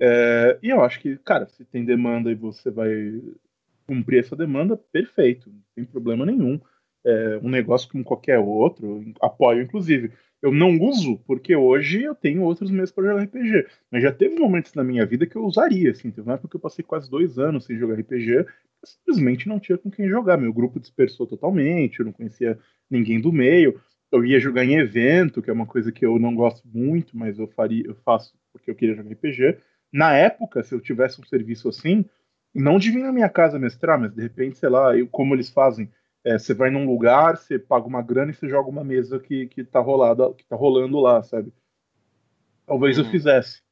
É, 0.00 0.58
e 0.62 0.70
eu 0.70 0.82
acho 0.82 1.00
que, 1.00 1.16
cara, 1.18 1.46
se 1.48 1.64
tem 1.64 1.84
demanda 1.84 2.30
e 2.30 2.34
você 2.34 2.70
vai 2.70 2.90
cumprir 3.86 4.20
essa 4.20 4.36
demanda, 4.36 4.76
perfeito, 4.76 5.50
não 5.50 5.62
tem 5.74 5.84
problema 5.84 6.26
nenhum. 6.26 6.60
é 7.04 7.38
um 7.42 7.48
negócio 7.48 7.88
como 7.90 8.04
qualquer 8.04 8.38
outro, 8.38 9.02
apoio 9.20 9.62
inclusive. 9.62 10.12
Eu 10.40 10.52
não 10.52 10.78
uso 10.78 11.18
porque 11.26 11.56
hoje 11.56 12.02
eu 12.02 12.14
tenho 12.14 12.42
outros 12.42 12.70
meios 12.70 12.92
para 12.92 13.08
jogar 13.08 13.24
RPG. 13.24 13.66
Mas 13.90 14.02
já 14.02 14.12
teve 14.12 14.38
momentos 14.38 14.72
na 14.74 14.84
minha 14.84 15.04
vida 15.04 15.26
que 15.26 15.36
eu 15.36 15.44
usaria, 15.44 15.90
assim. 15.90 16.10
Teve 16.10 16.28
uma 16.28 16.34
época 16.34 16.48
que 16.48 16.56
eu 16.56 16.60
passei 16.60 16.84
quase 16.84 17.10
dois 17.10 17.38
anos 17.38 17.64
sem 17.64 17.76
jogar 17.76 17.98
RPG. 17.98 18.46
Simplesmente 18.84 19.48
não 19.48 19.58
tinha 19.58 19.76
com 19.76 19.90
quem 19.90 20.08
jogar. 20.08 20.36
Meu 20.36 20.52
grupo 20.52 20.78
dispersou 20.78 21.26
totalmente, 21.26 21.98
eu 21.98 22.06
não 22.06 22.12
conhecia 22.12 22.56
ninguém 22.88 23.20
do 23.20 23.32
meio. 23.32 23.80
Eu 24.10 24.24
ia 24.24 24.40
jogar 24.40 24.64
em 24.64 24.78
evento, 24.78 25.42
que 25.42 25.50
é 25.50 25.52
uma 25.52 25.66
coisa 25.66 25.92
que 25.92 26.04
eu 26.04 26.18
não 26.18 26.34
gosto 26.34 26.66
muito, 26.66 27.16
mas 27.16 27.38
eu 27.38 27.46
faria, 27.48 27.84
eu 27.86 27.94
faço 27.94 28.34
porque 28.52 28.70
eu 28.70 28.74
queria 28.74 28.94
jogar 28.94 29.12
RPG. 29.12 29.58
Na 29.92 30.14
época, 30.14 30.62
se 30.62 30.74
eu 30.74 30.80
tivesse 30.80 31.20
um 31.20 31.24
serviço 31.24 31.68
assim, 31.68 32.04
não 32.54 32.78
de 32.78 32.90
vir 32.90 33.02
na 33.02 33.12
minha 33.12 33.28
casa 33.28 33.58
mestrar, 33.58 33.98
mas 33.98 34.12
de 34.12 34.22
repente, 34.22 34.58
sei 34.58 34.68
lá, 34.68 34.96
eu, 34.96 35.06
como 35.08 35.34
eles 35.34 35.50
fazem, 35.50 35.90
é, 36.24 36.38
você 36.38 36.52
vai 36.52 36.70
num 36.70 36.86
lugar, 36.86 37.36
você 37.36 37.58
paga 37.58 37.86
uma 37.86 38.02
grana 38.02 38.30
e 38.30 38.34
você 38.34 38.48
joga 38.48 38.68
uma 38.68 38.84
mesa 38.84 39.18
que, 39.18 39.46
que, 39.46 39.64
tá, 39.64 39.80
rolada, 39.80 40.32
que 40.34 40.44
tá 40.44 40.56
rolando 40.56 40.98
lá, 40.98 41.22
sabe? 41.22 41.52
Talvez 42.66 42.98
eu 42.98 43.04
uhum. 43.04 43.10
fizesse. 43.10 43.62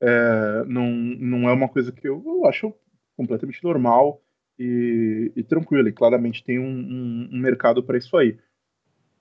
É, 0.00 0.64
não, 0.66 0.90
não 0.90 1.48
é 1.48 1.52
uma 1.52 1.68
coisa 1.68 1.92
que 1.92 2.08
eu, 2.08 2.22
eu 2.24 2.46
acho 2.46 2.74
completamente 3.16 3.62
normal 3.62 4.22
e, 4.58 5.30
e 5.36 5.42
tranquilo. 5.42 5.88
E 5.88 5.92
claramente 5.92 6.42
tem 6.42 6.58
um, 6.58 6.64
um, 6.64 7.28
um 7.32 7.38
mercado 7.38 7.82
para 7.82 7.98
isso 7.98 8.16
aí. 8.16 8.38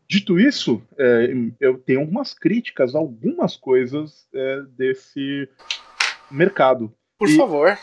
Dito 0.10 0.40
isso, 0.40 0.82
é, 0.98 1.32
eu 1.60 1.78
tenho 1.78 2.00
algumas 2.00 2.34
críticas, 2.34 2.96
algumas 2.96 3.56
coisas 3.56 4.28
é, 4.34 4.62
desse 4.76 5.48
mercado. 6.32 6.92
Por 7.20 7.30
e, 7.30 7.38
favor. 7.38 7.78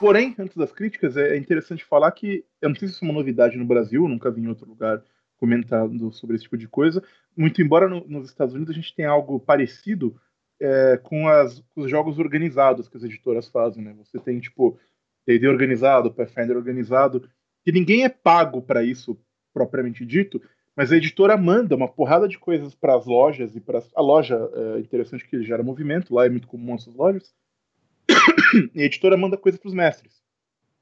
porém, 0.00 0.34
antes 0.36 0.56
das 0.56 0.72
críticas, 0.72 1.16
é 1.16 1.36
interessante 1.36 1.84
falar 1.84 2.10
que, 2.10 2.44
eu 2.60 2.70
não 2.70 2.76
sei 2.76 2.88
se 2.88 2.94
isso 2.94 3.04
é 3.04 3.08
uma 3.08 3.14
novidade 3.14 3.56
no 3.56 3.64
Brasil, 3.64 4.08
nunca 4.08 4.32
vi 4.32 4.40
em 4.40 4.48
outro 4.48 4.68
lugar 4.68 5.00
comentando 5.36 6.10
sobre 6.12 6.34
esse 6.34 6.44
tipo 6.44 6.56
de 6.56 6.66
coisa, 6.66 7.02
muito 7.36 7.62
embora 7.62 7.88
no, 7.88 8.04
nos 8.08 8.28
Estados 8.28 8.54
Unidos 8.54 8.72
a 8.72 8.76
gente 8.76 8.94
tenha 8.94 9.10
algo 9.10 9.38
parecido 9.38 10.20
é, 10.60 10.96
com, 10.96 11.28
as, 11.28 11.60
com, 11.74 11.82
os 11.82 11.90
jogos 11.90 12.18
organizados 12.18 12.88
que 12.88 12.96
as 12.96 13.02
editoras 13.04 13.48
fazem, 13.48 13.84
né? 13.84 13.94
Você 13.98 14.18
tem, 14.18 14.40
tipo, 14.40 14.78
D&D 15.26 15.46
organizado, 15.46 16.12
Pathfinder 16.12 16.56
organizado, 16.56 17.28
que 17.64 17.70
ninguém 17.70 18.04
é 18.04 18.08
pago 18.08 18.62
para 18.62 18.82
isso, 18.82 19.16
propriamente 19.52 20.06
dito, 20.06 20.40
mas 20.76 20.90
a 20.90 20.96
editora 20.96 21.36
manda 21.36 21.76
uma 21.76 21.88
porrada 21.88 22.26
de 22.26 22.38
coisas 22.38 22.74
para 22.74 22.96
as 22.96 23.04
lojas 23.04 23.54
e 23.54 23.60
para 23.60 23.82
a 23.94 24.00
loja 24.00 24.38
é 24.54 24.80
interessante 24.80 25.26
que 25.26 25.42
gera 25.42 25.62
movimento, 25.62 26.14
lá 26.14 26.26
é 26.26 26.28
muito 26.28 26.48
comum 26.48 26.74
essas 26.74 26.94
lojas. 26.94 27.34
e 28.74 28.82
a 28.82 28.84
editora 28.84 29.16
manda 29.16 29.36
coisas 29.36 29.60
para 29.60 29.68
os 29.68 29.74
mestres. 29.74 30.22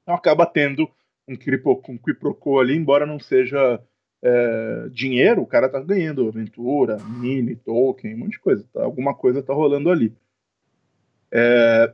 Então 0.03 0.15
acaba 0.15 0.47
tendo 0.47 0.89
um, 1.29 1.35
um 1.35 1.99
quiprocô 1.99 2.61
ali, 2.61 2.77
embora 2.77 3.05
não 3.05 3.19
seja 3.19 3.81
é, 4.23 4.89
dinheiro, 4.93 5.43
o 5.43 5.47
cara 5.47 5.69
tá 5.69 5.81
ganhando 5.81 6.29
aventura, 6.29 6.99
mini, 6.99 7.57
token, 7.57 8.15
um 8.15 8.19
monte 8.19 8.33
de 8.33 8.41
coisa. 8.41 8.65
Tá? 8.73 8.83
Alguma 8.83 9.15
coisa 9.15 9.43
tá 9.43 9.53
rolando 9.53 9.91
ali. 9.91 10.15
É, 11.33 11.93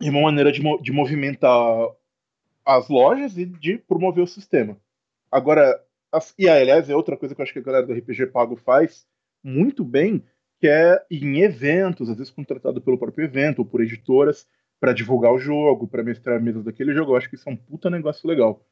uma 0.00 0.22
maneira 0.22 0.52
de, 0.52 0.60
de 0.82 0.92
movimentar 0.92 1.88
as 2.64 2.88
lojas 2.88 3.36
e 3.38 3.46
de 3.46 3.78
promover 3.78 4.22
o 4.22 4.28
sistema. 4.28 4.76
Agora, 5.30 5.82
e 6.38 6.48
aliás, 6.48 6.88
é 6.88 6.96
outra 6.96 7.16
coisa 7.16 7.34
que 7.34 7.40
eu 7.40 7.42
acho 7.42 7.52
que 7.52 7.58
a 7.58 7.62
galera 7.62 7.86
do 7.86 7.92
RPG 7.92 8.26
Pago 8.26 8.56
faz 8.56 9.06
muito 9.42 9.84
bem, 9.84 10.24
que 10.60 10.66
é 10.66 11.02
em 11.10 11.40
eventos, 11.40 12.08
às 12.10 12.16
vezes 12.16 12.32
contratado 12.32 12.80
pelo 12.80 12.98
próprio 12.98 13.24
evento 13.24 13.60
ou 13.60 13.64
por 13.64 13.80
editoras, 13.80 14.46
para 14.80 14.92
divulgar 14.92 15.32
o 15.32 15.38
jogo, 15.38 15.88
para 15.88 16.02
mestrar 16.02 16.40
mesas 16.40 16.64
daquele 16.64 16.94
jogo. 16.94 17.12
Eu 17.12 17.16
acho 17.16 17.28
que 17.28 17.34
isso 17.34 17.48
é 17.48 17.52
um 17.52 17.56
puta 17.56 17.90
negócio 17.90 18.28
legal. 18.28 18.64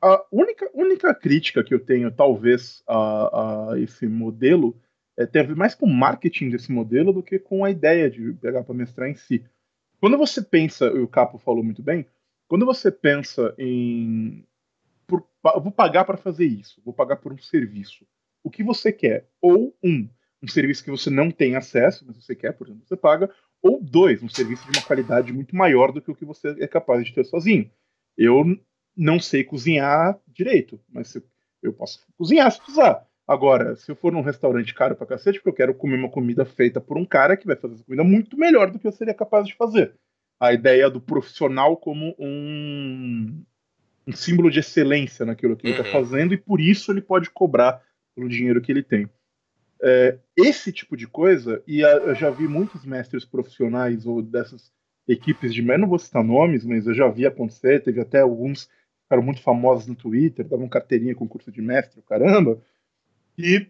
A 0.00 0.24
única, 0.30 0.70
única 0.72 1.14
crítica 1.14 1.64
que 1.64 1.74
eu 1.74 1.80
tenho, 1.80 2.10
talvez, 2.10 2.82
a, 2.86 3.72
a 3.72 3.80
esse 3.80 4.06
modelo 4.06 4.76
é, 5.16 5.26
tem 5.26 5.42
a 5.42 5.44
ver 5.44 5.56
mais 5.56 5.74
com 5.74 5.86
o 5.86 5.92
marketing 5.92 6.50
desse 6.50 6.70
modelo 6.70 7.12
do 7.12 7.22
que 7.22 7.38
com 7.38 7.64
a 7.64 7.70
ideia 7.70 8.08
de 8.08 8.32
pegar 8.34 8.62
para 8.62 8.74
mestrar 8.74 9.08
em 9.08 9.16
si. 9.16 9.44
Quando 10.00 10.16
você 10.16 10.40
pensa, 10.40 10.86
e 10.86 11.00
o 11.00 11.08
Capo 11.08 11.38
falou 11.38 11.64
muito 11.64 11.82
bem, 11.82 12.06
quando 12.46 12.64
você 12.64 12.90
pensa 12.90 13.52
em. 13.58 14.44
Por, 15.08 15.26
eu 15.54 15.60
vou 15.60 15.72
pagar 15.72 16.04
para 16.04 16.18
fazer 16.18 16.44
isso, 16.44 16.80
vou 16.84 16.94
pagar 16.94 17.16
por 17.16 17.32
um 17.32 17.38
serviço. 17.38 18.06
O 18.44 18.50
que 18.50 18.62
você 18.62 18.92
quer? 18.92 19.26
Ou 19.40 19.74
um, 19.82 20.08
um 20.42 20.46
serviço 20.46 20.84
que 20.84 20.90
você 20.90 21.10
não 21.10 21.30
tem 21.30 21.56
acesso, 21.56 22.04
mas 22.06 22.22
você 22.22 22.36
quer, 22.36 22.52
por 22.52 22.66
exemplo, 22.66 22.86
você 22.86 22.96
paga, 22.96 23.34
ou 23.62 23.82
dois, 23.82 24.22
um 24.22 24.28
serviço 24.28 24.70
de 24.70 24.78
uma 24.78 24.86
qualidade 24.86 25.32
muito 25.32 25.56
maior 25.56 25.90
do 25.90 26.00
que 26.00 26.10
o 26.10 26.14
que 26.14 26.24
você 26.24 26.54
é 26.60 26.68
capaz 26.68 27.04
de 27.04 27.12
ter 27.14 27.24
sozinho. 27.24 27.70
Eu 28.16 28.44
não 28.96 29.18
sei 29.18 29.42
cozinhar 29.42 30.20
direito, 30.26 30.78
mas 30.88 31.16
eu 31.62 31.72
posso 31.72 32.04
cozinhar 32.16 32.50
se 32.52 32.58
precisar. 32.58 33.08
Agora, 33.26 33.76
se 33.76 33.90
eu 33.90 33.96
for 33.96 34.12
num 34.12 34.22
restaurante 34.22 34.74
caro 34.74 34.96
pra 34.96 35.06
cacete, 35.06 35.38
porque 35.38 35.50
eu 35.50 35.54
quero 35.54 35.74
comer 35.74 35.98
uma 35.98 36.10
comida 36.10 36.44
feita 36.44 36.80
por 36.80 36.96
um 36.96 37.04
cara 37.04 37.36
que 37.36 37.46
vai 37.46 37.56
fazer 37.56 37.74
essa 37.74 37.84
comida 37.84 38.04
muito 38.04 38.38
melhor 38.38 38.70
do 38.70 38.78
que 38.78 38.86
eu 38.86 38.92
seria 38.92 39.14
capaz 39.14 39.46
de 39.46 39.54
fazer. 39.54 39.94
A 40.40 40.52
ideia 40.52 40.88
do 40.88 41.00
profissional 41.00 41.76
como 41.76 42.14
um, 42.18 43.44
um 44.08 44.12
símbolo 44.12 44.50
de 44.50 44.60
excelência 44.60 45.26
naquilo 45.26 45.54
que 45.54 45.66
uhum. 45.66 45.74
ele 45.74 45.80
está 45.80 45.92
fazendo, 45.92 46.32
e 46.32 46.38
por 46.38 46.60
isso 46.60 46.90
ele 46.90 47.02
pode 47.02 47.30
cobrar 47.30 47.82
pelo 48.16 48.28
dinheiro 48.28 48.60
que 48.62 48.72
ele 48.72 48.82
tem. 48.82 49.08
É, 49.82 50.18
esse 50.34 50.72
tipo 50.72 50.96
de 50.96 51.06
coisa, 51.06 51.62
e 51.66 51.84
a, 51.84 51.90
eu 51.90 52.14
já 52.14 52.30
vi 52.30 52.48
muitos 52.48 52.84
mestres 52.86 53.24
profissionais 53.24 54.06
ou 54.06 54.22
dessas 54.22 54.72
equipes 55.06 55.52
de 55.52 55.62
não 55.62 55.88
vou 55.88 55.98
citar 55.98 56.24
nomes, 56.24 56.64
mas 56.64 56.86
eu 56.86 56.94
já 56.94 57.06
vi 57.08 57.26
acontecer, 57.26 57.82
teve 57.82 58.00
até 58.00 58.20
alguns 58.20 58.68
ficaram 59.04 59.22
muito 59.22 59.40
famosos 59.40 59.86
no 59.86 59.94
Twitter, 59.94 60.46
davam 60.46 60.68
carteirinha 60.68 61.14
com 61.14 61.26
curso 61.26 61.50
de 61.50 61.62
mestre, 61.62 62.02
caramba, 62.02 62.60
e 63.38 63.66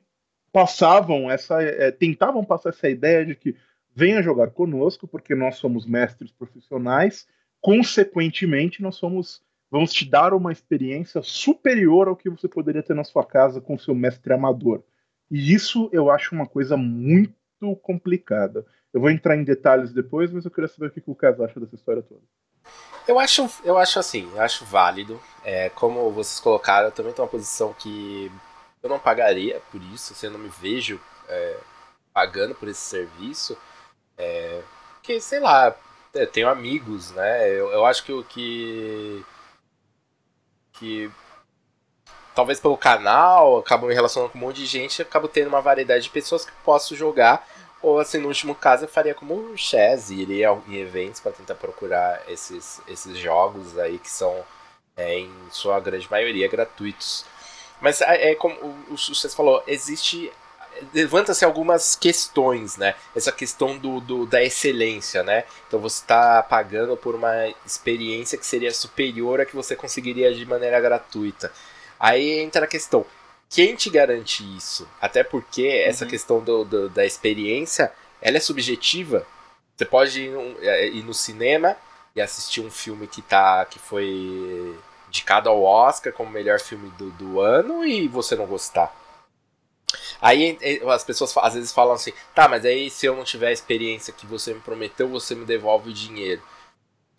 passavam 0.53 1.31
essa, 1.31 1.63
é, 1.63 1.93
tentavam 1.93 2.45
passar 2.45 2.71
essa 2.71 2.89
ideia 2.89 3.25
de 3.25 3.37
que 3.37 3.55
venha 3.95 4.23
jogar 4.23 4.49
conosco, 4.51 5.07
porque 5.07 5.35
nós 5.37 5.57
somos 5.57 5.87
mestres 5.87 6.33
profissionais, 6.33 7.27
consequentemente 7.61 8.83
nós 8.83 8.97
somos 8.97 9.43
vamos 9.71 9.93
te 9.93 10.09
dar 10.09 10.33
uma 10.35 10.53
experiência 10.53 11.23
superior 11.23 12.09
ao 12.09 12.17
que 12.17 12.31
você 12.31 12.49
poderia 12.49 12.83
ter 12.83 12.95
na 12.95 13.05
sua 13.05 13.25
casa 13.25 13.61
com 13.61 13.79
seu 13.79 13.95
mestre 13.95 14.33
amador. 14.33 14.83
E 15.31 15.53
isso 15.55 15.89
eu 15.93 16.11
acho 16.11 16.35
uma 16.35 16.47
coisa 16.47 16.77
muito 16.77 17.35
complicada. 17.83 18.65
Eu 18.93 19.01
vou 19.01 19.11
entrar 19.11 19.37
em 19.37 19.45
detalhes 19.45 19.93
depois, 19.93 20.33
mas 20.33 20.45
eu 20.45 20.51
queria 20.51 20.69
saber 20.69 20.87
o 20.87 20.91
que 20.91 21.01
o 21.01 21.05
Lucas 21.07 21.41
acha 21.41 21.61
dessa 21.61 21.75
história 21.75 22.03
toda. 22.03 22.23
Eu 23.07 23.19
acho, 23.19 23.49
eu 23.65 23.79
acho 23.79 23.99
assim, 23.99 24.31
eu 24.33 24.41
acho 24.41 24.65
válido. 24.65 25.21
É, 25.45 25.69
como 25.71 26.11
vocês 26.11 26.41
colocaram, 26.41 26.89
eu 26.89 26.93
também 26.93 27.13
tenho 27.13 27.25
uma 27.25 27.31
posição 27.31 27.73
que 27.73 28.31
eu 28.83 28.89
não 28.89 28.99
pagaria 28.99 29.61
por 29.71 29.83
isso, 29.83 30.13
assim, 30.13 30.27
eu 30.27 30.33
não 30.33 30.39
me 30.39 30.49
vejo 30.49 31.01
é, 31.29 31.57
pagando 32.13 32.55
por 32.55 32.69
esse 32.69 32.81
serviço. 32.81 33.57
É, 34.17 34.63
porque, 34.95 35.21
sei 35.21 35.41
lá, 35.41 35.75
eu 36.15 36.27
tenho 36.27 36.49
amigos, 36.49 37.11
né? 37.13 37.49
Eu, 37.51 37.71
eu 37.71 37.87
acho 37.87 38.05
que 38.05 38.13
o 38.13 38.25
que. 38.25 39.25
Que 40.79 41.11
talvez 42.35 42.61
pelo 42.61 42.77
canal, 42.77 43.59
acabo 43.59 43.89
me 43.89 43.95
relacionando 43.95 44.31
com 44.31 44.39
um 44.39 44.43
monte 44.43 44.59
de 44.59 44.67
gente, 44.67 45.03
acabo 45.03 45.27
tendo 45.27 45.49
uma 45.49 45.61
variedade 45.61 46.05
de 46.05 46.11
pessoas 46.11 46.45
que 46.45 46.53
posso 46.65 46.95
jogar. 46.95 47.45
Ou 47.83 47.99
assim, 47.99 48.19
no 48.19 48.29
último 48.29 48.55
caso, 48.55 48.85
eu 48.85 48.89
faria 48.89 49.15
como 49.15 49.35
o 49.35 49.57
Chess, 49.57 50.11
iria 50.11 50.57
em 50.69 50.77
eventos 50.77 51.21
para 51.21 51.33
tentar 51.33 51.57
procurar 51.57 52.23
esses, 52.29 52.81
esses 52.89 53.19
jogos 53.19 53.77
aí 53.79 53.99
que 53.99 54.11
são, 54.11 54.45
é, 54.97 55.19
em 55.19 55.33
sua 55.51 55.81
grande 55.81 56.09
maioria, 56.11 56.49
gratuitos. 56.49 57.25
Mas 57.81 58.01
é, 58.01 58.31
é 58.31 58.35
como 58.35 58.55
o, 58.55 58.95
o 58.95 58.97
Chess 58.97 59.35
falou, 59.35 59.63
existe 59.67 60.33
levanta-se 60.95 61.45
algumas 61.45 61.95
questões, 61.95 62.77
né? 62.77 62.95
Essa 63.15 63.33
questão 63.33 63.77
do, 63.79 64.01
do, 64.01 64.27
da 64.27 64.43
excelência, 64.43 65.23
né? 65.23 65.45
Então 65.67 65.79
você 65.79 66.01
está 66.01 66.43
pagando 66.43 66.97
por 66.97 67.15
uma 67.15 67.33
experiência 67.67 68.39
que 68.39 68.47
seria 68.47 68.73
superior 68.73 69.41
a 69.41 69.47
que 69.47 69.57
você 69.57 69.77
conseguiria 69.77 70.35
de 70.35 70.45
maneira 70.47 70.81
gratuita. 70.81 71.53
Aí 71.99 72.41
entra 72.41 72.65
a 72.65 72.69
questão: 72.69 73.05
quem 73.49 73.75
te 73.75 73.91
garante 73.91 74.45
isso? 74.57 74.89
Até 75.01 75.25
porque 75.25 75.67
essa 75.67 76.05
uhum. 76.05 76.11
questão 76.11 76.41
do, 76.41 76.65
do, 76.65 76.89
da 76.89 77.05
experiência 77.05 77.93
ela 78.21 78.37
é 78.37 78.41
subjetiva. 78.41 79.27
Você 79.77 79.85
pode 79.85 80.23
ir, 80.23 80.33
é, 80.61 80.89
ir, 80.89 81.05
no 81.05 81.15
cinema 81.15 81.77
e 82.15 82.21
assistir 82.21 82.61
um 82.61 82.71
filme 82.71 83.07
que, 83.07 83.23
tá, 83.23 83.65
que 83.65 83.79
foi 83.79 84.77
indicado 85.07 85.49
ao 85.49 85.63
Oscar 85.63 86.13
como 86.13 86.31
melhor 86.31 86.59
filme 86.61 86.91
do, 86.99 87.11
do 87.13 87.41
ano 87.41 87.85
e 87.85 88.09
você 88.09 88.35
não 88.35 88.47
gostar. 88.47 88.95
Aí 90.21 90.59
as 90.93 91.05
pessoas 91.05 91.35
às 91.39 91.55
vezes 91.55 91.73
falam 91.73 91.95
assim: 91.95 92.13
tá, 92.35 92.49
mas 92.49 92.65
aí 92.65 92.91
se 92.91 93.07
eu 93.07 93.17
não 93.17 93.25
tiver 93.25 93.49
a 93.49 93.53
experiência 93.53 94.13
que 94.13 94.27
você 94.27 94.53
me 94.53 94.61
prometeu, 94.61 95.09
você 95.09 95.35
me 95.35 95.45
devolve 95.45 95.91
o 95.91 95.95
dinheiro. 95.95 96.43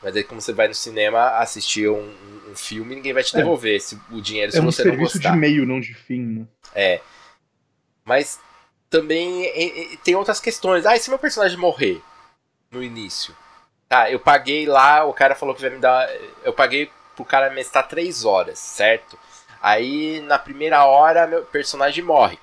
Mas 0.02 0.16
aí, 0.16 0.24
como 0.24 0.40
você 0.40 0.54
vai 0.54 0.68
no 0.68 0.74
cinema 0.74 1.38
assistir 1.40 1.90
um, 1.90 2.16
um 2.50 2.56
filme, 2.56 2.96
ninguém 2.96 3.12
vai 3.12 3.24
te 3.24 3.36
é. 3.36 3.40
devolver 3.40 3.78
é. 3.78 4.16
o 4.16 4.22
dinheiro 4.22 4.52
se 4.52 4.58
é 4.58 4.62
um 4.62 4.66
você 4.66 4.86
não 4.86 4.96
gostar. 4.96 5.20
É 5.20 5.22
serviço 5.22 5.34
de 5.34 5.38
meio, 5.38 5.66
não 5.66 5.80
de 5.80 5.94
fim, 5.94 6.22
né? 6.22 6.46
É. 6.74 7.02
Mas 8.06 8.40
também 8.90 9.98
tem 10.04 10.16
outras 10.16 10.40
questões. 10.40 10.86
Ah, 10.86 10.96
e 10.96 11.00
se 11.00 11.10
meu 11.10 11.20
personagem 11.20 11.58
morrer 11.58 12.02
no 12.72 12.82
início? 12.82 13.36
Tá, 13.90 14.10
eu 14.10 14.20
paguei 14.20 14.66
lá, 14.66 15.04
o 15.04 15.14
cara 15.14 15.36
falou 15.36 15.54
que 15.54 15.62
vai 15.62 15.70
me 15.70 15.80
dar. 15.80 16.10
Eu 16.44 16.54
paguei 16.54 16.90
pro 17.16 17.26
cara 17.26 17.50
me 17.50 17.60
estar 17.60 17.84
3 17.84 18.24
horas, 18.24 18.58
certo? 18.58 19.20
Aí 19.62 20.22
na 20.22 20.40
primeira 20.40 20.86
hora 20.86 21.28
meu 21.28 21.44
personagem 21.44 22.04
morre. 22.04 22.40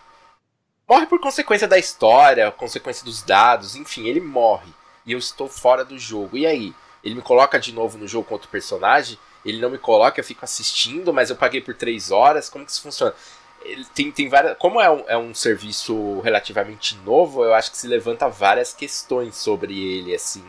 Morre 0.88 1.06
por 1.06 1.18
consequência 1.18 1.66
da 1.66 1.76
história, 1.76 2.50
consequência 2.52 3.04
dos 3.04 3.20
dados, 3.20 3.74
enfim, 3.74 4.06
ele 4.06 4.20
morre. 4.20 4.72
E 5.04 5.12
eu 5.12 5.18
estou 5.18 5.48
fora 5.48 5.84
do 5.84 5.98
jogo. 5.98 6.36
E 6.36 6.46
aí? 6.46 6.72
Ele 7.02 7.16
me 7.16 7.22
coloca 7.22 7.58
de 7.58 7.72
novo 7.72 7.98
no 7.98 8.06
jogo 8.06 8.28
com 8.28 8.34
outro 8.34 8.48
personagem? 8.48 9.18
Ele 9.44 9.60
não 9.60 9.70
me 9.70 9.78
coloca, 9.78 10.20
eu 10.20 10.24
fico 10.24 10.44
assistindo, 10.44 11.12
mas 11.12 11.28
eu 11.28 11.36
paguei 11.36 11.60
por 11.60 11.74
três 11.74 12.12
horas. 12.12 12.48
Como 12.48 12.64
que 12.64 12.70
isso 12.70 12.82
funciona? 12.82 13.14
Ele 13.62 13.84
tem, 13.94 14.12
tem 14.12 14.28
várias. 14.28 14.56
Como 14.58 14.80
é 14.80 14.88
um, 14.88 15.04
é 15.08 15.16
um 15.16 15.34
serviço 15.34 16.20
relativamente 16.20 16.96
novo, 17.04 17.44
eu 17.44 17.52
acho 17.52 17.72
que 17.72 17.76
se 17.76 17.88
levanta 17.88 18.28
várias 18.28 18.72
questões 18.72 19.36
sobre 19.36 19.76
ele, 19.76 20.14
assim. 20.14 20.44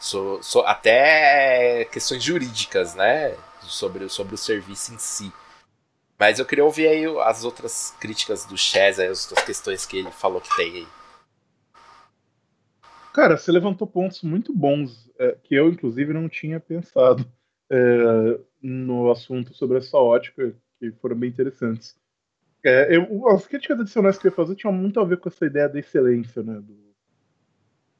So, 0.00 0.38
so, 0.42 0.60
até 0.60 1.86
questões 1.92 2.22
jurídicas, 2.22 2.94
né? 2.94 3.34
Sobre, 3.62 4.08
sobre 4.08 4.34
o 4.34 4.38
serviço 4.38 4.94
em 4.94 4.98
si. 4.98 5.32
Mas 6.22 6.38
eu 6.38 6.46
queria 6.46 6.64
ouvir 6.64 6.86
aí 6.86 7.04
as 7.24 7.42
outras 7.42 7.96
críticas 7.98 8.44
do 8.44 8.56
Chaz, 8.56 9.00
as 9.00 9.28
outras 9.28 9.44
questões 9.44 9.84
que 9.84 9.98
ele 9.98 10.10
falou 10.12 10.40
que 10.40 10.54
tem 10.54 10.72
aí. 10.72 10.86
Cara, 13.12 13.36
você 13.36 13.50
levantou 13.50 13.88
pontos 13.88 14.22
muito 14.22 14.54
bons, 14.54 15.10
é, 15.18 15.36
que 15.42 15.56
eu, 15.56 15.68
inclusive, 15.68 16.12
não 16.12 16.28
tinha 16.28 16.60
pensado 16.60 17.26
é, 17.68 18.38
no 18.62 19.10
assunto 19.10 19.52
sobre 19.52 19.78
essa 19.78 19.96
ótica, 19.96 20.54
que 20.78 20.92
foram 20.92 21.16
bem 21.16 21.28
interessantes. 21.28 21.96
É, 22.64 22.96
eu, 22.96 23.26
as 23.30 23.48
críticas 23.48 23.80
adicionais 23.80 24.16
que 24.16 24.28
eu 24.28 24.30
ia 24.30 24.36
fazer 24.36 24.54
tinham 24.54 24.72
muito 24.72 25.00
a 25.00 25.04
ver 25.04 25.16
com 25.16 25.28
essa 25.28 25.44
ideia 25.44 25.68
da 25.68 25.80
excelência, 25.80 26.40
né? 26.40 26.54
Do... 26.54 26.94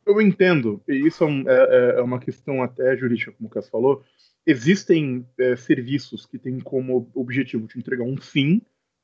Eu 0.06 0.20
entendo, 0.20 0.80
e 0.87 1.08
isso 1.08 1.24
é, 1.24 1.96
é, 1.96 1.98
é 1.98 2.00
uma 2.00 2.20
questão 2.20 2.62
até 2.62 2.96
jurídica, 2.96 3.32
como 3.32 3.48
o 3.48 3.50
Cass 3.50 3.68
falou, 3.68 4.04
existem 4.46 5.26
é, 5.38 5.57
serviços 5.57 6.26
que 6.26 6.38
têm 6.38 6.59
como 6.61 7.11
objetivo 7.14 7.66
te 7.66 7.78
entregar 7.78 8.05
um 8.05 8.16
fim, 8.16 8.61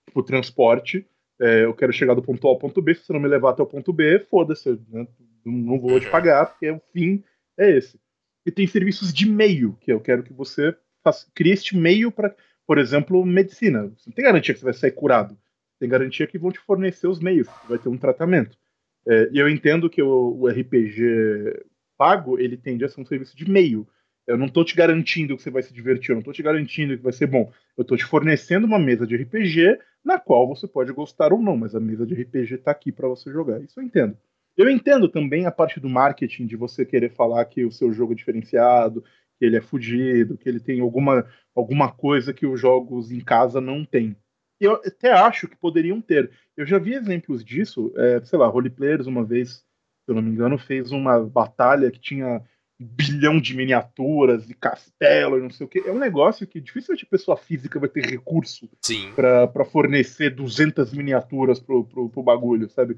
tipo 0.07 0.23
transporte. 0.23 1.07
É, 1.41 1.65
eu 1.65 1.75
quero 1.75 1.93
chegar 1.93 2.15
do 2.15 2.23
ponto 2.23 2.47
A 2.47 2.51
ao 2.51 2.59
ponto 2.59 2.83
B, 2.83 2.95
se 2.95 3.05
você 3.05 3.13
não 3.13 3.21
me 3.21 3.29
levar 3.29 3.51
até 3.51 3.63
o 3.63 3.67
ponto 3.67 3.93
B, 3.93 4.19
foda-se, 4.31 4.81
né? 4.89 5.07
não 5.45 5.79
vou 5.79 5.99
te 5.99 6.07
uhum. 6.07 6.13
pagar, 6.13 6.47
porque 6.47 6.71
o 6.71 6.81
fim 6.93 7.23
é 7.57 7.71
esse. 7.77 7.99
E 8.45 8.51
tem 8.51 8.67
serviços 8.67 9.13
de 9.13 9.29
meio, 9.29 9.77
que 9.81 9.93
eu 9.93 10.01
quero 10.01 10.23
que 10.23 10.33
você 10.33 10.75
faça, 11.03 11.27
crie 11.35 11.53
este 11.53 11.77
meio 11.77 12.11
para, 12.11 12.35
por 12.67 12.79
exemplo, 12.79 13.25
medicina. 13.25 13.85
Você 13.97 14.11
não 14.11 14.15
tem 14.15 14.25
garantia 14.25 14.55
que 14.55 14.61
você 14.61 14.65
vai 14.65 14.75
sair 14.75 14.93
curado. 14.93 15.39
Tem 15.79 15.89
garantia 15.89 16.27
que 16.27 16.39
vão 16.39 16.51
te 16.51 16.59
fornecer 16.59 17.07
os 17.07 17.21
meios, 17.21 17.49
que 17.49 17.69
vai 17.69 17.79
ter 17.79 17.89
um 17.89 17.97
tratamento. 17.97 18.59
É, 19.07 19.29
e 19.33 19.39
eu 19.39 19.49
entendo 19.49 19.89
que 19.89 20.03
o, 20.03 20.41
o 20.41 20.49
RPG 20.49 21.65
pago, 21.97 22.39
ele 22.39 22.57
tende 22.57 22.85
a 22.85 22.89
ser 22.89 23.01
um 23.01 23.07
serviço 23.07 23.37
de 23.37 23.49
meio 23.49 23.87
eu 24.29 24.37
não 24.37 24.45
estou 24.45 24.63
te 24.63 24.77
garantindo 24.77 25.35
que 25.35 25.43
você 25.43 25.51
vai 25.51 25.63
se 25.63 25.73
divertir, 25.73 26.11
eu 26.11 26.17
não 26.17 26.21
estou 26.21 26.35
te 26.35 26.43
garantindo 26.43 26.95
que 26.95 27.03
vai 27.03 27.15
ser 27.15 27.27
bom. 27.27 27.51
Eu 27.77 27.83
estou 27.83 27.97
te 27.97 28.05
fornecendo 28.05 28.67
uma 28.67 28.79
mesa 28.79 29.07
de 29.07 29.17
RPG 29.17 29.79
na 30.05 30.19
qual 30.19 30.47
você 30.47 30.69
pode 30.69 30.93
gostar 30.93 31.33
ou 31.33 31.43
não, 31.43 31.57
mas 31.57 31.75
a 31.75 31.81
mesa 31.81 32.07
de 32.07 32.15
RPG 32.15 32.57
está 32.57 32.71
aqui 32.71 32.93
para 32.93 33.09
você 33.09 33.33
jogar. 33.33 33.59
Isso 33.63 33.81
eu 33.81 33.85
entendo. 33.85 34.19
Eu 34.55 34.69
entendo 34.69 35.09
também 35.09 35.47
a 35.47 35.51
parte 35.51 35.81
do 35.81 35.89
marketing 35.89 36.47
de 36.47 36.57
você 36.57 36.85
querer 36.85 37.11
falar 37.11 37.43
que 37.47 37.65
o 37.65 37.73
seu 37.73 37.91
jogo 37.91 38.13
é 38.13 38.17
diferenciado, 38.17 39.03
que 39.39 39.47
ele 39.47 39.57
é 39.57 39.63
fudido, 39.63 40.37
que 40.37 40.47
ele 40.47 40.61
tem 40.61 40.81
alguma, 40.81 41.27
alguma 41.55 41.91
coisa 41.91 42.35
que 42.35 42.47
os 42.47 42.61
jogos 42.61 43.11
em 43.11 43.21
casa 43.21 43.63
não 43.63 43.83
têm. 43.83 44.15
Eu 44.61 44.75
até 44.75 45.11
acho 45.11 45.49
que 45.49 45.57
poderiam 45.57 46.03
ter. 46.03 46.31
Eu 46.55 46.67
já 46.67 46.79
vi 46.79 46.93
exemplos 46.93 47.43
disso, 47.43 47.95
é, 47.97 48.21
sei 48.25 48.39
lá, 48.39 48.47
roleplayers 48.47 49.07
uma 49.07 49.25
vez, 49.25 49.65
se 50.05 50.09
eu 50.09 50.15
não 50.15 50.21
me 50.21 50.31
engano, 50.31 50.59
fez 50.59 50.93
uma 50.93 51.19
batalha 51.25 51.91
que 51.91 51.99
tinha 51.99 52.43
bilhão 52.79 53.41
de 53.41 53.57
miniaturas 53.57 54.49
e 54.49 54.55
castelo 54.55 55.39
e 55.39 55.43
não 55.43 55.51
sei 55.51 55.67
o 55.67 55.69
que. 55.69 55.81
É 55.81 55.91
um 55.91 55.99
negócio 55.99 56.47
que 56.47 56.61
dificilmente 56.61 57.05
a 57.05 57.11
pessoa 57.11 57.37
física 57.37 57.81
vai 57.81 57.89
ter 57.89 58.05
recurso 58.05 58.69
para 59.15 59.65
fornecer 59.65 60.31
200 60.31 60.93
miniaturas 60.93 61.59
pro, 61.59 61.85
pro, 61.85 62.09
pro 62.09 62.23
bagulho, 62.23 62.69
sabe? 62.71 62.97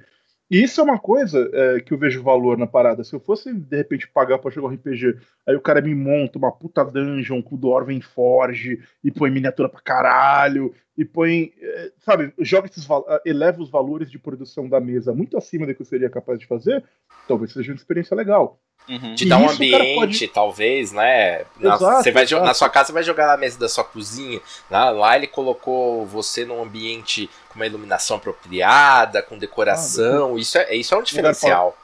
E 0.51 0.65
isso 0.65 0.81
é 0.81 0.85
uma 0.85 0.99
coisa 0.99 1.49
é, 1.53 1.81
que 1.81 1.95
eu 1.95 1.99
vejo 1.99 2.25
valor 2.25 2.59
na 2.59 2.67
parada. 2.67 3.05
Se 3.05 3.15
eu 3.15 3.21
fosse, 3.21 3.55
de 3.55 3.77
repente, 3.77 4.11
pagar 4.11 4.39
pra 4.39 4.51
jogar 4.51 4.67
um 4.67 4.75
RPG, 4.75 5.17
aí 5.47 5.55
o 5.55 5.61
cara 5.61 5.81
me 5.81 5.95
monta 5.95 6.39
uma 6.39 6.51
puta 6.51 6.85
dungeon 6.85 7.41
com 7.41 7.55
o 7.55 7.59
Dwarven 7.59 8.01
Forge 8.01 8.83
e 9.03 9.13
põe 9.13 9.31
miniatura 9.31 9.69
pra 9.69 9.81
caralho, 9.81 10.75
e 10.99 11.05
põe, 11.05 11.53
é, 11.57 11.93
sabe, 11.99 12.35
joga 12.41 12.67
esses 12.67 12.87
eleva 13.25 13.63
os 13.63 13.71
valores 13.71 14.11
de 14.11 14.19
produção 14.19 14.69
da 14.69 14.81
mesa 14.81 15.15
muito 15.15 15.39
acima 15.39 15.67
do 15.67 15.75
que 15.75 15.83
eu 15.83 15.87
seria 15.87 16.11
capaz 16.11 16.39
de 16.39 16.47
fazer, 16.47 16.85
talvez 17.29 17.53
seja 17.53 17.71
uma 17.71 17.77
experiência 17.77 18.17
legal. 18.17 18.61
Uhum. 18.89 19.15
Te 19.15 19.29
dá 19.29 19.39
um 19.39 19.49
ambiente, 19.49 19.95
pode... 19.95 20.29
talvez, 20.29 20.91
né? 20.91 21.45
Na, 21.59 21.75
exato, 21.75 22.03
você 22.03 22.11
vai 22.11 22.25
exato. 22.25 22.45
na 22.45 22.55
sua 22.55 22.69
casa 22.69 22.89
você 22.89 22.93
vai 22.93 23.03
jogar 23.05 23.29
na 23.29 23.37
mesa 23.37 23.59
da 23.59 23.69
sua 23.69 23.85
cozinha. 23.85 24.41
Lá, 24.69 24.91
lá 24.91 25.17
ele 25.17 25.29
colocou 25.29 26.05
você 26.07 26.45
num 26.45 26.63
ambiente 26.63 27.31
com 27.49 27.55
uma 27.55 27.67
iluminação 27.67 28.17
apropriada, 28.17 29.23
com 29.23 29.39
decoração. 29.39 30.35
Ah, 30.35 30.41
isso, 30.41 30.59
é, 30.59 30.75
isso 30.75 30.95
é 30.95 30.99
um 30.99 31.03
diferencial. 31.03 31.77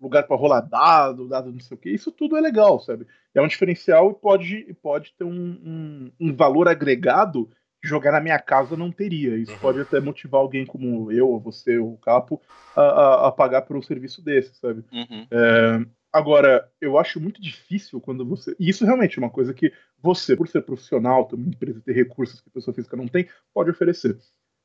Lugar 0.00 0.24
para 0.24 0.36
é, 0.36 0.38
rolar 0.38 0.60
dado, 0.60 1.26
dado 1.26 1.50
não 1.50 1.60
sei 1.60 1.74
o 1.76 1.80
que. 1.80 1.90
Isso 1.90 2.12
tudo 2.12 2.36
é 2.36 2.40
legal, 2.40 2.78
sabe? 2.78 3.06
É 3.34 3.40
um 3.40 3.48
diferencial 3.48 4.10
e 4.10 4.14
pode, 4.14 4.76
pode 4.82 5.14
ter 5.16 5.24
um, 5.24 5.30
um, 5.30 6.12
um 6.20 6.36
valor 6.36 6.68
agregado 6.68 7.48
que 7.80 7.88
jogar 7.88 8.12
na 8.12 8.20
minha 8.20 8.38
casa 8.38 8.76
não 8.76 8.92
teria. 8.92 9.36
Isso 9.36 9.52
uhum. 9.52 9.58
pode 9.58 9.80
até 9.80 9.98
motivar 10.00 10.40
alguém 10.40 10.66
como 10.66 11.10
eu, 11.10 11.30
ou 11.30 11.40
você, 11.40 11.78
ou 11.78 11.94
o 11.94 11.98
Capo, 11.98 12.40
a, 12.76 12.82
a, 12.82 13.28
a 13.28 13.32
pagar 13.32 13.62
por 13.62 13.76
um 13.76 13.82
serviço 13.82 14.22
desse, 14.22 14.54
sabe? 14.56 14.84
Uhum. 14.92 15.26
É, 15.30 15.86
Agora, 16.14 16.70
eu 16.80 16.96
acho 16.96 17.20
muito 17.20 17.42
difícil 17.42 18.00
quando 18.00 18.24
você. 18.24 18.54
E 18.60 18.68
isso 18.68 18.84
realmente 18.84 19.18
é 19.18 19.20
uma 19.20 19.30
coisa 19.30 19.52
que 19.52 19.72
você, 20.00 20.36
por 20.36 20.46
ser 20.46 20.62
profissional, 20.62 21.28
uma 21.32 21.48
empresa, 21.48 21.82
ter 21.84 21.92
recursos 21.92 22.40
que 22.40 22.48
a 22.48 22.52
pessoa 22.52 22.72
física 22.72 22.96
não 22.96 23.08
tem, 23.08 23.28
pode 23.52 23.70
oferecer. 23.70 24.16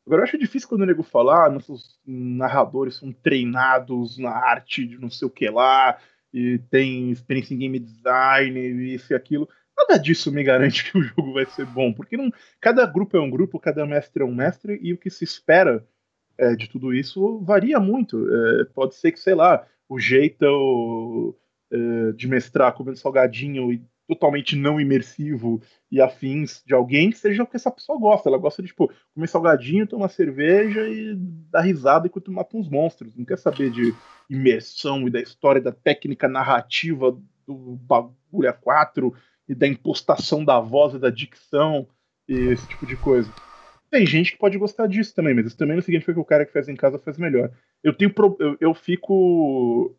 Agora, 0.06 0.22
eu 0.22 0.26
acho 0.26 0.38
difícil 0.38 0.70
quando 0.70 0.82
o 0.82 0.86
nego 0.86 1.02
falar, 1.02 1.48
ah, 1.48 1.50
nossos 1.50 2.00
narradores 2.06 2.98
são 2.98 3.12
treinados 3.12 4.20
na 4.20 4.30
arte 4.30 4.86
de 4.86 5.00
não 5.00 5.10
sei 5.10 5.28
o 5.28 5.32
que 5.32 5.50
lá, 5.50 5.98
e 6.32 6.60
tem 6.70 7.10
experiência 7.10 7.56
em 7.56 7.58
game 7.58 7.80
design, 7.80 8.60
e 8.60 8.94
isso 8.94 9.12
e 9.12 9.16
aquilo. 9.16 9.50
Nada 9.76 9.98
disso 9.98 10.32
me 10.32 10.44
garante 10.44 10.84
que 10.92 11.00
o 11.00 11.02
jogo 11.02 11.34
vai 11.34 11.48
ser 11.48 11.66
bom, 11.66 11.92
porque 11.92 12.16
não, 12.16 12.32
cada 12.62 12.86
grupo 12.86 13.18
é 13.18 13.20
um 13.20 13.30
grupo, 13.30 13.60
cada 13.60 13.88
mestre 13.88 14.22
é 14.22 14.26
um 14.26 14.36
mestre, 14.36 14.80
e 14.84 14.94
o 14.94 15.00
que 15.00 15.10
se 15.10 15.24
espera 15.24 15.84
é, 16.38 16.56
de 16.56 16.70
tudo 16.70 16.94
isso 16.94 17.40
varia 17.40 17.80
muito. 17.80 18.24
É, 18.32 18.66
pode 18.66 18.94
ser 18.94 19.12
que, 19.12 19.20
sei 19.20 19.34
lá, 19.34 19.66
o 19.90 20.00
jeito 20.00 21.36
uh, 21.74 22.14
de 22.14 22.28
mestrar 22.28 22.74
comendo 22.74 22.98
salgadinho 22.98 23.74
e 23.74 23.84
totalmente 24.08 24.56
não 24.56 24.80
imersivo 24.80 25.62
e 25.92 26.02
afins 26.02 26.64
de 26.66 26.74
alguém 26.74 27.12
que 27.12 27.18
seja 27.18 27.44
o 27.44 27.48
que 27.48 27.56
essa 27.56 27.70
pessoa 27.70 28.00
gosta. 28.00 28.28
Ela 28.28 28.40
gosta 28.40 28.62
de, 28.62 28.70
tipo, 28.70 28.92
comer 29.14 29.28
salgadinho, 29.28 29.86
tomar 29.86 30.10
cerveja 30.10 30.88
e 30.88 31.16
dar 31.16 31.62
risada 31.62 32.08
enquanto 32.08 32.32
mata 32.32 32.58
uns 32.58 32.68
monstros. 32.68 33.16
Não 33.16 33.26
quer 33.26 33.38
saber 33.38 33.70
de 33.70 33.94
imersão 34.30 35.08
e 35.08 35.12
da 35.12 35.20
história, 35.22 35.62
da 35.62 35.72
técnica 35.72 36.28
narrativa 36.28 37.16
do 37.46 37.78
bagulho 37.82 38.50
a 38.50 38.54
quatro 38.54 39.14
e 39.48 39.54
da 39.54 39.68
impostação 39.68 40.46
da 40.46 40.60
voz 40.60 40.94
e 40.94 41.00
da 41.00 41.10
dicção 41.10 41.88
e 42.28 42.34
esse 42.34 42.68
tipo 42.68 42.86
de 42.86 42.96
coisa. 42.96 43.32
Tem 43.90 44.06
gente 44.06 44.34
que 44.34 44.38
pode 44.38 44.58
gostar 44.58 44.88
disso 44.88 45.16
também, 45.16 45.34
mas 45.34 45.48
isso 45.48 45.58
também 45.58 45.76
não 45.76 45.82
significa 45.82 46.14
que 46.14 46.20
o 46.20 46.26
cara 46.26 46.46
que 46.46 46.54
faz 46.54 46.70
em 46.70 46.76
casa 46.76 47.00
faz 47.00 47.18
melhor. 47.18 47.52
Eu 47.84 47.94
tenho 47.94 48.14
pro... 48.14 48.36
eu, 48.40 48.58
eu 48.60 48.74
fico. 48.74 49.96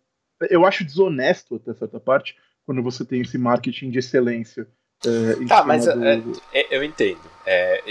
Eu 0.49 0.65
acho 0.65 0.85
desonesto 0.85 1.57
até 1.57 1.75
certa 1.75 1.99
parte 1.99 2.37
quando 2.65 2.83
você 2.83 3.05
tem 3.05 3.21
esse 3.21 3.37
marketing 3.37 3.91
de 3.91 3.99
excelência. 3.99 4.67
É, 5.05 5.47
tá, 5.47 5.65
mas 5.65 5.87
do... 5.87 6.05
é, 6.05 6.23
é, 6.53 6.77
eu 6.77 6.85
entendo. 6.85 7.21
É, 7.45 7.83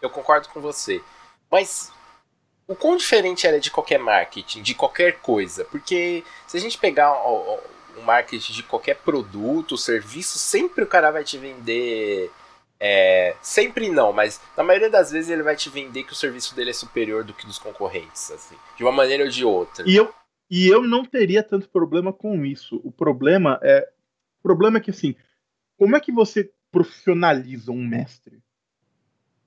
eu 0.00 0.08
concordo 0.10 0.48
com 0.48 0.60
você. 0.60 1.00
Mas 1.50 1.92
o 2.66 2.74
quão 2.74 2.96
diferente 2.96 3.46
era 3.46 3.60
de 3.60 3.70
qualquer 3.70 3.98
marketing, 3.98 4.62
de 4.62 4.74
qualquer 4.74 5.18
coisa? 5.20 5.64
Porque 5.66 6.24
se 6.46 6.56
a 6.56 6.60
gente 6.60 6.78
pegar 6.78 7.12
o, 7.12 7.58
o 7.98 8.02
marketing 8.02 8.52
de 8.52 8.62
qualquer 8.62 8.96
produto, 8.96 9.76
serviço, 9.76 10.38
sempre 10.38 10.84
o 10.84 10.86
cara 10.86 11.10
vai 11.10 11.24
te 11.24 11.36
vender 11.36 12.30
é, 12.86 13.34
sempre 13.40 13.88
não, 13.88 14.12
mas 14.12 14.38
na 14.54 14.62
maioria 14.62 14.90
das 14.90 15.10
vezes 15.10 15.30
ele 15.30 15.42
vai 15.42 15.56
te 15.56 15.70
vender 15.70 16.04
que 16.04 16.12
o 16.12 16.14
serviço 16.14 16.54
dele 16.54 16.68
é 16.68 16.74
superior 16.74 17.24
do 17.24 17.32
que 17.32 17.46
dos 17.46 17.58
concorrentes, 17.58 18.30
assim, 18.30 18.56
de 18.76 18.82
uma 18.82 18.92
maneira 18.92 19.24
ou 19.24 19.30
de 19.30 19.42
outra. 19.42 19.88
E 19.88 19.96
eu, 19.96 20.12
e 20.50 20.68
eu 20.68 20.82
não 20.82 21.02
teria 21.02 21.42
tanto 21.42 21.66
problema 21.70 22.12
com 22.12 22.44
isso. 22.44 22.82
O 22.84 22.92
problema 22.92 23.58
é, 23.62 23.88
o 24.38 24.42
problema 24.42 24.76
é 24.76 24.80
que 24.82 24.90
assim, 24.90 25.14
como 25.78 25.96
é 25.96 26.00
que 26.00 26.12
você 26.12 26.52
profissionaliza 26.70 27.72
um 27.72 27.82
mestre? 27.82 28.42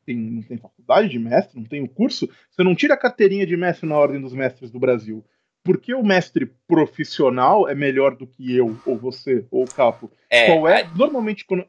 Tem, 0.04 0.18
não 0.18 0.42
tem 0.42 0.58
faculdade 0.58 1.08
de 1.08 1.20
mestre, 1.20 1.60
não 1.60 1.66
tem 1.68 1.84
o 1.84 1.90
curso, 1.90 2.28
você 2.50 2.64
não 2.64 2.74
tira 2.74 2.96
a 2.96 2.98
carteirinha 2.98 3.46
de 3.46 3.56
mestre 3.56 3.88
na 3.88 4.00
ordem 4.00 4.20
dos 4.20 4.34
mestres 4.34 4.72
do 4.72 4.80
Brasil. 4.80 5.24
Por 5.64 5.80
que 5.80 5.94
o 5.94 6.02
mestre 6.02 6.48
profissional 6.68 7.70
é 7.70 7.76
melhor 7.76 8.16
do 8.16 8.26
que 8.26 8.56
eu, 8.56 8.76
ou 8.84 8.98
você, 8.98 9.46
ou 9.52 9.64
o 9.64 9.72
capo? 9.72 10.10
É, 10.28 10.48
Qual 10.48 10.68
é? 10.68 10.90
Normalmente, 10.96 11.46
quando, 11.46 11.68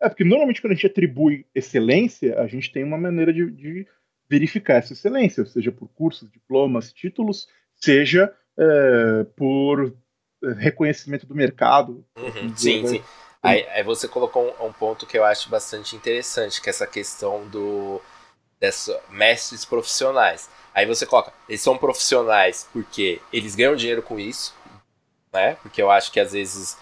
é, 0.00 0.08
porque 0.08 0.24
normalmente 0.24 0.60
quando 0.60 0.72
a 0.72 0.74
gente 0.74 0.86
atribui 0.86 1.46
excelência, 1.54 2.38
a 2.40 2.46
gente 2.46 2.70
tem 2.72 2.84
uma 2.84 2.98
maneira 2.98 3.32
de, 3.32 3.50
de 3.50 3.86
verificar 4.28 4.74
essa 4.74 4.92
excelência, 4.92 5.44
seja 5.46 5.72
por 5.72 5.88
cursos, 5.88 6.30
diplomas, 6.30 6.92
títulos, 6.92 7.48
seja 7.74 8.32
é, 8.58 9.24
por 9.36 9.94
é, 10.44 10.52
reconhecimento 10.52 11.26
do 11.26 11.34
mercado. 11.34 12.04
Uhum, 12.16 12.56
sim, 12.56 12.82
né? 12.82 12.88
sim. 12.88 13.02
Aí, 13.42 13.66
aí, 13.68 13.82
você 13.84 14.08
colocou 14.08 14.54
um, 14.60 14.66
um, 14.66 14.72
ponto 14.72 15.06
que 15.06 15.16
eu 15.16 15.24
acho 15.24 15.48
bastante 15.48 15.94
interessante, 15.94 16.60
que 16.60 16.68
é 16.68 16.70
essa 16.70 16.86
questão 16.86 17.46
do 17.48 18.00
desses 18.58 18.92
mestres 19.10 19.64
profissionais. 19.64 20.50
Aí 20.74 20.84
você 20.84 21.06
coloca, 21.06 21.32
eles 21.48 21.60
são 21.60 21.78
profissionais 21.78 22.68
porque 22.72 23.20
eles 23.32 23.54
ganham 23.54 23.76
dinheiro 23.76 24.02
com 24.02 24.18
isso, 24.18 24.54
né? 25.32 25.56
Porque 25.62 25.80
eu 25.80 25.88
acho 25.88 26.10
que 26.10 26.18
às 26.18 26.32
vezes 26.32 26.76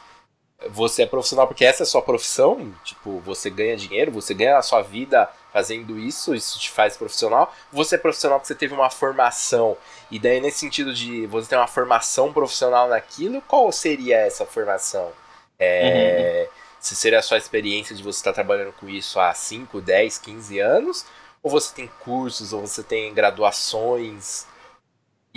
você 0.71 1.03
é 1.03 1.07
profissional 1.07 1.47
porque 1.47 1.65
essa 1.65 1.83
é 1.83 1.85
a 1.85 1.87
sua 1.87 2.03
profissão, 2.03 2.73
tipo, 2.83 3.21
você 3.21 3.51
ganha 3.51 3.77
dinheiro, 3.77 4.11
você 4.11 4.33
ganha 4.33 4.57
a 4.57 4.63
sua 4.63 4.83
vida 4.83 5.29
fazendo 5.53 5.99
isso, 5.99 6.35
isso 6.35 6.59
te 6.59 6.71
faz 6.71 6.97
profissional. 6.97 7.53
Você 7.73 7.95
é 7.95 7.99
profissional 7.99 8.39
porque 8.39 8.49
você 8.49 8.55
teve 8.55 8.75
uma 8.75 8.91
formação. 8.91 9.77
E 10.11 10.19
daí, 10.19 10.41
nesse 10.41 10.59
sentido 10.59 10.93
de 10.93 11.27
você 11.27 11.51
ter 11.51 11.57
uma 11.57 11.67
formação 11.67 12.33
profissional 12.33 12.89
naquilo, 12.89 13.43
qual 13.43 13.71
seria 13.73 14.19
essa 14.19 14.45
formação? 14.47 15.13
É, 15.59 16.49
uhum. 16.49 16.57
Se 16.81 16.95
seria 16.95 17.19
a 17.19 17.23
sua 17.23 17.39
experiência 17.39 17.95
de 17.95 18.03
você 18.03 18.19
estar 18.19 18.33
trabalhando 18.33 18.73
com 18.73 18.89
isso 18.89 19.19
há 19.19 19.33
5, 19.33 19.81
10, 19.81 20.19
15 20.19 20.59
anos? 20.59 21.07
Ou 21.43 21.51
você 21.51 21.75
tem 21.75 21.91
cursos, 22.01 22.53
ou 22.53 22.67
você 22.67 22.83
tem 22.83 23.13
graduações? 23.15 24.47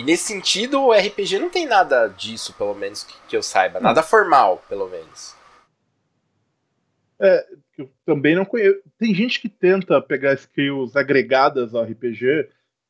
E 0.00 0.02
nesse 0.02 0.28
sentido, 0.28 0.80
o 0.80 0.92
RPG 0.94 1.38
não 1.38 1.50
tem 1.50 1.66
nada 1.66 2.08
disso, 2.08 2.54
pelo 2.54 2.74
menos 2.74 3.04
que, 3.04 3.14
que 3.28 3.36
eu 3.36 3.42
saiba. 3.42 3.78
Hum. 3.78 3.82
Nada 3.82 4.02
formal, 4.02 4.64
pelo 4.66 4.88
menos. 4.88 5.36
É, 7.20 7.46
eu 7.76 7.86
também 8.06 8.34
não 8.34 8.46
conheço. 8.46 8.80
Tem 8.96 9.14
gente 9.14 9.38
que 9.38 9.48
tenta 9.50 10.00
pegar 10.00 10.32
skills 10.32 10.96
agregadas 10.96 11.74
ao 11.74 11.84
RPG, 11.84 12.48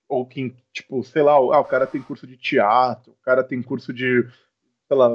ou 0.08 0.24
que, 0.24 0.54
tipo, 0.72 1.02
sei 1.02 1.22
lá, 1.22 1.32
ah, 1.32 1.58
o 1.58 1.64
cara 1.64 1.84
tem 1.84 2.00
curso 2.00 2.28
de 2.28 2.36
teatro, 2.36 3.10
o 3.10 3.24
cara 3.24 3.42
tem 3.42 3.60
curso 3.60 3.92
de, 3.92 4.24
sei 4.86 4.96
lá, 4.96 5.08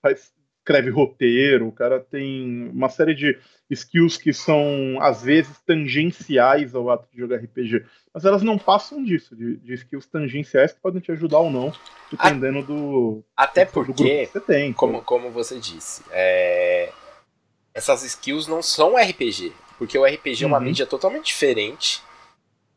faz, 0.00 0.32
escreve 0.64 0.88
roteiro, 0.88 1.68
o 1.68 1.72
cara 1.72 2.00
tem 2.00 2.70
uma 2.72 2.88
série 2.88 3.14
de 3.14 3.38
skills 3.68 4.16
que 4.16 4.32
são, 4.32 4.98
às 5.00 5.22
vezes, 5.22 5.60
tangenciais 5.66 6.74
ao 6.74 6.90
ato 6.90 7.06
de 7.12 7.18
jogar 7.18 7.36
RPG. 7.36 7.84
Mas 8.12 8.24
elas 8.24 8.42
não 8.42 8.56
passam 8.56 9.04
disso, 9.04 9.36
de, 9.36 9.56
de 9.56 9.74
skills 9.74 10.06
tangenciais 10.06 10.72
que 10.72 10.80
podem 10.80 11.02
te 11.02 11.12
ajudar 11.12 11.38
ou 11.38 11.50
não, 11.50 11.70
dependendo 12.10 12.62
do. 12.62 13.24
Até 13.36 13.66
porque, 13.66 13.92
do 13.92 14.02
que 14.02 14.26
você 14.26 14.40
tem. 14.40 14.72
Como, 14.72 15.02
como 15.02 15.30
você 15.30 15.58
disse, 15.58 16.02
é... 16.10 16.90
essas 17.74 18.02
skills 18.02 18.48
não 18.48 18.62
são 18.62 18.96
RPG. 18.96 19.52
Porque 19.76 19.98
o 19.98 20.04
RPG 20.04 20.44
uhum. 20.44 20.44
é 20.44 20.46
uma 20.46 20.58
uhum. 20.58 20.64
mídia 20.64 20.86
totalmente 20.86 21.26
diferente. 21.26 22.02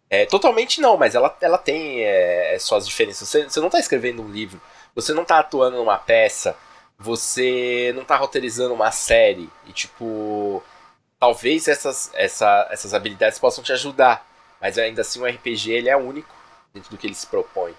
É, 0.10 0.26
totalmente 0.26 0.82
não, 0.82 0.98
mas 0.98 1.16
ela, 1.16 1.36
ela 1.42 1.58
tem 1.58 2.02
é, 2.02 2.58
suas 2.60 2.86
diferenças. 2.86 3.28
Você, 3.30 3.44
você 3.44 3.60
não 3.60 3.68
está 3.68 3.80
escrevendo 3.80 4.22
um 4.22 4.32
livro, 4.32 4.60
você 4.96 5.14
não 5.14 5.24
está 5.24 5.40
atuando 5.40 5.78
numa 5.78 5.98
peça, 5.98 6.56
você 6.98 7.92
não 7.94 8.02
está 8.02 8.16
roteirizando 8.16 8.74
uma 8.74 8.92
série. 8.92 9.50
E 9.68 9.72
tipo 9.72 10.64
talvez 11.20 11.68
essas, 11.68 12.12
essa, 12.14 12.68
essas 12.72 12.94
habilidades 12.94 13.40
possam 13.40 13.64
te 13.64 13.72
ajudar, 13.72 14.26
mas 14.62 14.78
ainda 14.78 15.02
assim 15.02 15.20
o 15.20 15.26
RPG 15.26 15.72
ele 15.72 15.90
é 15.90 15.98
único 15.98 16.34
dentro 16.74 16.90
do 16.90 16.98
que 16.98 17.08
ele 17.08 17.16
se 17.16 17.28
propõe. 17.28 17.74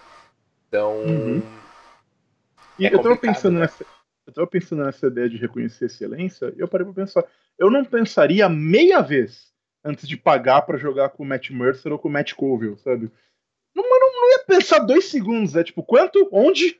Então. 0.68 0.98
Uhum. 0.98 1.42
E 2.78 2.86
é 2.86 2.92
eu 2.92 2.98
estava 2.98 3.16
pensando 3.16 3.54
né? 3.54 3.60
nessa. 3.60 3.84
Eu 4.26 4.32
tava 4.32 4.46
pensando 4.46 4.84
nessa 4.84 5.06
ideia 5.06 5.28
de 5.28 5.38
reconhecer 5.38 5.86
excelência, 5.86 6.52
e 6.54 6.60
eu 6.60 6.68
parei 6.68 6.84
para 6.84 6.94
pensar. 6.94 7.24
Eu 7.58 7.70
não 7.70 7.84
pensaria 7.84 8.46
meia 8.48 9.00
vez 9.00 9.50
antes 9.82 10.06
de 10.06 10.16
pagar 10.16 10.62
para 10.62 10.76
jogar 10.76 11.08
com 11.08 11.22
o 11.22 11.26
Matt 11.26 11.50
Mercer 11.50 11.90
ou 11.90 11.98
com 11.98 12.08
o 12.08 12.10
Matt 12.10 12.34
Colville, 12.34 12.76
sabe? 12.76 13.10
Não, 13.74 13.82
não, 13.82 14.12
não 14.12 14.30
ia 14.32 14.44
pensar 14.44 14.80
dois 14.80 15.06
segundos, 15.06 15.56
é 15.56 15.64
tipo, 15.64 15.82
quanto? 15.82 16.28
Onde? 16.30 16.78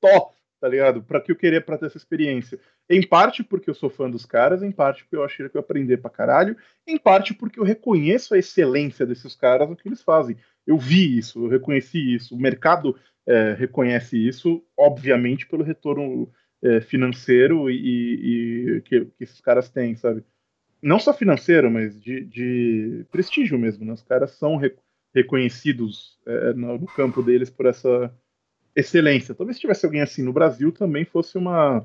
Tó 0.00 0.32
tá 0.60 0.68
ligado? 0.68 1.02
Pra 1.02 1.20
que 1.20 1.30
eu 1.30 1.36
queria 1.36 1.60
pra 1.60 1.78
ter 1.78 1.86
essa 1.86 1.96
experiência. 1.96 2.58
Em 2.88 3.06
parte 3.06 3.42
porque 3.42 3.68
eu 3.68 3.74
sou 3.74 3.90
fã 3.90 4.10
dos 4.10 4.24
caras, 4.24 4.62
em 4.62 4.70
parte 4.70 5.04
porque 5.04 5.16
eu 5.16 5.24
achei 5.24 5.48
que 5.48 5.56
eu 5.56 5.60
aprender 5.60 5.98
pra 5.98 6.10
caralho, 6.10 6.56
em 6.86 6.98
parte 6.98 7.34
porque 7.34 7.58
eu 7.60 7.64
reconheço 7.64 8.34
a 8.34 8.38
excelência 8.38 9.04
desses 9.04 9.34
caras, 9.34 9.68
o 9.70 9.76
que 9.76 9.88
eles 9.88 10.02
fazem. 10.02 10.36
Eu 10.66 10.78
vi 10.78 11.18
isso, 11.18 11.44
eu 11.44 11.48
reconheci 11.48 12.14
isso, 12.14 12.34
o 12.34 12.40
mercado 12.40 12.96
é, 13.26 13.54
reconhece 13.54 14.16
isso, 14.16 14.64
obviamente, 14.76 15.46
pelo 15.46 15.64
retorno 15.64 16.30
é, 16.62 16.80
financeiro 16.80 17.70
e, 17.70 18.76
e 18.76 18.80
que, 18.82 19.04
que, 19.04 19.24
esses 19.24 19.40
caras 19.40 19.68
têm, 19.68 19.94
sabe? 19.96 20.24
Não 20.82 20.98
só 20.98 21.12
financeiro, 21.12 21.70
mas 21.70 22.00
de, 22.00 22.24
de 22.24 23.06
prestígio 23.10 23.58
mesmo, 23.58 23.84
né? 23.84 23.92
Os 23.92 24.02
caras 24.02 24.32
são 24.32 24.56
re, 24.56 24.74
reconhecidos 25.14 26.18
é, 26.26 26.52
no, 26.52 26.78
no 26.78 26.86
campo 26.86 27.22
deles 27.22 27.50
por 27.50 27.66
essa 27.66 28.14
excelência. 28.76 29.34
Talvez 29.34 29.56
se 29.56 29.62
tivesse 29.62 29.86
alguém 29.86 30.02
assim 30.02 30.22
no 30.22 30.32
Brasil 30.32 30.70
também 30.70 31.04
fosse 31.04 31.38
uma, 31.38 31.84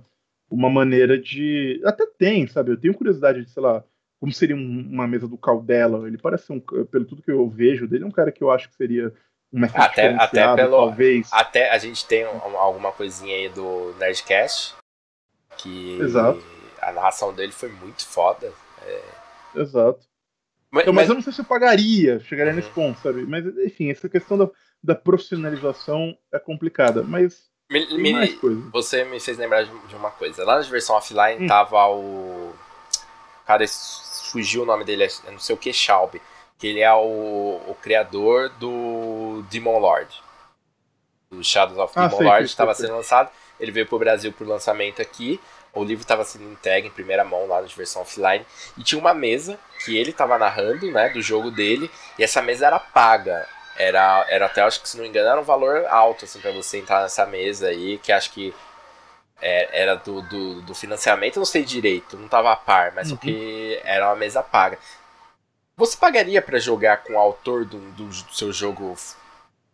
uma 0.50 0.70
maneira 0.70 1.18
de. 1.18 1.82
Até 1.86 2.06
tem, 2.06 2.46
sabe? 2.46 2.72
Eu 2.72 2.78
tenho 2.78 2.94
curiosidade 2.94 3.44
de, 3.44 3.50
sei 3.50 3.64
lá, 3.64 3.84
como 4.20 4.34
seria 4.34 4.56
um, 4.56 4.88
uma 4.92 5.08
mesa 5.08 5.28
do 5.28 5.38
Caldela. 5.38 6.06
Ele 6.08 6.18
parece 6.18 6.52
um, 6.52 6.60
pelo 6.60 7.06
tudo 7.06 7.24
que 7.24 7.32
eu 7.32 7.48
vejo 7.50 7.88
dele, 7.88 8.04
é 8.04 8.08
um 8.08 8.12
cara 8.12 8.32
que 8.32 8.44
eu 8.44 8.52
acho 8.52 8.68
que 8.70 8.76
seria 8.76 9.14
um 9.54 9.64
até, 9.64 10.14
até 10.16 10.56
pelo, 10.56 10.78
talvez. 10.78 11.30
Até 11.32 11.72
a 11.72 11.78
gente 11.78 12.06
tem 12.06 12.26
um, 12.28 12.58
alguma 12.58 12.92
coisinha 12.92 13.36
aí 13.36 13.50
do 13.50 13.96
Nerdcast 13.98 14.76
que 15.58 16.00
Exato. 16.00 16.42
a 16.82 16.92
narração 16.92 17.34
dele 17.34 17.52
foi 17.52 17.70
muito 17.70 18.06
foda. 18.06 18.52
É... 18.86 19.02
Exato. 19.56 20.00
Mas, 20.72 20.84
então, 20.84 20.94
mas, 20.94 21.04
mas, 21.04 21.10
eu 21.10 21.16
não 21.16 21.22
sei 21.22 21.34
se 21.34 21.42
eu 21.42 21.46
pagaria, 21.46 22.20
chegaria 22.22 22.52
uhum. 22.52 22.56
nesse 22.58 22.70
ponto, 22.70 22.98
sabe? 23.02 23.24
Mas, 23.24 23.46
enfim, 23.58 23.92
essa 23.92 24.08
questão 24.08 24.38
da, 24.38 24.50
da 24.84 24.96
profissionalização 24.96 26.18
é 26.32 26.40
complicada, 26.40 27.04
mas. 27.04 27.50
Me, 27.70 27.86
me, 27.98 28.40
você 28.72 29.06
me 29.06 29.20
fez 29.20 29.38
lembrar 29.38 29.64
de 29.64 29.96
uma 29.96 30.12
coisa. 30.12 30.44
Lá 30.44 30.58
na 30.58 30.62
versão 30.62 30.96
offline 30.96 31.46
hum. 31.46 31.48
tava 31.48 31.88
o. 31.88 32.54
Cara, 33.46 33.66
fugiu 34.32 34.64
o 34.64 34.66
nome 34.66 34.84
dele, 34.84 35.04
é 35.04 35.32
não 35.32 35.40
sei 35.40 35.56
o 35.56 35.58
que, 35.58 35.72
Schaub. 35.72 36.22
Que 36.58 36.68
ele 36.68 36.80
é 36.82 36.94
o, 36.94 37.62
o 37.68 37.78
criador 37.82 38.50
do 38.50 39.44
Demon 39.50 39.80
Lord. 39.80 40.22
Do 41.32 41.44
Shadows 41.44 41.80
of 41.80 41.94
ah, 41.96 42.08
Demon 42.08 42.18
sei, 42.18 42.28
Lord, 42.28 42.46
estava 42.46 42.74
sendo 42.74 42.96
lançado. 42.96 43.30
Ele 43.60 43.72
veio 43.72 43.88
pro 43.88 44.00
Brasil 44.00 44.34
por 44.34 44.46
lançamento 44.46 45.02
aqui. 45.02 45.40
O 45.74 45.84
livro 45.84 46.02
estava 46.02 46.26
sendo 46.26 46.52
entregue 46.52 46.88
em 46.88 46.92
primeira 46.92 47.24
mão 47.24 47.48
lá 47.48 47.62
na 47.62 47.68
versão 47.68 48.02
offline. 48.02 48.46
E 48.78 48.84
tinha 48.84 49.00
uma 49.00 49.14
mesa 49.14 49.58
que 49.86 49.98
ele 49.98 50.12
estava 50.12 50.38
narrando, 50.38 50.92
né, 50.92 51.10
do 51.10 51.22
jogo 51.22 51.50
dele. 51.50 51.90
E 52.20 52.24
essa 52.24 52.42
mesa 52.42 52.68
era 52.68 52.80
paga 52.80 53.48
era, 53.78 54.26
era 54.30 54.46
até, 54.46 54.62
acho 54.62 54.82
que 54.82 54.90
se 54.90 54.98
não 54.98 55.04
me 55.04 55.10
engano, 55.10 55.30
era 55.30 55.40
um 55.40 55.44
valor 55.44 55.86
alto, 55.88 56.26
assim, 56.26 56.40
pra 56.40 56.52
você 56.52 56.78
entrar 56.78 57.02
nessa 57.02 57.26
mesa 57.26 57.68
aí, 57.68 57.98
que 57.98 58.12
acho 58.12 58.32
que 58.32 58.54
é, 59.42 59.82
era 59.82 59.96
do, 59.96 60.22
do, 60.22 60.62
do, 60.62 60.76
financiamento, 60.76 61.38
não 61.38 61.46
sei 61.46 61.64
direito, 61.64 62.18
não 62.18 62.28
tava 62.28 62.52
a 62.52 62.56
par, 62.56 62.92
mas 62.94 63.12
uhum. 63.12 63.18
que 63.18 63.80
era 63.84 64.08
uma 64.08 64.16
mesa 64.16 64.44
paga. 64.44 64.78
Você 65.76 65.98
pagaria 65.98 66.42
para 66.42 66.60
jogar 66.60 66.98
com 66.98 67.14
o 67.14 67.18
autor 67.18 67.66
do, 67.66 67.80
do, 67.80 68.06
do, 68.06 68.34
seu 68.34 68.54
jogo 68.54 68.96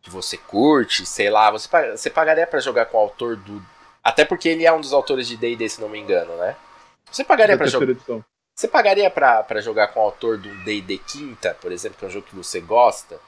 que 0.02 0.10
você 0.10 0.38
curte, 0.38 1.06
sei 1.06 1.30
lá, 1.30 1.52
você, 1.52 1.68
você 1.92 2.10
pagaria 2.10 2.48
para 2.48 2.60
jogar 2.60 2.86
com 2.86 2.98
o 2.98 3.02
autor 3.02 3.36
do. 3.36 3.62
Até 4.02 4.24
porque 4.24 4.48
ele 4.48 4.66
é 4.66 4.72
um 4.72 4.80
dos 4.80 4.94
autores 4.94 5.28
de 5.28 5.36
DD, 5.36 5.68
se 5.68 5.82
não 5.82 5.90
me 5.90 6.00
engano, 6.00 6.34
né? 6.38 6.56
Você 7.12 7.26
pagaria 7.26 7.58
para 7.58 7.68
jogar. 7.68 7.96
Você 8.58 8.68
pagaria 8.68 9.08
pra, 9.12 9.62
jogar 9.62 9.90
com 9.90 10.00
o 10.00 10.04
autor 10.04 10.40
do 10.40 10.50
D&D 10.64 10.98
Quinta, 10.98 11.56
por 11.62 11.72
exemplo, 11.72 12.00
que 12.00 12.06
é 12.06 12.08
um 12.08 12.12
jogo 12.12 12.26
que 12.26 12.36
você 12.36 12.60
gosta? 12.60 13.20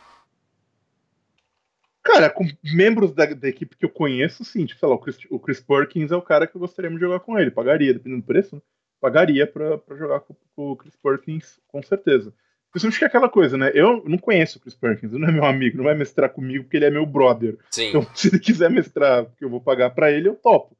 Cara, 2.11 2.29
com 2.29 2.45
membros 2.63 3.13
da, 3.13 3.25
da, 3.25 3.47
equipe 3.47 3.75
que 3.77 3.85
eu 3.85 3.89
conheço, 3.89 4.43
sim. 4.43 4.65
Tipo, 4.65 4.79
sei 4.79 4.89
lá, 4.89 4.95
o 4.95 4.99
Chris, 4.99 5.17
o 5.29 5.39
Chris, 5.39 5.59
Perkins 5.59 6.11
é 6.11 6.15
o 6.15 6.21
cara 6.21 6.47
que 6.47 6.55
eu 6.55 6.59
gostaria 6.59 6.89
de 6.89 6.99
jogar 6.99 7.19
com 7.19 7.37
ele. 7.37 7.51
Pagaria, 7.51 7.93
dependendo 7.93 8.21
do 8.21 8.25
preço, 8.25 8.55
né? 8.55 8.61
Pagaria 8.99 9.45
pra, 9.47 9.77
pra 9.77 9.95
jogar 9.95 10.19
com, 10.21 10.35
com, 10.55 10.71
o 10.71 10.75
Chris 10.75 10.95
Perkins, 10.95 11.59
com 11.67 11.81
certeza. 11.81 12.33
Principalmente 12.71 12.99
que 12.99 13.05
é 13.05 13.07
aquela 13.07 13.29
coisa, 13.29 13.57
né? 13.57 13.71
Eu 13.73 14.03
não 14.05 14.17
conheço 14.17 14.57
o 14.57 14.61
Chris 14.61 14.75
Perkins, 14.75 15.11
ele 15.11 15.21
não 15.21 15.29
é 15.29 15.31
meu 15.31 15.45
amigo, 15.45 15.77
não 15.77 15.85
vai 15.85 15.95
mestrar 15.95 16.29
comigo 16.29 16.63
porque 16.63 16.77
ele 16.77 16.85
é 16.85 16.91
meu 16.91 17.05
brother. 17.05 17.57
Sim. 17.71 17.89
Então, 17.89 18.05
se 18.13 18.27
ele 18.27 18.39
quiser 18.39 18.69
mestrar, 18.69 19.25
porque 19.25 19.45
eu 19.45 19.49
vou 19.49 19.61
pagar 19.61 19.91
para 19.91 20.11
ele, 20.11 20.27
eu 20.27 20.35
topo. 20.35 20.75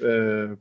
É, 0.00 0.56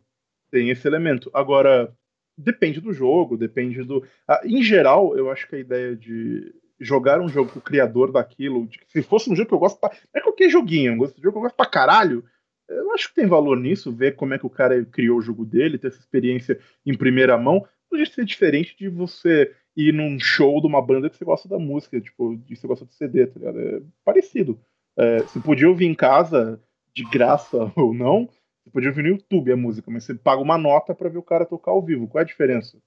tem 0.51 0.69
esse 0.69 0.87
elemento. 0.87 1.29
Agora, 1.33 1.93
depende 2.37 2.81
do 2.81 2.93
jogo, 2.93 3.37
depende 3.37 3.83
do. 3.83 4.05
Ah, 4.27 4.41
em 4.43 4.63
geral, 4.63 5.17
eu 5.17 5.31
acho 5.31 5.47
que 5.47 5.55
a 5.55 5.59
ideia 5.59 5.95
de 5.95 6.53
jogar 6.79 7.19
um 7.19 7.27
jogo 7.27 7.51
com 7.51 7.59
o 7.59 7.61
criador 7.61 8.11
daquilo, 8.11 8.67
de, 8.67 8.79
se 8.87 9.01
fosse 9.01 9.29
um 9.29 9.35
jogo 9.35 9.49
que 9.49 9.53
eu 9.53 9.59
gosto 9.59 9.79
pra, 9.79 9.89
não 9.89 10.21
é 10.21 10.23
qualquer 10.23 10.49
joguinho, 10.49 10.93
um 10.93 10.97
jogo 10.99 11.13
que 11.13 11.27
eu 11.27 11.31
gosto 11.31 11.55
pra 11.55 11.65
caralho, 11.65 12.23
eu 12.69 12.93
acho 12.93 13.09
que 13.09 13.15
tem 13.15 13.25
valor 13.25 13.59
nisso, 13.59 13.91
ver 13.91 14.15
como 14.15 14.33
é 14.33 14.39
que 14.39 14.45
o 14.45 14.49
cara 14.49 14.85
criou 14.85 15.17
o 15.17 15.21
jogo 15.21 15.43
dele, 15.43 15.77
ter 15.77 15.87
essa 15.87 15.99
experiência 15.99 16.59
em 16.85 16.95
primeira 16.95 17.37
mão, 17.37 17.65
podia 17.89 18.05
ser 18.05 18.23
diferente 18.23 18.75
de 18.77 18.87
você 18.87 19.53
ir 19.75 19.93
num 19.93 20.19
show 20.19 20.61
de 20.61 20.67
uma 20.67 20.81
banda 20.81 21.09
que 21.09 21.17
você 21.17 21.25
gosta 21.25 21.47
da 21.49 21.57
música, 21.57 21.99
tipo, 21.99 22.37
de 22.37 22.55
você 22.55 22.67
gosta 22.67 22.85
de 22.85 22.93
CD, 22.93 23.25
tá 23.27 23.39
ligado? 23.39 23.59
É 23.59 23.81
parecido. 24.05 24.59
É, 24.97 25.19
você 25.19 25.39
podia 25.39 25.67
ouvir 25.67 25.85
em 25.85 25.95
casa, 25.95 26.61
de 26.93 27.03
graça 27.05 27.71
ou 27.75 27.93
não, 27.93 28.29
você 28.63 28.69
podia 28.69 28.89
ouvir 28.89 29.03
no 29.03 29.09
YouTube 29.09 29.51
a 29.51 29.57
música, 29.57 29.89
mas 29.89 30.03
você 30.03 30.13
paga 30.13 30.41
uma 30.41 30.57
nota 30.57 30.93
para 30.93 31.09
ver 31.09 31.17
o 31.17 31.23
cara 31.23 31.45
tocar 31.45 31.71
ao 31.71 31.81
vivo. 31.81 32.07
Qual 32.07 32.19
é 32.19 32.23
a 32.23 32.27
diferença? 32.27 32.77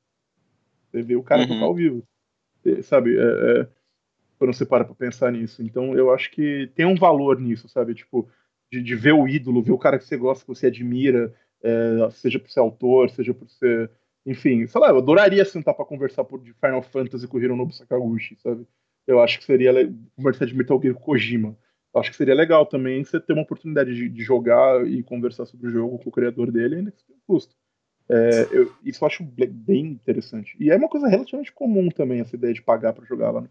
Você 0.91 1.03
vê 1.03 1.17
o 1.17 1.23
cara 1.23 1.43
uhum. 1.43 1.49
tocar 1.49 1.65
ao 1.65 1.75
vivo. 1.75 2.03
Sabe? 2.85 3.19
É, 3.19 3.23
é, 3.23 3.69
quando 4.43 4.55
você 4.55 4.67
para 4.67 4.85
pra 4.85 4.93
pensar 4.93 5.31
nisso. 5.31 5.63
Então 5.63 5.97
eu 5.97 6.13
acho 6.13 6.29
que 6.33 6.69
tem 6.75 6.85
um 6.85 6.97
valor 6.97 7.41
nisso, 7.41 7.69
sabe? 7.69 7.95
Tipo, 7.95 8.29
de, 8.73 8.83
de 8.83 8.97
ver 8.97 9.13
o 9.13 9.29
ídolo, 9.29 9.63
ver 9.63 9.71
o 9.71 9.79
cara 9.79 9.97
que 9.97 10.05
você 10.05 10.17
gosta, 10.17 10.45
que 10.45 10.49
você 10.49 10.67
admira, 10.67 11.33
é, 11.63 12.11
seja 12.11 12.41
por 12.41 12.51
ser 12.51 12.59
autor, 12.59 13.09
seja 13.11 13.33
por 13.33 13.49
ser. 13.49 13.89
Enfim, 14.27 14.67
sei 14.67 14.81
lá, 14.81 14.89
eu 14.89 14.99
adoraria 14.99 15.45
sentar 15.45 15.75
pra 15.75 15.85
conversar 15.85 16.25
por, 16.25 16.43
de 16.43 16.53
Final 16.55 16.83
Fantasy 16.83 17.29
com 17.29 17.37
o 17.37 17.41
Hironobu 17.41 17.73
Sakaguchi, 17.73 18.37
sabe? 18.43 18.67
eu 19.07 19.21
acho 19.21 19.39
que 19.39 19.45
seria 19.45 19.73
conversar 20.17 20.47
de 20.47 20.57
Metal 20.57 20.81
Gear 20.81 20.95
Kojima. 20.95 21.57
Eu 21.95 22.01
acho 22.01 22.11
que 22.11 22.17
seria 22.17 22.35
legal 22.35 22.67
também 22.67 23.05
você 23.05 23.21
ter 23.21 23.33
uma 23.33 23.43
oportunidade 23.43 23.95
de, 23.95 24.09
de 24.09 24.23
jogar 24.25 24.85
e 24.89 25.05
conversar 25.05 25.47
sobre 25.47 25.69
o 25.69 25.71
jogo 25.71 25.99
com 25.99 26.09
o 26.09 26.13
criador 26.13 26.51
dele, 26.51 26.77
ainda 26.77 26.91
que 26.91 27.05
tenha 27.05 27.19
custo. 27.27 27.55
É, 28.09 28.49
eu, 28.51 28.73
isso 28.85 29.05
eu 29.05 29.07
acho 29.07 29.23
bem 29.23 29.87
interessante. 29.87 30.57
E 30.59 30.71
é 30.71 30.77
uma 30.77 30.89
coisa 30.89 31.07
relativamente 31.07 31.53
comum 31.53 31.89
também, 31.91 32.21
essa 32.21 32.35
ideia 32.35 32.53
de 32.53 32.63
pagar 32.63 32.93
para 32.93 33.05
jogar 33.05 33.31
lá 33.31 33.41
no, 33.41 33.49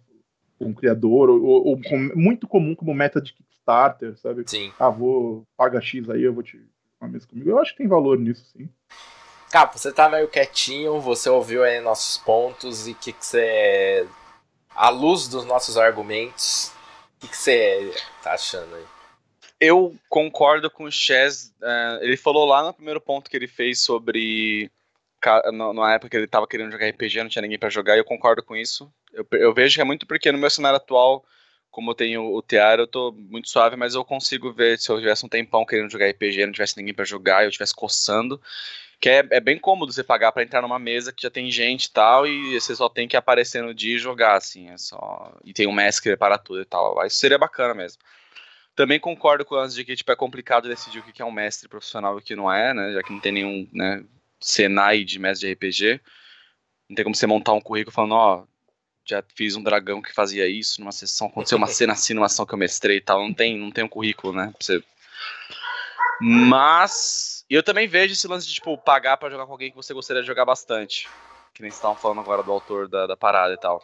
com 0.62 0.70
um 0.70 0.74
criador, 0.74 1.30
ou, 1.30 1.42
ou, 1.42 1.68
ou, 1.70 1.80
muito 2.16 2.48
comum 2.48 2.76
como 2.76 2.94
meta 2.94 3.20
de 3.20 3.34
Kickstarter, 3.34 4.16
sabe? 4.18 4.44
Sim. 4.46 4.72
Ah, 4.80 4.90
vou 4.90 5.44
pagar 5.58 5.82
X 5.82 6.08
aí, 6.10 6.22
eu 6.22 6.34
vou 6.34 6.44
te 6.44 6.62
uma 7.00 7.10
mesa 7.10 7.28
comigo. 7.28 7.50
Eu 7.50 7.58
acho 7.58 7.72
que 7.72 7.80
tem 7.80 7.88
valor 7.88 8.20
nisso, 8.20 8.46
sim. 8.56 8.70
Capo, 9.52 9.80
você 9.80 9.92
tá 9.92 10.08
meio 10.08 10.28
quietinho, 10.28 11.02
você 11.02 11.30
ouviu 11.30 11.64
aí 11.64 11.82
nossos 11.82 12.20
pontos 12.20 12.88
e 12.88 12.92
o 12.92 12.96
que, 12.96 13.12
que 13.12 13.26
você. 13.26 14.08
À 14.74 14.90
luz 14.90 15.28
dos 15.28 15.44
nossos 15.44 15.78
argumentos, 15.78 16.72
o 17.18 17.22
que, 17.22 17.28
que 17.28 17.36
você 17.36 17.94
tá 18.24 18.34
achando 18.34 18.76
aí? 18.76 18.86
Eu 19.60 19.96
concordo 20.08 20.70
com 20.70 20.86
o 20.86 20.92
Chess. 20.92 21.54
Uh, 21.62 22.02
ele 22.02 22.16
falou 22.16 22.46
lá 22.46 22.64
no 22.64 22.74
primeiro 22.74 23.02
ponto 23.02 23.30
que 23.30 23.36
ele 23.36 23.48
fez 23.48 23.80
sobre. 23.80 24.72
Na 25.54 25.94
época 25.94 26.10
que 26.10 26.18
ele 26.18 26.28
tava 26.28 26.48
querendo 26.48 26.72
jogar 26.72 26.88
RPG, 26.88 27.22
não 27.22 27.30
tinha 27.30 27.42
ninguém 27.42 27.60
para 27.60 27.70
jogar, 27.70 27.96
e 27.96 28.00
eu 28.00 28.06
concordo 28.06 28.42
com 28.42 28.56
isso. 28.56 28.92
Eu, 29.14 29.26
eu, 29.34 29.54
vejo 29.54 29.76
que 29.76 29.82
é 29.82 29.86
muito 29.86 30.06
porque 30.06 30.32
no 30.32 30.38
meu 30.38 30.50
cenário 30.50 30.78
atual, 30.78 31.26
como 31.70 31.92
eu 31.92 31.96
tenho 31.96 32.34
o 32.34 32.42
TR, 32.42 32.80
eu 32.80 32.88
tô 32.88 33.12
muito 33.12 33.50
suave, 33.50 33.76
mas 33.76 33.96
eu 33.96 34.06
consigo 34.06 34.54
ver 34.54 34.78
se 34.80 34.90
eu 34.90 35.00
tivesse 35.00 35.26
um 35.26 35.30
tempão 35.30 35.66
querendo 35.66 35.92
jogar 35.92 36.10
RPG, 36.10 36.46
não 36.46 36.54
tivesse 36.54 36.78
ninguém 36.78 36.94
para 36.94 37.06
jogar, 37.06 37.44
eu 37.44 37.52
tivesse 37.52 37.76
coçando 37.76 38.42
que 39.02 39.10
é, 39.10 39.28
é 39.32 39.40
bem 39.40 39.58
cômodo 39.58 39.92
você 39.92 40.04
pagar 40.04 40.32
para 40.32 40.44
entrar 40.44 40.62
numa 40.62 40.78
mesa 40.78 41.12
que 41.12 41.24
já 41.24 41.32
tem 41.32 41.50
gente 41.50 41.86
e 41.86 41.92
tal, 41.92 42.28
e 42.28 42.60
você 42.60 42.76
só 42.76 42.88
tem 42.88 43.08
que 43.08 43.18
aparecer 43.18 43.64
no 43.64 43.74
dia 43.74 43.96
e 43.96 44.00
jogar, 44.00 44.36
assim, 44.36 44.70
é 44.70 44.78
só... 44.78 45.36
E 45.44 45.52
tem 45.54 45.66
um 45.68 45.72
mestre 45.72 46.16
para 46.16 46.38
tudo 46.38 46.62
e 46.62 46.66
tal, 46.66 47.04
isso 47.04 47.18
seria 47.18 47.40
bacana 47.40 47.74
mesmo. 47.74 48.00
Também 48.76 49.00
concordo 49.00 49.44
com 49.44 49.56
as 49.56 49.74
de 49.74 49.84
que 49.84 49.96
tipo, 49.96 50.12
é 50.12 50.16
complicado 50.16 50.70
decidir 50.70 51.00
o 51.00 51.04
que 51.04 51.20
é 51.20 51.26
um 51.26 51.32
mestre 51.32 51.68
profissional 51.68 52.16
e 52.16 52.20
o 52.20 52.24
que 52.24 52.36
não 52.36 52.52
é, 52.52 52.76
né, 52.76 52.94
já 52.94 53.02
que 53.02 53.12
não 53.12 53.20
tem 53.20 53.32
nenhum, 53.32 53.68
né, 53.74 54.06
Senai 54.40 55.04
de 55.04 55.18
mestre 55.18 55.48
de 55.48 55.54
RPG, 55.56 56.00
não 56.88 56.96
tem 56.96 57.04
como 57.04 57.16
você 57.16 57.26
montar 57.26 57.54
um 57.54 57.62
currículo 57.62 57.92
falando, 57.92 58.14
ó, 58.14 58.46
já 59.12 59.24
fiz 59.36 59.56
um 59.56 59.64
dragão 59.64 60.02
que 60.02 60.14
fazia 60.14 60.48
isso 60.48 60.82
numa 60.82 60.92
sessão, 60.92 61.28
aconteceu 61.28 61.58
uma 61.58 61.68
cena 61.68 61.94
assim 61.94 62.14
numa 62.14 62.26
ação 62.26 62.46
que 62.46 62.54
eu 62.54 62.58
mestrei 62.58 62.98
e 62.98 63.02
tal, 63.02 63.22
não 63.22 63.34
tem, 63.34 63.58
não 63.58 63.72
tem 63.72 63.84
um 63.84 63.90
currículo, 63.90 64.34
né, 64.34 64.54
você... 64.60 64.84
Mas 66.24 67.32
eu 67.50 67.64
também 67.64 67.88
vejo 67.88 68.14
esse 68.14 68.28
lance 68.28 68.48
de, 68.48 68.54
tipo, 68.54 68.78
pagar 68.78 69.18
para 69.18 69.30
jogar 69.30 69.46
com 69.46 69.52
alguém 69.52 69.72
que 69.72 69.76
você 69.76 69.94
gostaria 69.94 70.22
de 70.22 70.28
jogar 70.28 70.46
bastante. 70.46 71.10
Que 71.54 71.62
nem 71.62 71.70
vocês 71.70 71.80
estavam 71.80 71.98
falando 71.98 72.22
agora 72.22 72.44
do 72.44 72.52
autor 72.52 72.88
da, 72.88 73.08
da 73.08 73.18
parada 73.18 73.54
e 73.54 73.58
tal. 73.58 73.84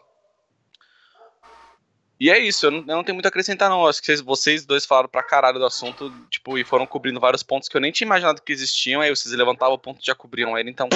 E 2.20 2.32
é 2.32 2.40
isso, 2.40 2.66
eu 2.66 2.72
não, 2.72 2.80
eu 2.80 2.96
não, 2.96 3.04
tenho 3.04 3.16
muito 3.16 3.26
a 3.26 3.30
acrescentar, 3.30 3.70
não. 3.70 3.86
Acho 3.86 4.00
que 4.00 4.06
vocês, 4.08 4.22
vocês, 4.22 4.66
dois 4.66 4.86
falaram 4.86 5.10
pra 5.10 5.22
caralho 5.22 5.60
do 5.60 5.66
assunto, 5.66 6.12
tipo, 6.30 6.58
e 6.58 6.64
foram 6.64 6.88
cobrindo 6.88 7.20
vários 7.20 7.44
pontos 7.44 7.68
que 7.68 7.76
eu 7.76 7.82
nem 7.82 7.92
tinha 7.92 8.06
imaginado 8.06 8.42
que 8.42 8.52
existiam, 8.52 9.02
aí 9.02 9.10
vocês 9.10 9.36
levantavam 9.36 9.76
o 9.76 9.80
ponto 9.80 10.02
e 10.02 10.06
já 10.06 10.16
cobriram 10.16 10.58
ele, 10.58 10.72
então. 10.72 10.90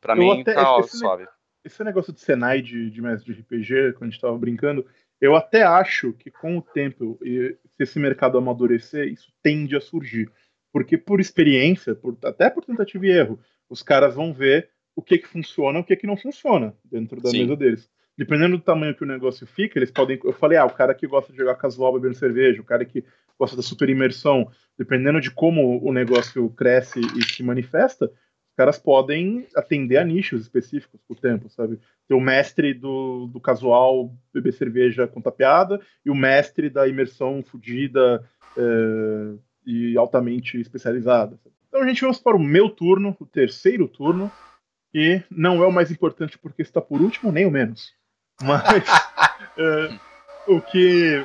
Pra 0.00 0.14
eu 0.14 0.18
mim, 0.18 0.40
até, 0.40 0.54
tá 0.54 0.78
esse, 0.80 0.98
suave. 0.98 1.28
Esse 1.64 1.84
negócio 1.84 2.12
de 2.12 2.20
Senai 2.20 2.62
de, 2.62 2.90
de 2.90 3.02
mestre 3.02 3.34
de 3.34 3.40
RPG, 3.40 3.92
quando 3.92 4.08
a 4.08 4.10
gente 4.10 4.20
tava 4.20 4.38
brincando, 4.38 4.86
eu 5.20 5.36
até 5.36 5.62
acho 5.62 6.12
que 6.14 6.30
com 6.30 6.56
o 6.56 6.62
tempo, 6.62 7.18
e 7.22 7.56
se 7.76 7.82
esse 7.82 7.98
mercado 7.98 8.38
amadurecer, 8.38 9.08
isso 9.08 9.30
tende 9.42 9.76
a 9.76 9.80
surgir. 9.80 10.30
Porque 10.72 10.96
por 10.96 11.20
experiência, 11.20 11.94
por, 11.94 12.16
até 12.24 12.48
por 12.48 12.64
tentativa 12.64 13.06
e 13.06 13.10
erro, 13.10 13.38
os 13.68 13.82
caras 13.82 14.14
vão 14.14 14.32
ver 14.32 14.70
o 14.96 15.02
que 15.02 15.18
que 15.18 15.28
funciona 15.28 15.78
e 15.78 15.82
o 15.82 15.84
que 15.84 15.96
que 15.96 16.06
não 16.06 16.16
funciona 16.16 16.74
dentro 16.84 17.20
da 17.20 17.30
Sim. 17.30 17.42
mesa 17.42 17.56
deles. 17.56 17.90
Dependendo 18.16 18.58
do 18.58 18.62
tamanho 18.62 18.94
que 18.94 19.02
o 19.02 19.06
negócio 19.06 19.46
fica, 19.46 19.78
eles 19.78 19.90
podem. 19.90 20.18
Eu 20.22 20.32
falei, 20.32 20.58
ah, 20.58 20.66
o 20.66 20.74
cara 20.74 20.94
que 20.94 21.06
gosta 21.06 21.32
de 21.32 21.38
jogar 21.38 21.54
casual 21.54 21.92
bebendo 21.92 22.14
cerveja, 22.14 22.60
o 22.60 22.64
cara 22.64 22.84
que 22.84 23.04
gosta 23.38 23.56
da 23.56 23.62
super 23.62 23.88
imersão, 23.88 24.50
dependendo 24.76 25.20
de 25.20 25.30
como 25.30 25.82
o 25.82 25.92
negócio 25.92 26.50
cresce 26.50 27.00
e 27.00 27.24
se 27.24 27.42
manifesta, 27.42 28.10
os 28.50 28.56
caras 28.56 28.78
podem 28.78 29.46
atender 29.56 29.96
a 29.96 30.04
nichos 30.04 30.42
específicos 30.42 31.00
por 31.08 31.18
tempo, 31.18 31.48
sabe? 31.48 31.78
Ter 32.06 32.14
o 32.14 32.20
mestre 32.20 32.74
do, 32.74 33.26
do 33.26 33.40
casual 33.40 34.12
beber 34.34 34.52
cerveja 34.52 35.06
com 35.06 35.20
tapeada 35.20 35.80
e 36.04 36.10
o 36.10 36.14
mestre 36.14 36.68
da 36.68 36.86
imersão 36.86 37.42
fodida. 37.42 38.22
É 38.56 39.50
e 39.66 39.96
altamente 39.96 40.60
especializada. 40.60 41.38
Então 41.68 41.82
a 41.82 41.86
gente 41.86 42.00
vamos 42.00 42.18
para 42.18 42.36
o 42.36 42.40
meu 42.40 42.68
turno, 42.68 43.16
o 43.20 43.26
terceiro 43.26 43.86
turno, 43.86 44.30
e 44.92 45.22
não 45.30 45.62
é 45.62 45.66
o 45.66 45.72
mais 45.72 45.90
importante 45.90 46.36
porque 46.38 46.62
está 46.62 46.80
por 46.80 47.00
último, 47.00 47.30
nem 47.30 47.46
o 47.46 47.50
menos. 47.50 47.92
Mas 48.42 48.62
é, 49.56 49.98
o 50.48 50.60
que. 50.60 51.24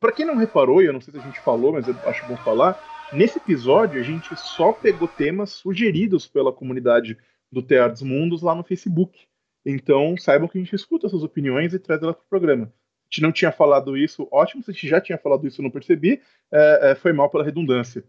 Para 0.00 0.12
quem 0.12 0.24
não 0.24 0.36
reparou, 0.36 0.82
e 0.82 0.86
eu 0.86 0.92
não 0.92 1.00
sei 1.00 1.12
se 1.12 1.20
a 1.20 1.22
gente 1.22 1.40
falou, 1.40 1.72
mas 1.72 1.86
eu 1.86 1.94
acho 2.06 2.26
bom 2.26 2.36
falar, 2.38 2.80
nesse 3.12 3.38
episódio 3.38 4.00
a 4.00 4.04
gente 4.04 4.34
só 4.36 4.72
pegou 4.72 5.08
temas 5.08 5.50
sugeridos 5.50 6.26
pela 6.26 6.52
comunidade 6.52 7.16
do 7.50 7.62
Teatro 7.62 7.92
dos 7.92 8.02
Mundos 8.02 8.42
lá 8.42 8.54
no 8.54 8.64
Facebook. 8.64 9.26
Então 9.64 10.16
saibam 10.16 10.48
que 10.48 10.58
a 10.58 10.60
gente 10.60 10.74
escuta 10.74 11.06
essas 11.06 11.22
opiniões 11.22 11.74
e 11.74 11.78
traz 11.78 12.02
elas 12.02 12.16
para 12.16 12.24
o 12.24 12.28
programa 12.28 12.72
gente 13.08 13.22
não 13.22 13.32
tinha 13.32 13.52
falado 13.52 13.96
isso, 13.96 14.28
ótimo. 14.30 14.62
Se 14.62 14.70
a 14.70 14.74
gente 14.74 14.88
já 14.88 15.00
tinha 15.00 15.18
falado 15.18 15.46
isso, 15.46 15.60
eu 15.60 15.64
não 15.64 15.70
percebi. 15.70 16.20
É, 16.52 16.90
é, 16.90 16.94
foi 16.94 17.12
mal 17.12 17.30
pela 17.30 17.44
redundância. 17.44 18.04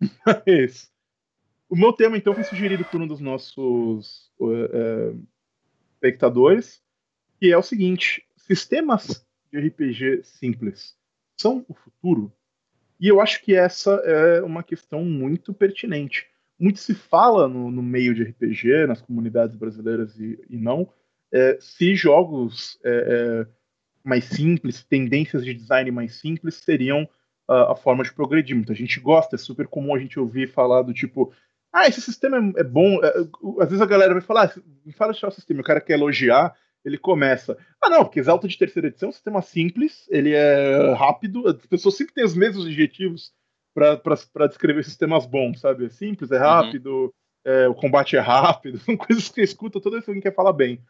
Mas 0.46 0.90
o 1.68 1.76
meu 1.76 1.92
tema, 1.92 2.16
então, 2.16 2.34
foi 2.34 2.44
sugerido 2.44 2.84
por 2.84 3.00
um 3.00 3.06
dos 3.06 3.20
nossos 3.20 4.30
é, 4.40 5.14
espectadores, 5.94 6.82
que 7.38 7.50
é 7.50 7.58
o 7.58 7.62
seguinte: 7.62 8.24
sistemas 8.36 9.26
de 9.50 9.58
RPG 9.58 10.22
simples 10.24 10.96
são 11.36 11.64
o 11.68 11.74
futuro? 11.74 12.32
E 13.02 13.08
eu 13.08 13.20
acho 13.20 13.42
que 13.42 13.52
essa 13.52 13.90
é 14.04 14.40
uma 14.42 14.62
questão 14.62 15.04
muito 15.04 15.52
pertinente. 15.52 16.24
Muito 16.56 16.78
se 16.78 16.94
fala 16.94 17.48
no, 17.48 17.68
no 17.68 17.82
meio 17.82 18.14
de 18.14 18.22
RPG, 18.22 18.86
nas 18.86 19.02
comunidades 19.02 19.56
brasileiras 19.56 20.16
e, 20.20 20.38
e 20.48 20.56
não, 20.56 20.88
é, 21.32 21.58
se 21.60 21.96
jogos 21.96 22.78
é, 22.84 22.90
é 22.90 23.46
mais 24.04 24.26
simples, 24.26 24.84
tendências 24.84 25.44
de 25.44 25.52
design 25.52 25.90
mais 25.90 26.14
simples 26.14 26.54
seriam 26.54 27.02
uh, 27.48 27.72
a 27.72 27.74
forma 27.74 28.04
de 28.04 28.12
progredir. 28.12 28.54
Muita 28.54 28.72
gente 28.72 29.00
gosta, 29.00 29.34
é 29.34 29.38
super 29.38 29.66
comum 29.66 29.96
a 29.96 29.98
gente 29.98 30.20
ouvir 30.20 30.48
falar 30.48 30.82
do 30.82 30.94
tipo, 30.94 31.32
ah, 31.72 31.88
esse 31.88 32.00
sistema 32.00 32.36
é, 32.38 32.60
é 32.60 32.64
bom. 32.64 33.02
É, 33.02 33.08
às 33.60 33.68
vezes 33.68 33.80
a 33.80 33.86
galera 33.86 34.12
vai 34.12 34.22
falar, 34.22 34.52
ah, 34.56 34.60
me 34.86 34.92
fala 34.92 35.12
de 35.12 35.26
o 35.26 35.30
sistema, 35.32 35.60
o 35.60 35.64
cara 35.64 35.80
quer 35.80 35.94
elogiar, 35.94 36.54
ele 36.84 36.98
começa. 36.98 37.56
Ah, 37.80 37.88
não, 37.88 38.04
porque 38.04 38.20
Exalta 38.20 38.48
de 38.48 38.58
terceira 38.58 38.88
edição 38.88 39.08
é 39.08 39.10
um 39.10 39.12
sistema 39.12 39.42
simples, 39.42 40.06
ele 40.08 40.32
é 40.32 40.94
rápido, 40.94 41.46
as 41.48 41.66
pessoas 41.66 41.96
sempre 41.96 42.14
têm 42.14 42.24
os 42.24 42.34
mesmos 42.34 42.64
objetivos 42.64 43.32
para 43.74 44.46
descrever 44.48 44.84
sistemas 44.84 45.26
bons, 45.26 45.60
sabe? 45.60 45.86
É 45.86 45.88
simples, 45.88 46.30
é 46.30 46.36
uhum. 46.36 46.42
rápido, 46.42 46.90
uhum. 46.90 47.12
é, 47.44 47.68
o 47.68 47.74
combate 47.74 48.16
é 48.16 48.20
rápido, 48.20 48.78
são 48.80 48.96
coisas 48.96 49.28
que 49.28 49.34
você 49.34 49.42
escuta 49.42 49.80
toda 49.80 49.96
vez 49.96 50.04
que 50.04 50.10
alguém 50.10 50.22
quer 50.22 50.34
falar 50.34 50.52
bem. 50.52 50.80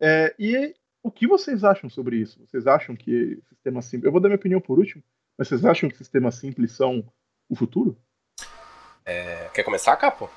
É, 0.00 0.34
e 0.38 0.74
o 1.02 1.10
que 1.10 1.26
vocês 1.26 1.64
acham 1.64 1.88
sobre 1.88 2.16
isso? 2.16 2.40
Vocês 2.46 2.66
acham 2.66 2.96
que 2.96 3.40
sistemas 3.48 3.84
simples. 3.86 4.06
Eu 4.06 4.12
vou 4.12 4.20
dar 4.20 4.28
minha 4.28 4.36
opinião 4.36 4.60
por 4.60 4.78
último, 4.78 5.02
mas 5.36 5.48
vocês 5.48 5.64
acham 5.64 5.88
que 5.88 5.96
sistemas 5.96 6.34
simples 6.34 6.72
são 6.72 7.04
o 7.48 7.56
futuro? 7.56 7.96
É... 9.04 9.48
Quer 9.54 9.62
começar, 9.62 9.96
Capo? 9.96 10.30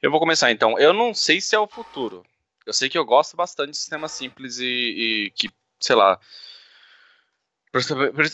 Eu 0.00 0.10
vou 0.10 0.18
começar 0.18 0.50
então. 0.50 0.78
Eu 0.78 0.94
não 0.94 1.12
sei 1.12 1.40
se 1.40 1.54
é 1.54 1.58
o 1.58 1.66
futuro. 1.66 2.24
Eu 2.66 2.72
sei 2.72 2.88
que 2.88 2.98
eu 2.98 3.04
gosto 3.04 3.36
bastante 3.36 3.70
de 3.70 3.76
sistemas 3.76 4.12
simples 4.12 4.58
e, 4.58 4.66
e 4.66 5.30
que, 5.30 5.48
sei 5.78 5.96
lá. 5.96 6.18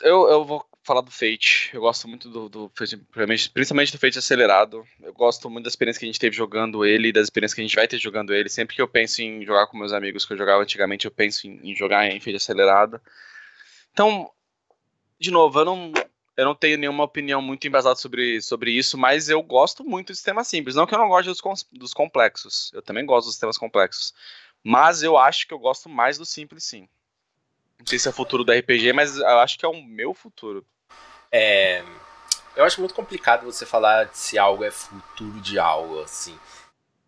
Eu, 0.03 0.29
eu 0.29 0.45
vou 0.45 0.67
falar 0.83 1.01
do 1.01 1.11
Fate. 1.11 1.71
Eu 1.75 1.81
gosto 1.83 2.09
muito 2.09 2.29
do, 2.31 2.49
do 2.49 2.71
principalmente 2.71 3.93
do 3.93 3.99
Fate 3.99 4.19
acelerado. 4.19 4.87
Eu 5.03 5.13
gosto 5.13 5.51
muito 5.51 5.65
da 5.65 5.69
experiência 5.69 5.99
que 5.99 6.07
a 6.07 6.09
gente 6.09 6.21
teve 6.21 6.35
jogando 6.35 6.85
ele, 6.85 7.13
das 7.13 7.25
experiências 7.25 7.55
que 7.55 7.61
a 7.61 7.65
gente 7.65 7.77
vai 7.77 7.89
ter 7.89 7.99
jogando 7.99 8.33
ele. 8.33 8.49
Sempre 8.49 8.77
que 8.77 8.83
eu 8.83 8.89
penso 8.89 9.21
em 9.21 9.45
jogar 9.45 9.67
com 9.67 9.77
meus 9.77 9.93
amigos 9.93 10.25
que 10.25 10.33
eu 10.33 10.39
jogava 10.39 10.63
antigamente, 10.63 11.05
eu 11.05 11.11
penso 11.11 11.47
em, 11.47 11.71
em 11.71 11.75
jogar 11.75 12.07
em 12.07 12.21
Fate 12.21 12.37
acelerado. 12.37 13.01
Então, 13.93 14.31
de 15.19 15.31
novo, 15.31 15.59
eu 15.59 15.65
não, 15.65 15.93
eu 16.37 16.45
não 16.45 16.55
tenho 16.55 16.77
nenhuma 16.77 17.05
opinião 17.05 17.41
muito 17.41 17.67
embasada 17.67 17.97
sobre, 17.97 18.43
sobre 18.43 18.71
isso, 18.71 18.99
mas 18.99 19.29
eu 19.29 19.43
gosto 19.43 19.83
muito 19.83 20.09
de 20.09 20.17
sistemas 20.17 20.47
simples. 20.47 20.75
Não 20.75 20.87
que 20.87 20.95
eu 20.95 20.99
não 20.99 21.09
goste 21.09 21.31
dos, 21.31 21.67
dos 21.73 21.95
complexos. 21.95 22.71
Eu 22.75 22.83
também 22.83 23.07
gosto 23.07 23.27
dos 23.27 23.35
sistemas 23.35 23.57
complexos. 23.57 24.13
Mas 24.63 25.03
eu 25.03 25.17
acho 25.17 25.47
que 25.47 25.55
eu 25.55 25.59
gosto 25.59 25.89
mais 25.89 26.19
do 26.19 26.27
simples, 26.27 26.65
sim. 26.65 26.89
Não 27.79 27.87
sei 27.87 27.99
se 27.99 28.09
é 28.09 28.11
o 28.11 28.15
futuro 28.15 28.45
do 28.45 28.53
RPG, 28.53 28.93
mas 28.93 29.17
eu 29.17 29.39
acho 29.39 29.59
que 29.59 29.65
é 29.65 29.69
o 29.69 29.83
meu 29.83 30.13
futuro. 30.13 30.65
É, 31.31 31.83
eu 32.55 32.65
acho 32.65 32.81
muito 32.81 32.95
complicado 32.95 33.45
você 33.45 33.65
falar 33.65 34.11
se 34.13 34.39
algo 34.39 34.65
é 34.65 34.71
futuro 34.71 35.41
de 35.41 35.59
algo, 35.59 36.01
assim. 36.01 36.39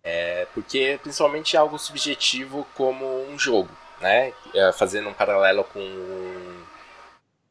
É, 0.03 0.47
porque 0.55 0.99
principalmente 1.03 1.57
algo 1.57 1.79
subjetivo 1.79 2.67
como 2.75 3.29
um 3.29 3.39
jogo, 3.39 3.71
né? 4.01 4.33
É, 4.55 4.73
fazendo 4.73 5.09
um 5.09 5.15
paralelo 5.15 5.65
com, 5.65 5.81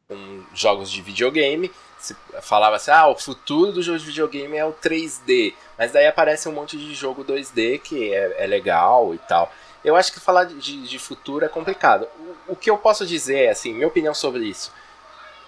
com 0.07 0.43
jogos 0.53 0.89
de 0.89 1.01
videogame, 1.01 1.71
se 1.99 2.15
falava 2.41 2.77
assim, 2.77 2.91
ah, 2.91 3.07
o 3.07 3.17
futuro 3.17 3.73
do 3.73 3.81
jogo 3.81 3.99
de 3.99 4.05
videogame 4.05 4.55
é 4.55 4.65
o 4.65 4.71
3D, 4.71 5.53
mas 5.77 5.91
daí 5.91 6.07
aparece 6.07 6.47
um 6.47 6.53
monte 6.53 6.77
de 6.77 6.95
jogo 6.95 7.25
2D 7.25 7.79
que 7.81 8.13
é, 8.13 8.43
é 8.43 8.47
legal 8.47 9.13
e 9.13 9.17
tal. 9.17 9.51
Eu 9.83 9.95
acho 9.95 10.13
que 10.13 10.19
falar 10.19 10.45
de, 10.45 10.87
de 10.87 10.99
futuro 10.99 11.45
é 11.45 11.49
complicado. 11.49 12.07
O, 12.47 12.53
o 12.53 12.55
que 12.55 12.69
eu 12.69 12.77
posso 12.77 13.05
dizer, 13.05 13.49
assim, 13.49 13.73
minha 13.73 13.87
opinião 13.87 14.13
sobre 14.13 14.45
isso. 14.45 14.71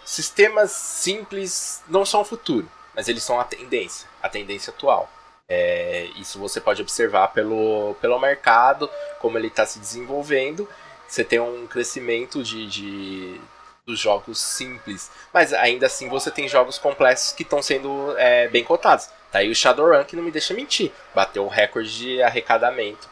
Sistemas 0.03 0.72
simples 0.72 1.84
não 1.88 2.05
são 2.05 2.22
o 2.22 2.26
futuro, 2.26 2.70
mas 2.95 3.07
eles 3.07 3.24
são 3.24 3.39
a 3.39 3.43
tendência, 3.43 4.07
a 4.22 4.28
tendência 4.28 4.72
atual. 4.72 5.10
É, 5.47 6.10
isso 6.16 6.38
você 6.38 6.60
pode 6.60 6.82
observar 6.82 7.30
pelo, 7.30 7.95
pelo 8.01 8.20
mercado, 8.20 8.89
como 9.20 9.38
ele 9.38 9.47
está 9.47 9.66
se 9.66 9.80
desenvolvendo. 9.80 10.68
Você 11.07 11.24
tem 11.24 11.39
um 11.39 11.66
crescimento 11.66 12.43
de, 12.43 12.68
de, 12.68 13.41
dos 13.90 14.00
jogos 14.00 14.40
simples, 14.40 15.10
mas 15.34 15.52
ainda 15.52 15.88
assim 15.88 16.08
você 16.08 16.30
tem 16.30 16.48
jogos 16.48 16.78
complexos 16.78 17.32
que 17.32 17.42
estão 17.42 17.62
sendo 17.62 18.16
é, 18.18 18.48
bem 18.48 18.64
cotados. 18.64 19.10
Tá 19.32 19.40
aí 19.40 19.50
o 19.50 19.56
Shadowrun 19.56 20.04
que 20.04 20.16
não 20.16 20.24
me 20.24 20.32
deixa 20.32 20.54
mentir, 20.54 20.92
bateu 21.14 21.44
o 21.44 21.50
recorde 21.50 21.90
de 21.92 22.22
arrecadamento 22.22 23.10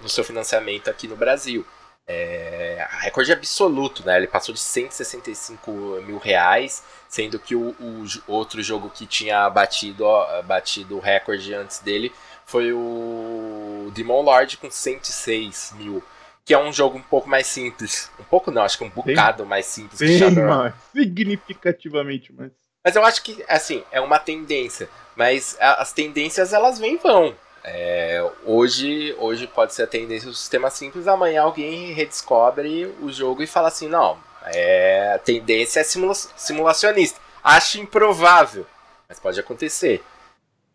no 0.00 0.08
seu 0.08 0.22
financiamento 0.22 0.88
aqui 0.88 1.08
no 1.08 1.16
Brasil. 1.16 1.66
É, 2.08 2.86
recorde 3.00 3.32
absoluto, 3.32 4.06
né? 4.06 4.16
Ele 4.16 4.28
passou 4.28 4.54
de 4.54 4.60
165 4.60 5.70
mil 6.06 6.18
reais 6.18 6.84
sendo 7.08 7.36
que 7.38 7.56
o, 7.56 7.74
o 7.80 8.04
outro 8.28 8.62
jogo 8.62 8.90
que 8.90 9.06
tinha 9.06 9.48
batido, 9.50 10.04
batido 10.44 10.96
o 10.96 11.00
recorde 11.00 11.52
antes 11.52 11.80
dele 11.80 12.12
foi 12.44 12.72
o 12.72 13.90
Demon 13.92 14.22
Lord 14.22 14.56
com 14.58 14.70
106 14.70 15.74
mil. 15.76 16.02
Que 16.46 16.54
é 16.54 16.58
um 16.58 16.72
jogo 16.72 16.96
um 16.96 17.02
pouco 17.02 17.28
mais 17.28 17.46
simples. 17.48 18.10
Um 18.18 18.24
pouco 18.24 18.50
não, 18.50 18.62
acho 18.62 18.78
que 18.78 18.84
um 18.84 18.88
bocado 18.88 19.42
bem, 19.42 19.50
mais 19.50 19.66
simples 19.66 19.98
bem 19.98 20.10
que 20.10 20.18
Shadowrun. 20.18 20.46
Mais, 20.46 20.74
significativamente 20.94 22.32
mais. 22.32 22.52
Mas 22.84 22.94
eu 22.94 23.04
acho 23.04 23.20
que, 23.22 23.44
assim, 23.48 23.82
é 23.90 24.00
uma 24.00 24.18
tendência. 24.18 24.88
Mas 25.16 25.56
as 25.60 25.92
tendências, 25.92 26.52
elas 26.52 26.78
vêm 26.78 26.94
e 26.94 26.98
vão. 26.98 27.34
É, 27.64 28.24
hoje, 28.44 29.12
hoje 29.18 29.48
pode 29.48 29.74
ser 29.74 29.82
a 29.82 29.86
tendência 29.88 30.28
do 30.28 30.34
sistema 30.34 30.70
simples, 30.70 31.08
amanhã 31.08 31.42
alguém 31.42 31.92
redescobre 31.92 32.86
o 33.02 33.10
jogo 33.10 33.42
e 33.42 33.46
fala 33.46 33.66
assim, 33.66 33.88
não, 33.88 34.16
é, 34.44 35.14
a 35.16 35.18
tendência 35.18 35.80
é 35.80 35.82
simula 35.82 36.14
simulacionista. 36.14 37.20
Acho 37.42 37.80
improvável, 37.80 38.64
mas 39.08 39.18
pode 39.18 39.40
acontecer. 39.40 40.00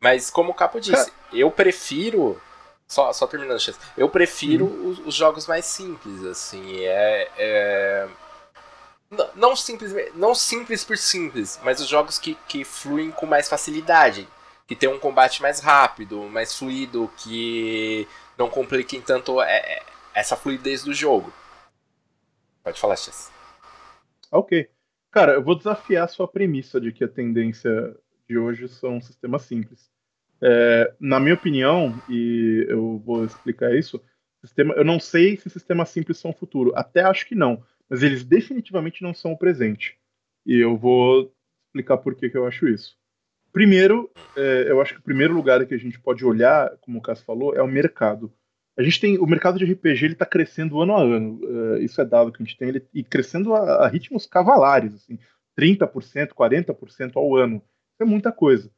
Mas 0.02 0.30
como 0.30 0.52
o 0.52 0.54
Capo 0.54 0.82
disse, 0.82 1.14
eu 1.32 1.50
prefiro. 1.50 2.42
Só, 2.92 3.14
só 3.14 3.26
terminando, 3.26 3.58
chance. 3.58 3.80
Eu 3.96 4.10
prefiro 4.10 4.66
uhum. 4.66 4.90
os, 4.90 5.00
os, 5.00 5.16
jogos 5.16 5.48
mais 5.48 5.64
simples, 5.64 6.26
assim. 6.26 6.82
É, 6.82 7.32
é, 7.38 8.10
não, 9.34 9.56
simples, 9.56 9.94
não 10.14 10.36
simples 10.36 10.84
por 10.84 10.98
simples, 10.98 11.58
mas 11.64 11.80
os 11.80 11.88
jogos 11.88 12.20
que, 12.20 12.36
que 12.50 12.66
fluem 12.66 13.10
com 13.10 13.26
mais 13.26 13.48
facilidade. 13.48 14.28
Que 14.68 14.76
tem 14.76 14.90
um 14.90 15.00
combate 15.00 15.42
mais 15.42 15.62
rápido, 15.62 16.24
mais 16.24 16.54
fluido, 16.54 17.10
que 17.16 18.06
não 18.38 18.50
compliquem 18.50 19.02
tanto 19.02 19.42
é, 19.42 19.56
é 19.56 19.84
essa 20.14 20.36
fluidez 20.36 20.84
do 20.84 20.94
jogo. 20.94 21.32
Pode 22.62 22.78
falar, 22.78 22.98
Chess. 22.98 23.32
Ok. 24.30 24.70
Cara, 25.10 25.36
eu 25.36 25.44
vou 25.44 25.56
desafiar 25.56 26.04
a 26.04 26.10
sua 26.10 26.28
premissa 26.28 26.80
de 26.80 26.92
que 26.92 27.06
a 27.06 27.08
tendência 27.08 27.96
de 28.28 28.38
hoje 28.38 28.68
são 28.68 29.00
sistemas 29.00 29.44
simples. 29.44 29.91
É, 30.44 30.94
na 31.00 31.20
minha 31.20 31.36
opinião, 31.36 31.94
e 32.10 32.66
eu 32.68 32.98
vou 33.00 33.26
explicar 33.26 33.76
isso, 33.76 34.02
sistema, 34.44 34.74
eu 34.76 34.84
não 34.84 35.00
sei 35.00 35.38
se 35.38 35.50
sistemas 35.50 35.90
simples 35.90 36.18
são 36.18 36.32
o 36.32 36.36
futuro. 36.36 36.74
Até 36.76 37.02
acho 37.02 37.28
que 37.28 37.36
não. 37.36 37.64
Mas 37.90 38.04
eles 38.04 38.24
definitivamente 38.24 39.04
não 39.04 39.14
são 39.14 39.34
o 39.34 39.38
presente. 39.38 39.98
E 40.46 40.58
eu 40.58 40.78
vou 40.78 41.34
explicar 41.68 41.98
por 41.98 42.16
que, 42.16 42.30
que 42.30 42.38
eu 42.38 42.46
acho 42.46 42.68
isso. 42.68 42.98
Primeiro, 43.52 44.10
é, 44.36 44.66
eu 44.70 44.82
acho 44.82 44.94
que 44.94 45.00
o 45.00 45.04
primeiro 45.04 45.34
lugar 45.34 45.66
que 45.66 45.74
a 45.74 45.78
gente 45.78 46.00
pode 46.00 46.26
olhar, 46.26 46.72
como 46.82 47.00
o 47.00 47.02
Cássio 47.02 47.26
falou, 47.26 47.54
é 47.54 47.62
o 47.62 47.68
mercado 47.68 48.34
a 48.78 48.84
gente 48.84 49.00
tem 49.00 49.18
o 49.18 49.26
mercado 49.26 49.60
de 49.60 49.66
RPG 49.66 50.06
ele 50.06 50.14
está 50.14 50.26
crescendo 50.26 50.82
ano 50.82 50.96
a 50.96 51.02
ano. 51.02 51.40
Uh, 51.44 51.78
isso 51.78 52.00
é 52.02 52.06
dado 52.06 52.32
que 52.32 52.42
a 52.42 52.46
gente 52.46 52.58
tem 52.58 52.70
ele, 52.70 52.88
e 52.94 53.04
crescendo 53.04 53.54
a, 53.54 53.86
a 53.86 53.88
ritmos 53.88 54.26
cavalares, 54.26 54.94
assim, 54.96 55.20
30%, 55.60 56.30
40% 56.30 57.12
ao 57.16 57.36
ano. 57.36 57.58
Isso 57.58 58.02
é 58.02 58.06
muita 58.06 58.32
coisa. 58.32 58.72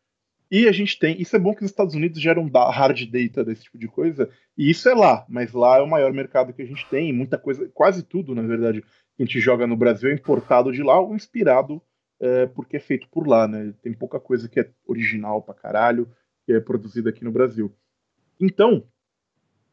E 0.51 0.67
a 0.67 0.71
gente 0.71 0.99
tem, 0.99 1.19
isso 1.19 1.35
é 1.35 1.39
bom 1.39 1.53
que 1.53 1.63
os 1.63 1.71
Estados 1.71 1.95
Unidos 1.95 2.21
geram 2.21 2.47
hard 2.47 3.05
data 3.09 3.43
desse 3.43 3.63
tipo 3.63 3.77
de 3.77 3.87
coisa, 3.87 4.29
e 4.57 4.69
isso 4.69 4.87
é 4.87 4.93
lá, 4.93 5.25
mas 5.27 5.51
lá 5.51 5.77
é 5.77 5.81
o 5.81 5.89
maior 5.89 6.13
mercado 6.13 6.53
que 6.53 6.61
a 6.61 6.65
gente 6.65 6.87
tem, 6.89 7.11
muita 7.11 7.37
coisa, 7.37 7.69
quase 7.73 8.03
tudo, 8.03 8.35
na 8.35 8.43
verdade, 8.43 8.81
que 8.81 9.23
a 9.23 9.25
gente 9.25 9.39
joga 9.39 9.65
no 9.65 9.75
Brasil 9.75 10.09
é 10.09 10.13
importado 10.13 10.71
de 10.71 10.83
lá 10.83 10.99
ou 10.99 11.15
inspirado 11.15 11.81
é, 12.23 12.45
porque 12.45 12.77
é 12.77 12.79
feito 12.79 13.07
por 13.09 13.27
lá, 13.27 13.47
né? 13.47 13.73
Tem 13.81 13.91
pouca 13.93 14.17
coisa 14.17 14.47
que 14.47 14.57
é 14.57 14.69
original 14.87 15.41
pra 15.41 15.53
caralho, 15.53 16.09
que 16.45 16.53
é 16.53 16.59
produzida 16.61 17.09
aqui 17.09 17.21
no 17.21 17.33
Brasil. 17.33 17.75
Então, 18.39 18.87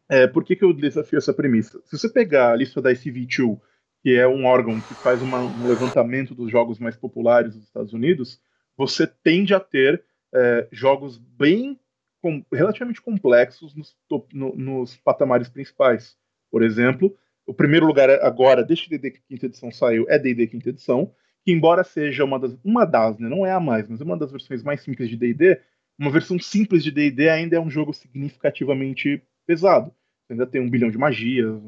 é, 0.08 0.26
por 0.26 0.42
que, 0.42 0.56
que 0.56 0.64
eu 0.64 0.72
desafio 0.72 1.18
essa 1.18 1.32
premissa? 1.32 1.80
Se 1.84 1.96
você 1.96 2.08
pegar 2.08 2.50
a 2.50 2.56
lista 2.56 2.82
da 2.82 2.90
ICV2, 2.90 3.60
que 4.02 4.16
é 4.16 4.26
um 4.26 4.46
órgão 4.46 4.80
que 4.80 4.94
faz 4.94 5.22
uma, 5.22 5.38
um 5.38 5.68
levantamento 5.68 6.34
dos 6.34 6.50
jogos 6.50 6.80
mais 6.80 6.96
populares 6.96 7.54
dos 7.54 7.62
Estados 7.62 7.92
Unidos, 7.92 8.40
você 8.76 9.06
tende 9.06 9.54
a 9.54 9.60
ter 9.60 10.02
é, 10.34 10.68
jogos 10.70 11.18
bem 11.18 11.78
com, 12.22 12.44
relativamente 12.52 13.00
complexos 13.00 13.74
nos, 13.74 13.96
no, 14.32 14.54
nos, 14.56 14.96
patamares 14.96 15.48
principais. 15.48 16.16
Por 16.50 16.62
exemplo, 16.62 17.16
o 17.46 17.54
primeiro 17.54 17.86
lugar 17.86 18.10
agora, 18.22 18.64
desde 18.64 18.88
que 18.88 18.98
D&D 18.98 19.20
quinta 19.28 19.46
edição 19.46 19.70
saiu, 19.70 20.06
é 20.08 20.18
D&D 20.18 20.46
quinta 20.46 20.68
edição, 20.68 21.12
que 21.44 21.52
embora 21.52 21.82
seja 21.82 22.24
uma 22.24 22.38
das, 22.38 22.56
uma 22.62 22.84
das, 22.84 23.18
né, 23.18 23.28
não 23.28 23.46
é 23.46 23.52
a 23.52 23.60
mais, 23.60 23.88
mas 23.88 24.00
uma 24.00 24.16
das 24.16 24.30
versões 24.30 24.62
mais 24.62 24.82
simples 24.82 25.08
de 25.08 25.16
D&D, 25.16 25.60
uma 25.98 26.10
versão 26.10 26.38
simples 26.38 26.84
de 26.84 26.90
D&D 26.90 27.28
ainda 27.28 27.56
é 27.56 27.60
um 27.60 27.70
jogo 27.70 27.92
significativamente 27.92 29.22
pesado 29.46 29.92
ainda 30.32 30.46
tem 30.46 30.60
um 30.60 30.70
bilhão 30.70 30.90
de 30.90 30.98
magias, 30.98 31.60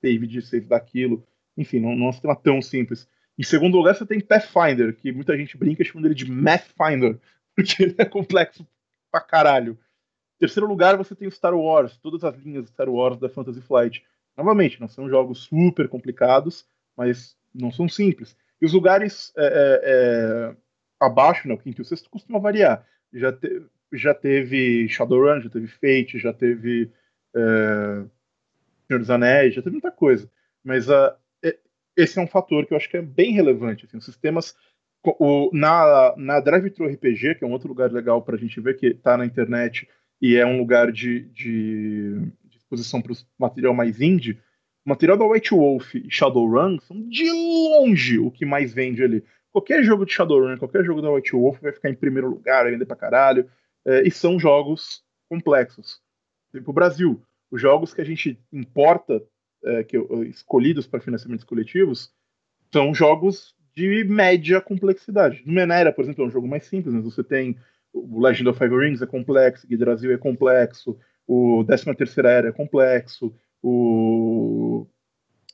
save 0.00 0.26
de 0.26 0.42
save 0.42 0.66
daquilo. 0.66 1.26
Enfim, 1.56 1.80
não, 1.80 1.96
não 1.96 2.06
é 2.06 2.08
um 2.08 2.12
sistema 2.12 2.36
tão 2.36 2.60
simples. 2.60 3.08
Em 3.38 3.42
segundo 3.42 3.76
lugar, 3.76 3.94
você 3.94 4.06
tem 4.06 4.20
Pathfinder, 4.20 4.94
que 4.96 5.12
muita 5.12 5.36
gente 5.36 5.56
brinca 5.56 5.84
chamando 5.84 6.06
ele 6.06 6.14
de 6.14 6.30
Mathfinder, 6.30 7.18
porque 7.56 7.82
ele 7.82 7.94
é 7.98 8.04
complexo 8.04 8.66
pra 9.10 9.20
caralho. 9.20 9.78
Em 10.36 10.40
terceiro 10.40 10.68
lugar, 10.68 10.96
você 10.96 11.14
tem 11.14 11.26
o 11.26 11.32
Star 11.32 11.54
Wars, 11.54 11.96
todas 11.96 12.22
as 12.22 12.36
linhas 12.36 12.68
Star 12.68 12.88
Wars 12.88 13.18
da 13.18 13.28
Fantasy 13.28 13.62
Flight. 13.62 14.04
Novamente, 14.36 14.80
não 14.80 14.88
são 14.88 15.08
jogos 15.08 15.40
super 15.40 15.88
complicados, 15.88 16.66
mas 16.94 17.36
não 17.54 17.72
são 17.72 17.88
simples. 17.88 18.36
E 18.60 18.66
os 18.66 18.72
lugares 18.72 19.32
é, 19.36 19.46
é, 19.46 19.80
é, 19.84 20.56
abaixo, 21.00 21.48
né, 21.48 21.54
o 21.54 21.58
quinto 21.58 21.80
e 21.80 21.82
o 21.82 21.84
sexto, 21.84 22.10
costuma 22.10 22.38
variar. 22.38 22.86
Já, 23.12 23.32
te, 23.32 23.62
já 23.92 24.12
teve 24.12 24.88
Shadowrun, 24.88 25.40
já 25.40 25.48
teve 25.48 25.68
Fate, 25.68 26.18
já 26.18 26.34
teve 26.34 26.92
é, 27.34 28.04
Senhor 28.86 28.98
dos 28.98 29.10
Anéis, 29.10 29.54
já 29.54 29.62
teve 29.62 29.74
muita 29.74 29.90
coisa. 29.90 30.30
Mas 30.62 30.88
uh, 30.88 31.14
esse 31.96 32.18
é 32.18 32.22
um 32.22 32.26
fator 32.26 32.66
que 32.66 32.74
eu 32.74 32.76
acho 32.76 32.90
que 32.90 32.98
é 32.98 33.02
bem 33.02 33.32
relevante. 33.32 33.86
Assim, 33.86 33.96
os 33.96 34.04
sistemas. 34.04 34.54
O, 35.04 35.50
na, 35.52 36.14
na 36.16 36.40
Drive 36.40 36.70
Thru 36.70 36.86
RPG, 36.86 37.36
que 37.36 37.44
é 37.44 37.46
um 37.46 37.52
outro 37.52 37.68
lugar 37.68 37.92
legal 37.92 38.22
para 38.22 38.34
a 38.34 38.38
gente 38.38 38.60
ver, 38.60 38.76
que 38.76 38.86
está 38.86 39.16
na 39.16 39.24
internet 39.24 39.88
e 40.20 40.36
é 40.36 40.44
um 40.44 40.58
lugar 40.58 40.90
de, 40.90 41.20
de, 41.28 42.18
de 42.44 42.56
exposição 42.56 43.00
para 43.00 43.12
o 43.12 43.16
material 43.38 43.74
mais 43.74 44.00
indie, 44.00 44.40
o 44.86 44.88
material 44.88 45.16
da 45.16 45.24
White 45.24 45.50
Wolf 45.50 45.94
e 45.96 46.08
Shadowrun 46.08 46.78
são 46.80 47.08
de 47.08 47.28
longe 47.30 48.18
o 48.20 48.30
que 48.30 48.46
mais 48.46 48.72
vende 48.72 49.02
ali. 49.02 49.24
Qualquer 49.50 49.82
jogo 49.82 50.06
de 50.06 50.12
Shadowrun, 50.12 50.56
qualquer 50.58 50.84
jogo 50.84 51.02
da 51.02 51.10
White 51.10 51.32
Wolf 51.32 51.60
vai 51.60 51.72
ficar 51.72 51.90
em 51.90 51.94
primeiro 51.94 52.28
lugar, 52.30 52.62
vai 52.62 52.72
vender 52.72 52.86
pra 52.86 52.94
caralho. 52.94 53.50
É, 53.84 54.06
e 54.06 54.10
são 54.10 54.38
jogos 54.38 55.02
complexos. 55.28 56.00
Para 56.52 56.70
o 56.70 56.72
Brasil, 56.72 57.20
os 57.50 57.60
jogos 57.60 57.92
que 57.92 58.00
a 58.00 58.04
gente 58.04 58.38
importa, 58.52 59.22
é, 59.64 59.82
que, 59.82 59.96
escolhidos 60.28 60.86
para 60.86 61.00
financiamentos 61.00 61.44
coletivos, 61.44 62.12
são 62.72 62.94
jogos 62.94 63.56
de 63.76 64.04
média 64.04 64.60
complexidade. 64.60 65.42
No 65.44 65.52
Menera, 65.52 65.92
por 65.92 66.02
exemplo, 66.02 66.24
é 66.24 66.26
um 66.26 66.30
jogo 66.30 66.48
mais 66.48 66.64
simples, 66.64 66.94
mas 66.94 67.04
você 67.04 67.22
tem 67.22 67.56
o 67.92 68.20
Legend 68.20 68.48
of 68.48 68.58
Five 68.58 68.74
Rings 68.74 69.02
é 69.02 69.06
complexo, 69.06 69.66
o 69.70 69.78
Brasil 69.78 70.12
é 70.12 70.18
complexo, 70.18 70.98
o 71.26 71.64
13 71.66 71.94
Terceira 71.94 72.30
Era 72.30 72.48
é 72.48 72.52
complexo, 72.52 73.34
o, 73.62 74.86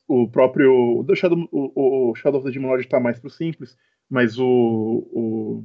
o 0.07 0.29
próprio 0.29 1.05
o 1.07 1.17
Shadow, 1.17 1.49
o, 1.51 2.11
o 2.11 2.15
Shadow 2.15 2.41
of 2.41 2.47
the 2.47 2.53
Demon 2.53 2.69
Lord 2.69 2.85
está 2.85 3.01
mais 3.01 3.19
para 3.19 3.29
o 3.29 3.31
simples, 3.31 3.77
mas 4.09 4.39
o, 4.39 4.45
o, 4.47 5.65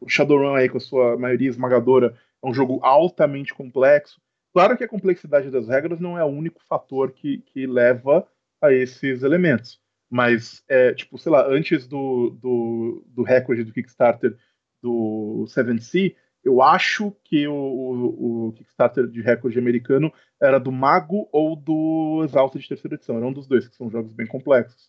o 0.00 0.08
Shadowrun 0.08 0.54
aí 0.54 0.68
com 0.68 0.78
a 0.78 0.80
sua 0.80 1.16
maioria 1.16 1.48
esmagadora 1.48 2.16
é 2.42 2.46
um 2.46 2.54
jogo 2.54 2.80
altamente 2.82 3.54
complexo. 3.54 4.20
Claro 4.52 4.76
que 4.76 4.84
a 4.84 4.88
complexidade 4.88 5.50
das 5.50 5.68
regras 5.68 6.00
não 6.00 6.18
é 6.18 6.24
o 6.24 6.28
único 6.28 6.60
fator 6.66 7.12
que, 7.12 7.38
que 7.38 7.66
leva 7.66 8.26
a 8.60 8.72
esses 8.72 9.22
elementos. 9.22 9.80
Mas, 10.08 10.62
é, 10.68 10.94
tipo, 10.94 11.18
sei 11.18 11.32
lá, 11.32 11.46
antes 11.48 11.86
do, 11.86 12.30
do, 12.30 13.04
do 13.08 13.22
recorde 13.22 13.64
do 13.64 13.72
Kickstarter 13.72 14.36
do 14.80 15.44
7C, 15.48 16.14
eu 16.44 16.62
acho 16.62 17.12
que 17.24 17.48
o, 17.48 17.52
o, 17.52 18.46
o, 18.48 18.52
Kickstarter 18.52 19.08
de 19.08 19.20
recorde 19.20 19.58
americano 19.58 20.12
era 20.40 20.60
do 20.60 20.70
Mago 20.70 21.28
ou 21.32 21.56
do 21.56 22.22
Exalta 22.24 22.56
de 22.56 22.68
terceira 22.68 22.94
edição. 22.94 23.16
Era 23.16 23.26
um 23.26 23.32
dos 23.32 23.48
dois, 23.48 23.66
que 23.66 23.74
são 23.74 23.90
jogos 23.90 24.12
bem 24.12 24.26
complexos. 24.26 24.88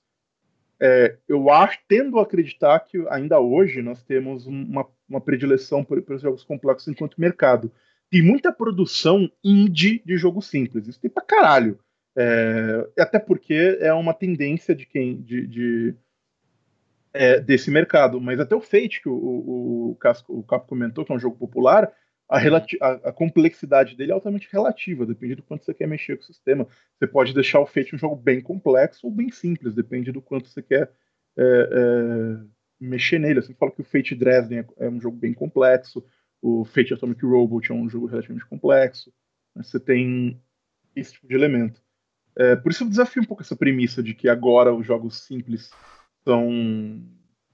É, 0.79 1.17
eu 1.27 1.49
acho, 1.49 1.79
tendo 1.87 2.19
a 2.19 2.21
acreditar 2.21 2.79
que 2.81 3.03
ainda 3.09 3.39
hoje 3.39 3.81
nós 3.81 4.03
temos 4.03 4.45
uma, 4.45 4.85
uma 5.09 5.19
predileção 5.19 5.83
por 5.83 6.03
jogos 6.19 6.43
complexos 6.43 6.87
enquanto 6.87 7.19
mercado. 7.19 7.71
Tem 8.11 8.21
muita 8.21 8.53
produção 8.53 9.27
indie 9.43 10.01
de 10.05 10.15
jogo 10.15 10.41
simples, 10.43 10.87
isso 10.87 10.99
tem 10.99 11.09
pra 11.09 11.23
caralho. 11.23 11.79
É, 12.19 12.89
até 12.99 13.19
porque 13.19 13.77
é 13.79 13.93
uma 13.93 14.13
tendência 14.13 14.73
de 14.73 14.87
quem 14.87 15.21
de, 15.21 15.45
de 15.45 15.95
é, 17.13 17.39
desse 17.39 17.69
mercado. 17.69 18.19
Mas 18.19 18.39
até 18.39 18.55
o 18.55 18.61
Fate, 18.61 19.01
que 19.01 19.09
o, 19.09 19.13
o, 19.13 19.97
o, 20.27 20.43
Capo 20.43 20.67
comentou, 20.67 21.05
que 21.05 21.11
é 21.11 21.15
um 21.15 21.19
jogo 21.19 21.37
popular, 21.37 21.91
a, 22.29 22.37
a, 22.39 22.91
a, 23.09 23.13
complexidade 23.13 23.95
dele 23.95 24.11
é 24.11 24.13
altamente 24.13 24.49
relativa, 24.51 25.05
depende 25.05 25.35
do 25.35 25.43
quanto 25.43 25.63
você 25.63 25.73
quer 25.73 25.87
mexer 25.87 26.17
com 26.17 26.23
o 26.23 26.25
sistema. 26.25 26.67
Você 26.97 27.07
pode 27.07 27.33
deixar 27.33 27.59
o 27.59 27.65
Fate 27.65 27.95
um 27.95 27.99
jogo 27.99 28.15
bem 28.15 28.41
complexo 28.41 29.07
ou 29.07 29.13
bem 29.13 29.31
simples, 29.31 29.73
depende 29.73 30.11
do 30.11 30.21
quanto 30.21 30.49
você 30.49 30.61
quer 30.61 30.91
é, 31.37 31.43
é, 31.43 32.43
mexer 32.79 33.19
nele. 33.19 33.41
Você 33.41 33.53
fala 33.53 33.71
que 33.71 33.81
o 33.81 33.85
Fate 33.85 34.15
Dresden 34.15 34.59
é, 34.59 34.85
é, 34.85 34.89
um 34.89 34.99
jogo 34.99 35.17
bem 35.17 35.33
complexo, 35.33 36.03
o 36.41 36.65
Fate 36.65 36.93
Atomic 36.93 37.25
Robot 37.25 37.71
é 37.71 37.75
um 37.75 37.89
jogo 37.89 38.07
relativamente 38.07 38.47
complexo. 38.47 39.13
Você 39.55 39.79
tem 39.79 40.41
esse 40.95 41.13
tipo 41.13 41.27
de 41.27 41.35
elemento. 41.35 41.81
É, 42.37 42.55
por 42.55 42.71
isso 42.71 42.83
eu 42.83 42.89
desafio 42.89 43.23
um 43.23 43.25
pouco 43.25 43.41
essa 43.41 43.55
premissa 43.55 44.03
de 44.03 44.13
que 44.13 44.29
agora 44.29 44.73
os 44.73 44.85
jogos 44.85 45.21
simples 45.21 45.71
são. 46.23 47.01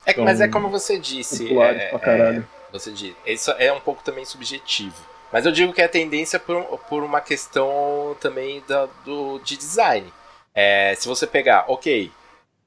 É, 0.06 0.14
são 0.14 0.26
mas 0.26 0.42
é 0.42 0.48
como 0.48 0.70
você 0.70 1.00
disse. 1.00 1.58
É, 1.58 1.90
pra 1.90 2.00
caralho. 2.00 2.48
É, 2.70 2.72
você 2.72 2.92
disse. 2.92 3.16
Isso 3.26 3.52
é 3.52 3.72
um 3.72 3.80
pouco 3.80 4.04
também 4.04 4.26
subjetivo. 4.26 4.96
Mas 5.32 5.46
eu 5.46 5.52
digo 5.52 5.74
que 5.74 5.82
é 5.82 5.86
a 5.86 5.90
tendência 5.90 6.40
por, 6.40 6.62
por 6.90 7.02
uma 7.02 7.22
questão 7.22 8.16
também 8.20 8.62
da, 8.68 8.88
do, 9.06 9.40
de 9.40 9.58
design. 9.58 10.12
É, 10.54 10.94
se 10.96 11.08
você 11.08 11.26
pegar, 11.26 11.66
ok, 11.68 12.12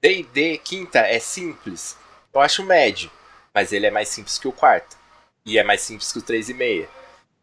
DD 0.01 0.59
quinta 0.59 1.01
é 1.01 1.21
simples, 1.21 1.97
eu 2.35 2.41
acho 2.41 2.65
médio, 2.65 3.09
mas 3.55 3.73
ele 3.73 3.87
é 3.87 3.91
mais 3.91 4.09
simples 4.09 4.39
que 4.39 4.49
o 4.49 4.53
quarto. 4.53 4.97
E 5.45 5.59
é 5.59 5.63
mais 5.63 5.83
simples 5.83 6.11
que 6.11 6.19
o 6.19 6.23
3,5. 6.23 6.89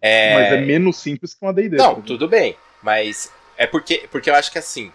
É... 0.01 0.34
Mas 0.34 0.51
é 0.51 0.57
menos 0.57 0.97
simples 0.97 1.34
que 1.34 1.45
uma 1.45 1.53
DD. 1.53 1.78
Não, 1.78 2.01
tudo 2.01 2.28
bem. 2.28 2.57
Mas 2.82 3.32
é 3.57 3.67
porque, 3.67 4.07
porque 4.11 4.29
eu 4.29 4.35
acho 4.35 4.51
que 4.51 4.59
assim, 4.59 4.91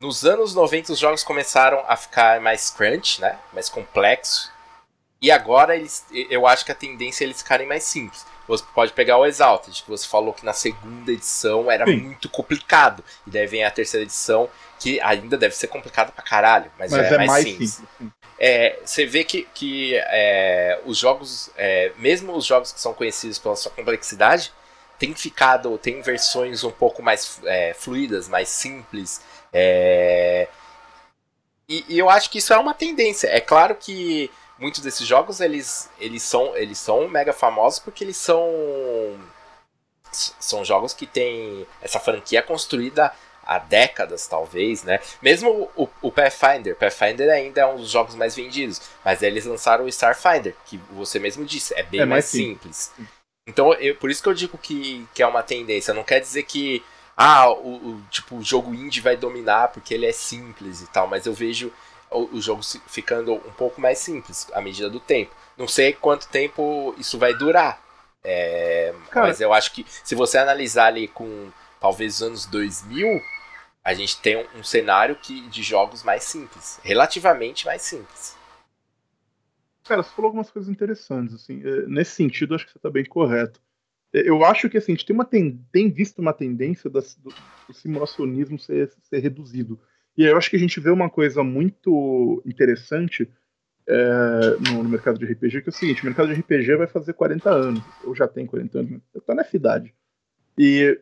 nos 0.00 0.24
anos 0.24 0.54
90 0.54 0.92
os 0.92 0.98
jogos 0.98 1.24
começaram 1.24 1.82
a 1.88 1.96
ficar 1.96 2.40
mais 2.40 2.70
crunch, 2.70 3.20
né? 3.20 3.38
Mais 3.52 3.68
complexo. 3.68 4.52
E 5.20 5.30
agora 5.30 5.74
eles, 5.74 6.04
eu 6.12 6.46
acho 6.46 6.64
que 6.64 6.72
a 6.72 6.74
tendência 6.74 7.24
é 7.24 7.26
eles 7.26 7.38
ficarem 7.38 7.66
mais 7.66 7.84
simples. 7.84 8.26
Você 8.46 8.62
pode 8.74 8.92
pegar 8.92 9.16
o 9.16 9.24
Exalted, 9.24 9.82
que 9.82 9.88
você 9.88 10.06
falou 10.06 10.34
que 10.34 10.44
na 10.44 10.52
segunda 10.52 11.10
edição 11.10 11.70
era 11.70 11.86
Sim. 11.86 11.96
muito 11.96 12.28
complicado. 12.28 13.02
E 13.26 13.30
daí 13.30 13.46
vem 13.46 13.64
a 13.64 13.70
terceira 13.70 14.04
edição, 14.04 14.50
que 14.78 15.00
ainda 15.00 15.38
deve 15.38 15.54
ser 15.54 15.68
complicado 15.68 16.12
pra 16.12 16.22
caralho, 16.22 16.70
mas, 16.78 16.92
mas 16.92 17.10
é, 17.10 17.14
é, 17.14 17.16
mais, 17.16 17.30
mais 17.30 17.44
simples. 17.44 17.70
simples. 17.70 18.12
É, 18.38 18.78
você 18.84 19.06
vê 19.06 19.24
que, 19.24 19.48
que 19.54 19.94
é, 19.96 20.78
os 20.84 20.98
jogos, 20.98 21.48
é, 21.56 21.92
mesmo 21.96 22.36
os 22.36 22.44
jogos 22.44 22.70
que 22.70 22.80
são 22.80 22.92
conhecidos 22.92 23.38
pela 23.38 23.56
sua 23.56 23.72
complexidade, 23.72 24.52
tem 25.04 25.14
ficado, 25.14 25.76
tem 25.76 26.00
versões 26.00 26.64
um 26.64 26.70
pouco 26.70 27.02
mais 27.02 27.38
é, 27.44 27.74
fluidas, 27.74 28.28
mais 28.28 28.48
simples, 28.48 29.20
é... 29.52 30.48
E, 31.68 31.84
e, 31.88 31.98
eu 31.98 32.10
acho 32.10 32.28
que 32.28 32.38
isso 32.38 32.52
é 32.52 32.58
uma 32.58 32.74
tendência. 32.74 33.28
É 33.28 33.40
claro 33.40 33.74
que 33.74 34.30
muitos 34.58 34.80
desses 34.80 35.06
jogos 35.06 35.40
eles, 35.40 35.88
eles, 35.98 36.22
são, 36.22 36.54
eles 36.56 36.78
são 36.78 37.08
mega 37.08 37.32
famosos 37.32 37.78
porque 37.78 38.04
eles 38.04 38.16
são 38.16 38.46
são 40.12 40.64
jogos 40.64 40.92
que 40.92 41.06
têm 41.06 41.66
essa 41.82 41.98
franquia 41.98 42.40
construída 42.40 43.12
há 43.44 43.58
décadas, 43.58 44.26
talvez, 44.26 44.84
né? 44.84 45.00
Mesmo 45.20 45.70
o, 45.76 45.88
o 46.00 46.12
Pathfinder, 46.12 46.76
Pathfinder 46.76 47.30
ainda 47.30 47.62
é 47.62 47.66
um 47.66 47.76
dos 47.76 47.90
jogos 47.90 48.14
mais 48.14 48.36
vendidos, 48.36 48.80
mas 49.04 49.22
eles 49.22 49.44
lançaram 49.44 49.84
o 49.84 49.88
Starfinder, 49.88 50.54
que 50.66 50.78
você 50.92 51.18
mesmo 51.18 51.44
disse, 51.44 51.74
é 51.74 51.82
bem 51.82 52.00
é 52.00 52.04
mais, 52.04 52.24
mais 52.24 52.24
simples. 52.26 52.92
simples. 52.96 53.13
Então, 53.46 53.74
eu, 53.74 53.94
por 53.96 54.10
isso 54.10 54.22
que 54.22 54.28
eu 54.28 54.34
digo 54.34 54.56
que, 54.56 55.06
que 55.14 55.22
é 55.22 55.26
uma 55.26 55.42
tendência. 55.42 55.92
Não 55.92 56.02
quer 56.04 56.20
dizer 56.20 56.44
que 56.44 56.82
ah, 57.16 57.50
o, 57.50 57.90
o, 57.90 58.02
tipo, 58.10 58.36
o 58.36 58.44
jogo 58.44 58.74
indie 58.74 59.00
vai 59.00 59.16
dominar 59.16 59.68
porque 59.68 59.94
ele 59.94 60.06
é 60.06 60.12
simples 60.12 60.80
e 60.80 60.86
tal, 60.88 61.06
mas 61.06 61.26
eu 61.26 61.34
vejo 61.34 61.72
o, 62.10 62.36
o 62.36 62.40
jogo 62.40 62.62
ficando 62.86 63.34
um 63.34 63.52
pouco 63.52 63.80
mais 63.80 63.98
simples 63.98 64.46
à 64.52 64.60
medida 64.60 64.88
do 64.88 64.98
tempo. 64.98 65.34
Não 65.56 65.68
sei 65.68 65.92
quanto 65.92 66.28
tempo 66.28 66.94
isso 66.98 67.18
vai 67.18 67.34
durar. 67.34 67.82
É, 68.22 68.94
mas 69.14 69.40
eu 69.40 69.52
acho 69.52 69.72
que 69.72 69.84
se 70.02 70.14
você 70.14 70.38
analisar 70.38 70.86
ali 70.86 71.06
com 71.06 71.50
talvez 71.78 72.14
os 72.14 72.22
anos 72.22 72.46
2000, 72.46 73.20
a 73.84 73.92
gente 73.92 74.16
tem 74.16 74.38
um, 74.38 74.60
um 74.60 74.64
cenário 74.64 75.14
que, 75.16 75.42
de 75.42 75.62
jogos 75.62 76.02
mais 76.02 76.24
simples, 76.24 76.80
relativamente 76.82 77.66
mais 77.66 77.82
simples. 77.82 78.34
Cara, 79.84 80.02
você 80.02 80.10
falou 80.10 80.28
algumas 80.28 80.50
coisas 80.50 80.70
interessantes, 80.70 81.34
assim, 81.34 81.62
é, 81.62 81.86
nesse 81.86 82.12
sentido 82.12 82.54
acho 82.54 82.64
que 82.64 82.72
você 82.72 82.78
está 82.78 82.90
bem 82.90 83.04
correto. 83.04 83.60
Eu 84.12 84.44
acho 84.44 84.70
que 84.70 84.78
assim, 84.78 84.92
a 84.92 84.94
gente 84.94 85.04
tem, 85.04 85.14
uma 85.14 85.24
ten, 85.24 85.60
tem 85.72 85.90
visto 85.90 86.20
uma 86.20 86.32
tendência 86.32 86.88
do, 86.88 87.00
do, 87.00 87.74
simulacionismo 87.74 88.58
ser, 88.58 88.92
ser 89.02 89.18
reduzido. 89.18 89.78
E 90.16 90.24
aí 90.24 90.30
eu 90.30 90.38
acho 90.38 90.48
que 90.48 90.56
a 90.56 90.58
gente 90.58 90.78
vê 90.78 90.88
uma 90.88 91.10
coisa 91.10 91.42
muito 91.42 92.40
interessante 92.46 93.28
é, 93.86 94.70
no, 94.70 94.84
no, 94.84 94.88
mercado 94.88 95.18
de 95.18 95.26
RPG, 95.26 95.62
que 95.62 95.68
é 95.68 95.70
o 95.70 95.72
seguinte, 95.72 96.02
o 96.02 96.06
mercado 96.06 96.32
de 96.32 96.40
RPG 96.40 96.76
vai 96.76 96.86
fazer 96.86 97.12
40 97.12 97.50
anos, 97.50 97.82
ou 98.04 98.14
já 98.14 98.28
tem 98.28 98.46
40 98.46 98.78
anos, 98.78 99.02
está 99.14 99.34
nessa 99.34 99.56
idade. 99.56 99.92
E 100.56 100.98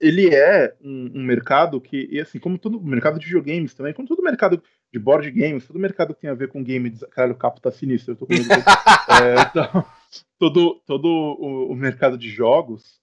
ele 0.00 0.34
é 0.34 0.74
um, 0.80 1.10
um, 1.16 1.22
mercado 1.22 1.78
que, 1.80 2.18
assim, 2.18 2.38
como 2.38 2.58
todo 2.58 2.80
mercado 2.80 3.18
de 3.20 3.26
videogames 3.26 3.74
também, 3.74 3.92
como 3.92 4.08
todo 4.08 4.22
mercado 4.22 4.62
de 4.92 4.98
board 4.98 5.30
games, 5.30 5.66
todo 5.66 5.78
mercado 5.78 6.14
que 6.14 6.20
tem 6.20 6.30
a 6.30 6.34
ver 6.34 6.48
com 6.48 6.62
game, 6.62 6.90
caralho, 7.10 7.34
o 7.34 7.38
capo 7.38 7.60
tá 7.60 7.70
sinistro, 7.70 8.12
eu 8.12 8.16
tô 8.16 8.26
com 8.26 8.32
medo. 8.32 8.48
é, 8.50 9.42
então, 9.48 9.84
todo, 10.38 10.82
todo 10.86 11.06
o, 11.06 11.72
o 11.72 11.76
mercado 11.76 12.18
de 12.18 12.28
jogos, 12.28 13.00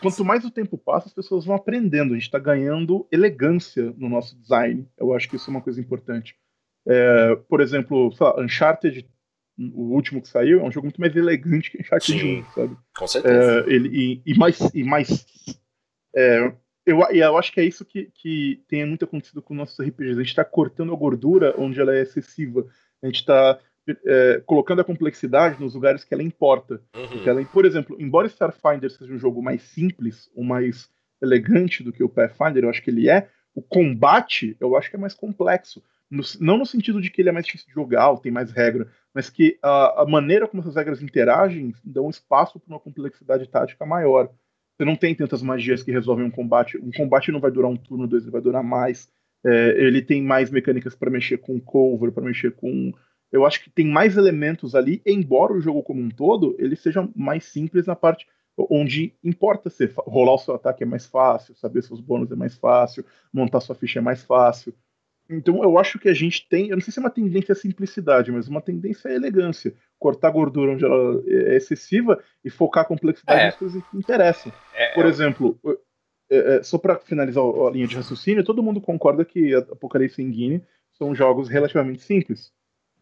quanto 0.00 0.24
mais 0.24 0.44
o 0.44 0.50
tempo 0.50 0.76
passa, 0.76 1.08
as 1.08 1.14
pessoas 1.14 1.44
vão 1.44 1.56
aprendendo. 1.56 2.12
A 2.12 2.16
gente 2.16 2.24
está 2.24 2.38
ganhando 2.38 3.06
elegância 3.10 3.94
no 3.96 4.08
nosso 4.08 4.38
design. 4.38 4.86
Eu 4.98 5.14
acho 5.14 5.28
que 5.28 5.36
isso 5.36 5.50
é 5.50 5.54
uma 5.54 5.62
coisa 5.62 5.80
importante. 5.80 6.36
É, 6.86 7.36
por 7.48 7.60
exemplo, 7.60 8.12
lá, 8.20 8.40
Uncharted, 8.40 9.08
o 9.58 9.94
último 9.94 10.20
que 10.20 10.28
saiu, 10.28 10.60
é 10.60 10.64
um 10.64 10.72
jogo 10.72 10.86
muito 10.86 11.00
mais 11.00 11.14
elegante 11.14 11.70
que 11.70 11.80
Uncharted 11.80 12.20
Sim, 12.20 12.40
1, 12.40 12.44
sabe? 12.52 12.76
Com 12.96 13.06
certeza. 13.06 13.64
É, 13.66 13.72
ele, 13.72 13.88
e, 13.88 14.22
e, 14.32 14.38
mais, 14.38 14.58
e 14.74 14.84
mais 14.84 15.26
é, 16.14 16.52
eu, 16.90 17.00
eu 17.10 17.38
acho 17.38 17.52
que 17.52 17.60
é 17.60 17.64
isso 17.64 17.84
que, 17.84 18.10
que 18.14 18.62
tem 18.68 18.84
muito 18.84 19.04
acontecido 19.04 19.42
com 19.42 19.54
nossos 19.54 19.78
RPGs. 19.78 20.18
A 20.18 20.22
gente 20.22 20.28
está 20.28 20.44
cortando 20.44 20.92
a 20.92 20.96
gordura 20.96 21.54
onde 21.58 21.80
ela 21.80 21.94
é 21.94 22.02
excessiva. 22.02 22.66
A 23.02 23.06
gente 23.06 23.20
está 23.20 23.58
é, 24.04 24.42
colocando 24.44 24.80
a 24.80 24.84
complexidade 24.84 25.60
nos 25.60 25.74
lugares 25.74 26.04
que 26.04 26.12
ela 26.14 26.22
importa. 26.22 26.80
Uhum. 26.94 27.22
Ela, 27.26 27.44
por 27.44 27.64
exemplo, 27.64 27.96
embora 27.98 28.26
Starfinder 28.26 28.90
seja 28.90 29.12
um 29.12 29.18
jogo 29.18 29.42
mais 29.42 29.62
simples, 29.62 30.30
ou 30.34 30.44
mais 30.44 30.90
elegante 31.20 31.82
do 31.82 31.92
que 31.92 32.02
o 32.02 32.08
Pathfinder, 32.08 32.64
eu 32.64 32.70
acho 32.70 32.82
que 32.82 32.90
ele 32.90 33.08
é, 33.08 33.28
o 33.54 33.62
combate 33.62 34.56
eu 34.60 34.76
acho 34.76 34.90
que 34.90 34.96
é 34.96 34.98
mais 34.98 35.14
complexo. 35.14 35.82
No, 36.10 36.22
não 36.40 36.58
no 36.58 36.66
sentido 36.66 37.00
de 37.00 37.08
que 37.08 37.22
ele 37.22 37.28
é 37.28 37.32
mais 37.32 37.46
difícil 37.46 37.68
de 37.68 37.74
jogar, 37.74 38.10
ou 38.10 38.18
tem 38.18 38.32
mais 38.32 38.50
regra, 38.50 38.88
mas 39.14 39.30
que 39.30 39.58
a, 39.62 40.02
a 40.02 40.06
maneira 40.06 40.48
como 40.48 40.60
essas 40.62 40.74
regras 40.74 41.02
interagem 41.02 41.72
dão 41.84 42.10
espaço 42.10 42.58
para 42.58 42.74
uma 42.74 42.80
complexidade 42.80 43.48
tática 43.48 43.86
maior. 43.86 44.28
Você 44.80 44.84
não 44.86 44.96
tem 44.96 45.14
tantas 45.14 45.42
magias 45.42 45.82
que 45.82 45.92
resolvem 45.92 46.24
um 46.24 46.30
combate. 46.30 46.78
Um 46.78 46.90
combate 46.90 47.30
não 47.30 47.38
vai 47.38 47.50
durar 47.50 47.70
um 47.70 47.76
turno, 47.76 48.06
dois, 48.06 48.22
ele 48.22 48.32
vai 48.32 48.40
durar 48.40 48.62
mais. 48.62 49.10
É, 49.44 49.74
ele 49.76 50.00
tem 50.00 50.22
mais 50.22 50.50
mecânicas 50.50 50.94
para 50.94 51.10
mexer 51.10 51.36
com 51.36 51.60
cover, 51.60 52.10
para 52.10 52.24
mexer 52.24 52.52
com 52.52 52.90
eu 53.30 53.44
acho 53.44 53.62
que 53.62 53.68
tem 53.68 53.86
mais 53.86 54.16
elementos 54.16 54.74
ali, 54.74 55.02
embora 55.06 55.52
o 55.52 55.60
jogo 55.60 55.82
como 55.82 56.00
um 56.00 56.08
todo 56.08 56.56
ele 56.58 56.74
seja 56.76 57.08
mais 57.14 57.44
simples 57.44 57.86
na 57.86 57.94
parte 57.94 58.26
onde 58.58 59.14
importa 59.22 59.70
ser 59.70 59.92
rolar 59.96 60.34
o 60.34 60.38
seu 60.38 60.54
ataque 60.54 60.82
é 60.82 60.86
mais 60.86 61.06
fácil, 61.06 61.54
saber 61.54 61.82
seus 61.82 62.00
bônus 62.00 62.32
é 62.32 62.34
mais 62.34 62.56
fácil, 62.56 63.04
montar 63.32 63.60
sua 63.60 63.74
ficha 63.74 63.98
é 63.98 64.02
mais 64.02 64.22
fácil. 64.22 64.74
Então 65.30 65.62
eu 65.62 65.78
acho 65.78 65.98
que 65.98 66.08
a 66.08 66.14
gente 66.14 66.48
tem, 66.48 66.68
eu 66.68 66.76
não 66.76 66.82
sei 66.82 66.92
se 66.92 66.98
é 66.98 67.02
uma 67.02 67.10
tendência 67.10 67.52
à 67.52 67.56
simplicidade, 67.56 68.32
mas 68.32 68.48
uma 68.48 68.60
tendência 68.60 69.10
à 69.10 69.14
elegância. 69.14 69.74
Cortar 69.98 70.30
gordura 70.30 70.72
onde 70.72 70.84
ela 70.84 71.22
é 71.26 71.56
excessiva 71.56 72.22
e 72.44 72.50
focar 72.50 72.82
a 72.82 72.86
complexidade 72.86 73.40
é. 73.40 73.44
nas 73.46 73.56
coisas 73.56 73.82
que 73.90 73.96
interessam. 73.96 74.52
É, 74.74 74.94
Por 74.94 75.06
é 75.06 75.08
exemplo, 75.08 75.58
é, 76.30 76.56
é, 76.56 76.62
só 76.62 76.78
para 76.78 76.98
finalizar 76.98 77.44
a 77.44 77.70
linha 77.70 77.86
de 77.86 77.96
raciocínio, 77.96 78.44
todo 78.44 78.62
mundo 78.62 78.80
concorda 78.80 79.24
que 79.24 79.54
Apocalipse 79.54 80.20
e 80.20 80.24
Engine 80.24 80.62
são 80.92 81.14
jogos 81.14 81.48
relativamente 81.48 82.02
simples 82.02 82.52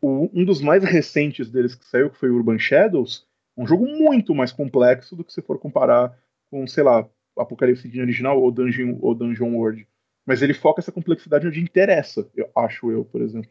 o, 0.01 0.31
um 0.33 0.45
dos 0.45 0.61
mais 0.61 0.85
recentes 0.85 1.51
deles 1.51 1.75
que 1.75 1.85
saiu, 1.85 2.11
que 2.11 2.19
foi 2.19 2.31
Urban 2.31 2.59
Shadows, 2.59 3.27
um 3.57 3.67
jogo 3.67 3.87
muito 3.87 4.35
mais 4.35 4.53
complexo 4.53 5.17
do 5.17 5.25
que 5.25 5.33
se 5.33 5.43
for 5.43 5.59
comparar 5.59 6.17
com, 6.51 6.67
sei 6.67 6.85
lá, 6.85 7.09
Apocalipse 7.37 7.89
de 7.89 8.01
original 8.01 8.41
ou 8.41 8.51
Dungeon, 8.51 8.99
ou 9.01 9.15
Dungeon 9.15 9.55
World. 9.55 9.87
Mas 10.29 10.43
ele 10.43 10.53
foca 10.53 10.83
essa 10.83 10.93
complexidade 10.93 11.47
onde 11.47 11.59
interessa, 11.59 12.29
eu 12.37 12.51
acho 12.55 12.93
eu, 12.93 13.03
por 13.03 13.23
exemplo. 13.23 13.51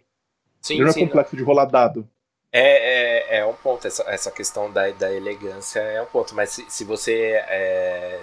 Sim, 0.61 0.75
ele 0.75 0.84
não 0.84 0.91
é 0.91 0.93
sim, 0.93 0.99
complexo 1.07 1.36
não. 1.36 1.39
de 1.39 1.43
rolar 1.43 1.65
dado. 1.65 2.07
É, 2.51 3.32
é, 3.32 3.39
é, 3.39 3.45
um 3.47 3.55
ponto, 3.55 3.88
essa, 3.88 4.03
essa 4.03 4.30
questão 4.30 4.71
da, 4.71 4.88
da 4.91 5.11
elegância 5.11 5.80
é 5.80 5.99
um 5.99 6.05
ponto, 6.05 6.36
mas 6.36 6.51
se, 6.51 6.63
se 6.69 6.84
você, 6.84 7.41
é, 7.47 8.19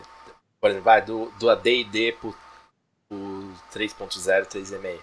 por 0.60 0.70
exemplo, 0.70 0.84
vai 0.84 1.02
do, 1.02 1.32
do 1.32 1.50
AD&D 1.50 2.12
pro, 2.20 2.32
pro 3.08 3.50
3.0, 3.74 4.46
3.5, 4.46 5.00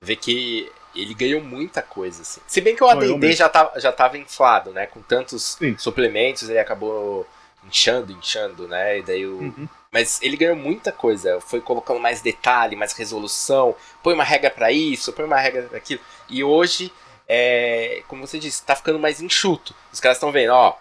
vê 0.00 0.16
que 0.16 0.72
ele 0.96 1.12
ganhou 1.12 1.42
muita 1.42 1.82
coisa, 1.82 2.22
assim. 2.22 2.40
Se 2.46 2.62
bem 2.62 2.74
que 2.74 2.82
o 2.82 2.88
AD&D 2.88 3.32
já, 3.32 3.50
tá, 3.50 3.70
já 3.76 3.92
tava 3.92 4.16
inflado, 4.16 4.72
né? 4.72 4.86
Com 4.86 5.02
tantos 5.02 5.56
Sim. 5.58 5.76
suplementos, 5.76 6.48
ele 6.48 6.58
acabou 6.58 7.26
inchando, 7.64 8.12
inchando, 8.12 8.68
né? 8.68 8.98
E 8.98 9.02
daí 9.02 9.26
o. 9.26 9.38
Uhum. 9.38 9.68
Mas 9.90 10.20
ele 10.20 10.36
ganhou 10.36 10.56
muita 10.56 10.92
coisa, 10.92 11.40
foi 11.40 11.60
colocando 11.60 11.98
mais 11.98 12.20
detalhe, 12.20 12.76
mais 12.76 12.92
resolução, 12.92 13.74
põe 14.02 14.12
uma 14.12 14.24
regra 14.24 14.50
para 14.50 14.70
isso, 14.70 15.12
põe 15.12 15.24
uma 15.24 15.38
regra 15.40 15.62
para 15.62 15.78
aquilo. 15.78 16.00
E 16.28 16.44
hoje, 16.44 16.92
é, 17.26 18.02
como 18.06 18.26
você 18.26 18.38
disse, 18.38 18.62
tá 18.62 18.76
ficando 18.76 18.98
mais 18.98 19.22
enxuto. 19.22 19.74
Os 19.90 19.98
caras 19.98 20.18
estão 20.18 20.30
vendo, 20.30 20.50
ó, 20.52 20.76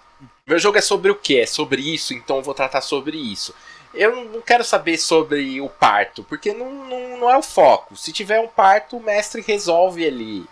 meu 0.45 0.59
jogo 0.59 0.77
é 0.77 0.81
sobre 0.81 1.09
o 1.09 1.15
que? 1.15 1.39
É 1.39 1.45
sobre 1.45 1.81
isso, 1.81 2.13
então 2.13 2.37
eu 2.37 2.43
vou 2.43 2.53
tratar 2.53 2.81
sobre 2.81 3.17
isso. 3.17 3.55
Eu 3.93 4.25
não 4.25 4.41
quero 4.41 4.63
saber 4.63 4.97
sobre 4.97 5.61
o 5.61 5.69
parto, 5.69 6.23
porque 6.23 6.53
não, 6.53 6.71
não, 6.71 7.17
não 7.17 7.29
é 7.29 7.37
o 7.37 7.43
foco. 7.43 7.95
Se 7.95 8.11
tiver 8.11 8.39
um 8.39 8.47
parto, 8.47 8.97
o 8.97 9.03
mestre 9.03 9.41
resolve 9.41 10.05
ali. 10.05 10.45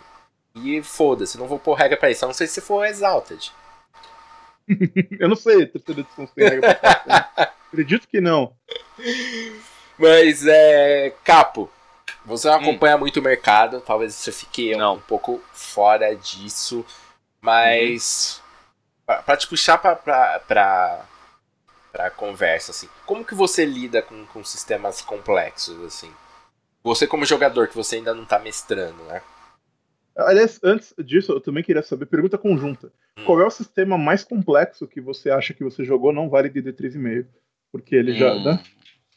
E 0.54 0.82
foda-se, 0.82 1.36
não 1.38 1.46
vou 1.46 1.58
pôr 1.58 1.74
regra 1.74 1.96
pra 1.96 2.10
isso. 2.10 2.24
A 2.24 2.28
não 2.28 2.34
sei 2.34 2.46
se 2.46 2.60
for 2.60 2.86
Exalted. 2.86 3.52
eu 5.18 5.28
não 5.28 5.36
sei, 5.36 5.66
terceira 5.66 6.00
edição 6.00 6.26
sem 6.26 6.48
regra? 6.48 6.80
Acredito 7.68 8.08
que 8.08 8.20
não. 8.20 8.52
Mas 9.98 10.46
é. 10.46 11.14
Capo, 11.24 11.70
você 12.24 12.48
não 12.48 12.56
hum. 12.56 12.62
acompanha 12.62 12.96
hum. 12.96 13.00
muito 13.00 13.20
o 13.20 13.22
mercado, 13.22 13.80
talvez 13.80 14.14
você 14.14 14.32
fique 14.32 14.76
não. 14.76 14.94
um 14.94 15.00
pouco 15.00 15.42
fora 15.52 16.14
disso. 16.14 16.84
Mas. 17.40 18.42
Uhum. 19.08 19.22
Pra, 19.24 19.36
te 19.36 19.46
puxar 19.46 19.78
pra, 19.78 19.94
pra, 19.94 20.40
pra, 20.40 21.04
pra 21.92 22.10
conversa, 22.10 22.72
assim. 22.72 22.88
Como 23.06 23.24
que 23.24 23.36
você 23.36 23.64
lida 23.64 24.02
com, 24.02 24.26
com 24.26 24.44
sistemas 24.44 25.00
complexos, 25.00 25.80
assim? 25.84 26.12
Você 26.82 27.06
como 27.06 27.24
jogador, 27.24 27.68
que 27.68 27.76
você 27.76 27.96
ainda 27.96 28.12
não 28.12 28.24
tá 28.24 28.38
mestrando, 28.38 29.00
né? 29.04 29.22
Aliás, 30.16 30.58
antes 30.62 30.94
disso, 30.98 31.32
eu 31.32 31.40
também 31.40 31.62
queria 31.62 31.82
saber, 31.82 32.06
pergunta 32.06 32.38
conjunta. 32.38 32.90
Hum. 33.18 33.24
Qual 33.24 33.40
é 33.40 33.46
o 33.46 33.50
sistema 33.50 33.98
mais 33.98 34.24
complexo 34.24 34.88
que 34.88 35.00
você 35.00 35.30
acha 35.30 35.52
que 35.52 35.62
você 35.62 35.84
jogou 35.84 36.12
não 36.12 36.28
vale 36.28 36.48
DD 36.48 36.72
3,5? 36.72 37.26
Porque 37.70 37.94
ele 37.94 38.12
hum. 38.12 38.16
já. 38.16 38.34
Né? 38.34 38.62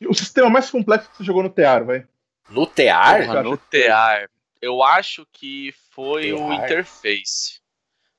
O 0.08 0.14
sistema 0.14 0.50
mais 0.50 0.70
complexo 0.70 1.10
que 1.10 1.18
você 1.18 1.24
jogou 1.24 1.44
no 1.44 1.50
TEAR, 1.50 1.86
vai? 1.86 2.06
No 2.50 2.66
TEAR? 2.66 3.44
no 3.44 3.58
TEAR. 3.58 4.30
Eu 4.62 4.84
acho 4.84 5.26
que 5.32 5.74
foi 5.92 6.34
o 6.34 6.52
Interface. 6.52 7.60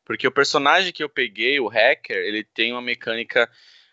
Porque 0.05 0.26
o 0.26 0.33
personagem 0.33 0.93
que 0.93 1.05
eu 1.05 1.09
peguei, 1.09 1.61
o 1.61 1.68
hacker, 1.68 2.16
ele 2.16 2.43
tem 2.43 2.72
uma 2.72 2.83
mecânica. 2.83 3.49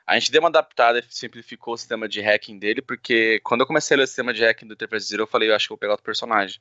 A 0.05 0.17
gente 0.17 0.31
deu 0.31 0.41
uma 0.41 0.47
adaptada 0.47 0.99
e 0.99 1.03
simplificou 1.09 1.73
o 1.73 1.77
sistema 1.77 2.07
de 2.07 2.21
hacking 2.21 2.57
dele, 2.57 2.81
porque 2.81 3.41
quando 3.43 3.61
eu 3.61 3.67
comecei 3.67 3.95
a 3.95 3.97
ler 3.97 4.03
o 4.03 4.07
sistema 4.07 4.33
de 4.33 4.43
hacking 4.43 4.65
do 4.65 4.73
Interface 4.73 5.07
Zero, 5.07 5.23
eu 5.23 5.27
falei, 5.27 5.49
eu 5.49 5.55
acho 5.55 5.65
que 5.65 5.69
vou 5.69 5.77
pegar 5.77 5.93
outro 5.93 6.05
personagem. 6.05 6.59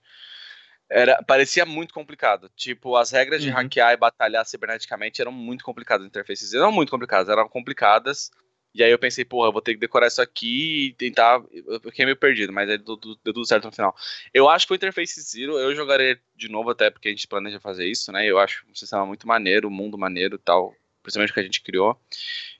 Era, 0.88 1.22
parecia 1.22 1.66
muito 1.66 1.92
complicado. 1.92 2.50
Tipo, 2.54 2.96
as 2.96 3.10
regras 3.10 3.42
de 3.42 3.48
uhum. 3.48 3.54
hackear 3.54 3.92
e 3.92 3.96
batalhar 3.96 4.46
ciberneticamente 4.46 5.20
eram 5.20 5.32
muito 5.32 5.64
complicadas 5.64 6.02
no 6.02 6.08
Interface 6.08 6.46
Zero. 6.46 6.64
Não 6.64 6.72
muito 6.72 6.90
complicadas, 6.90 7.28
eram 7.28 7.48
complicadas. 7.48 8.30
E 8.76 8.84
aí 8.84 8.90
eu 8.90 8.98
pensei, 8.98 9.24
porra, 9.24 9.48
eu 9.48 9.52
vou 9.52 9.62
ter 9.62 9.72
que 9.72 9.80
decorar 9.80 10.06
isso 10.06 10.20
aqui 10.20 10.88
e 10.88 10.92
tentar. 10.92 11.42
Eu 11.50 11.80
fiquei 11.80 12.04
meio 12.04 12.16
perdido, 12.16 12.52
mas 12.52 12.68
aí 12.68 12.76
deu, 12.76 12.96
deu, 12.96 13.16
tudo 13.24 13.46
certo 13.46 13.64
no 13.64 13.72
final. 13.72 13.96
Eu 14.34 14.50
acho 14.50 14.66
que 14.66 14.74
o 14.74 14.76
Interface 14.76 15.18
Zero 15.22 15.58
eu 15.58 15.74
jogarei 15.74 16.18
de 16.36 16.50
novo, 16.50 16.70
até 16.70 16.90
porque 16.90 17.08
a 17.08 17.10
gente 17.10 17.26
planeja 17.26 17.58
fazer 17.58 17.86
isso, 17.86 18.12
né? 18.12 18.26
Eu 18.26 18.38
acho 18.38 18.66
um 18.70 18.74
sistema 18.74 19.06
muito 19.06 19.26
maneiro, 19.26 19.68
um 19.68 19.70
mundo 19.70 19.96
maneiro 19.96 20.36
e 20.36 20.38
tal. 20.38 20.74
Principalmente 21.02 21.30
o 21.30 21.34
que 21.34 21.40
a 21.40 21.44
gente 21.44 21.62
criou. 21.62 21.98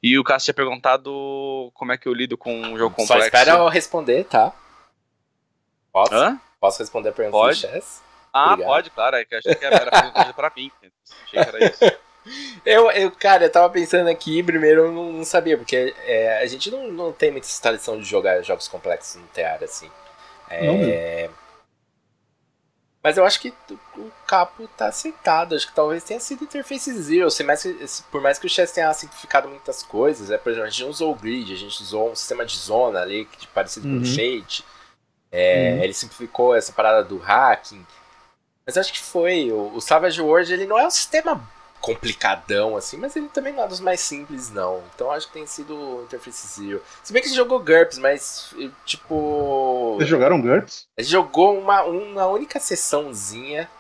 E 0.03 0.19
o 0.19 0.25
Cássio 0.25 0.47
tinha 0.47 0.55
perguntado 0.55 1.71
como 1.75 1.93
é 1.93 1.99
que 1.99 2.09
eu 2.09 2.15
lido 2.15 2.39
com 2.39 2.63
um 2.63 2.79
jogo 2.79 2.95
complexo. 2.95 3.19
Só 3.19 3.19
espera 3.19 3.59
eu 3.59 3.69
responder, 3.69 4.25
tá? 4.25 4.55
Posso? 5.93 6.15
Hã? 6.15 6.41
Posso 6.59 6.79
responder 6.79 7.11
a 7.11 7.13
pergunta 7.13 7.37
pode? 7.37 7.61
do 7.61 7.61
Chess? 7.61 8.06
Ah, 8.37 8.53
Obrigado. 8.53 8.69
pode, 8.69 8.91
claro. 8.91 9.17
É 9.17 9.25
que 9.25 9.35
eu 9.35 9.39
achei 9.39 9.55
que 9.55 9.65
era 9.65 9.91
pergunta 9.91 10.33
pra 10.35 10.53
mim. 10.57 10.71
Achei 10.81 10.91
que 11.31 11.39
era 11.39 11.65
isso. 11.65 11.79
Eu, 12.65 12.91
eu, 12.91 13.13
cara, 13.13 13.45
eu 13.45 13.53
tava 13.53 13.71
pensando 13.71 14.09
aqui, 14.09 14.43
primeiro 14.43 14.87
eu 14.87 14.91
não, 14.91 15.25
sabia, 15.25 15.57
porque 15.57 15.95
é, 16.05 16.43
a 16.43 16.47
gente 16.47 16.73
não, 16.73 16.89
não 16.91 17.13
tem 17.13 17.31
muita 17.31 17.47
tradição 17.63 17.97
de 17.97 18.05
jogar 18.05 18.43
jogos 18.43 18.67
complexos 18.67 19.23
no 19.23 19.29
teatro, 19.29 19.65
assim. 19.65 19.89
É, 20.51 21.31
mas 23.07 23.17
eu 23.17 23.25
acho 23.25 23.39
que 23.39 23.55
o 23.97 24.11
capo 24.27 24.67
tá 24.77 24.89
aceitado, 24.89 25.55
acho 25.55 25.69
que 25.69 25.73
talvez 25.73 26.03
tenha 26.03 26.19
sido 26.19 26.43
Interface 26.43 26.93
Zero, 26.93 27.29
assim, 27.29 27.45
mais 27.45 27.63
que, 27.63 27.89
por 28.11 28.21
mais 28.21 28.37
que 28.37 28.47
o 28.47 28.51
Chess 28.51 28.73
tenha 28.73 28.93
simplificado 28.93 29.49
muitas 29.49 29.81
coisas, 29.85 30.29
é, 30.29 30.37
por 30.37 30.51
exemplo, 30.51 30.67
a 30.67 30.71
gente 30.71 30.91
usou 30.91 31.13
o 31.13 31.15
grid, 31.15 31.53
a 31.53 31.57
gente 31.57 31.81
usou 31.81 32.11
um 32.11 32.17
sistema 32.17 32.45
de 32.45 32.57
zona 32.57 33.03
ali, 33.03 33.27
que 33.27 33.47
parecido 33.47 33.87
uhum. 33.87 33.99
com 33.99 34.03
o 34.03 34.05
Shade, 34.05 34.65
é, 35.31 35.75
uhum. 35.75 35.85
ele 35.85 35.95
simplificou 35.95 36.53
essa 36.53 36.73
parada 36.73 37.05
do 37.05 37.17
hacking, 37.19 37.87
mas 38.67 38.77
acho 38.77 38.93
que 38.93 39.03
foi, 39.03 39.53
o, 39.53 39.75
o 39.75 39.81
Savage 39.81 40.21
World 40.21 40.53
ele 40.53 40.67
não 40.67 40.79
é 40.79 40.87
um 40.87 40.91
sistema 40.91 41.41
complicadão, 41.81 42.77
assim, 42.77 42.97
mas 42.97 43.15
ele 43.15 43.29
também 43.29 43.53
não 43.53 43.63
é 43.63 43.69
dos 43.69 43.79
mais 43.79 44.01
simples, 44.01 44.51
não. 44.51 44.83
Então 44.93 45.11
acho 45.11 45.29
que 45.29 45.35
tem 45.35 45.47
sido 45.47 46.03
Interface 46.03 46.49
Zero. 46.49 46.83
Se 47.03 47.13
bem 47.13 47.23
que 47.23 47.29
ele 47.29 47.37
jogou 47.37 47.61
GURPS, 47.61 47.99
mas, 47.99 48.55
tipo. 48.85 49.95
Vocês 49.97 50.09
jogaram 50.09 50.41
GURPS? 50.41 50.89
Ele 50.97 51.07
jogou 51.07 51.57
uma, 51.57 51.85
uma 51.85 52.27
única 52.27 52.59
sessãozinha, 52.59 53.71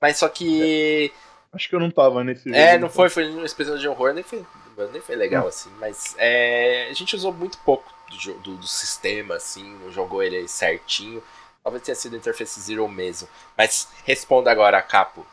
mas 0.00 0.18
só 0.18 0.28
que. 0.28 1.12
Acho 1.52 1.68
que 1.68 1.74
eu 1.74 1.80
não 1.80 1.90
tava 1.90 2.22
nesse 2.22 2.44
jogo. 2.44 2.56
É, 2.56 2.78
não 2.78 2.88
foi, 2.88 3.08
foi 3.08 3.28
no 3.28 3.44
especial 3.44 3.78
de 3.78 3.88
horror, 3.88 4.12
nem 4.12 4.22
foi, 4.22 4.44
nem 4.92 5.00
foi 5.00 5.16
legal, 5.16 5.46
hum. 5.46 5.48
assim, 5.48 5.70
mas 5.80 6.14
é, 6.18 6.86
a 6.88 6.92
gente 6.92 7.16
usou 7.16 7.32
muito 7.32 7.58
pouco 7.58 7.92
do, 8.10 8.34
do, 8.34 8.56
do 8.58 8.66
sistema, 8.66 9.36
assim, 9.36 9.64
não 9.82 9.90
jogou 9.90 10.22
ele 10.22 10.46
certinho. 10.46 11.22
Talvez 11.66 11.82
tenha 11.82 11.96
sido 11.96 12.16
Interface 12.16 12.60
Zero 12.60 12.86
mesmo. 12.86 13.26
Mas 13.58 13.88
responda 14.04 14.52
agora, 14.52 14.80
Capo. 14.80 15.26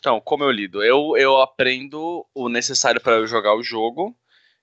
Então, 0.00 0.20
como 0.20 0.42
eu 0.42 0.50
lido? 0.50 0.82
Eu, 0.82 1.16
eu 1.16 1.40
aprendo 1.40 2.26
o 2.34 2.48
necessário 2.48 3.00
para 3.00 3.14
eu 3.14 3.24
jogar 3.24 3.54
o 3.54 3.62
jogo 3.62 4.12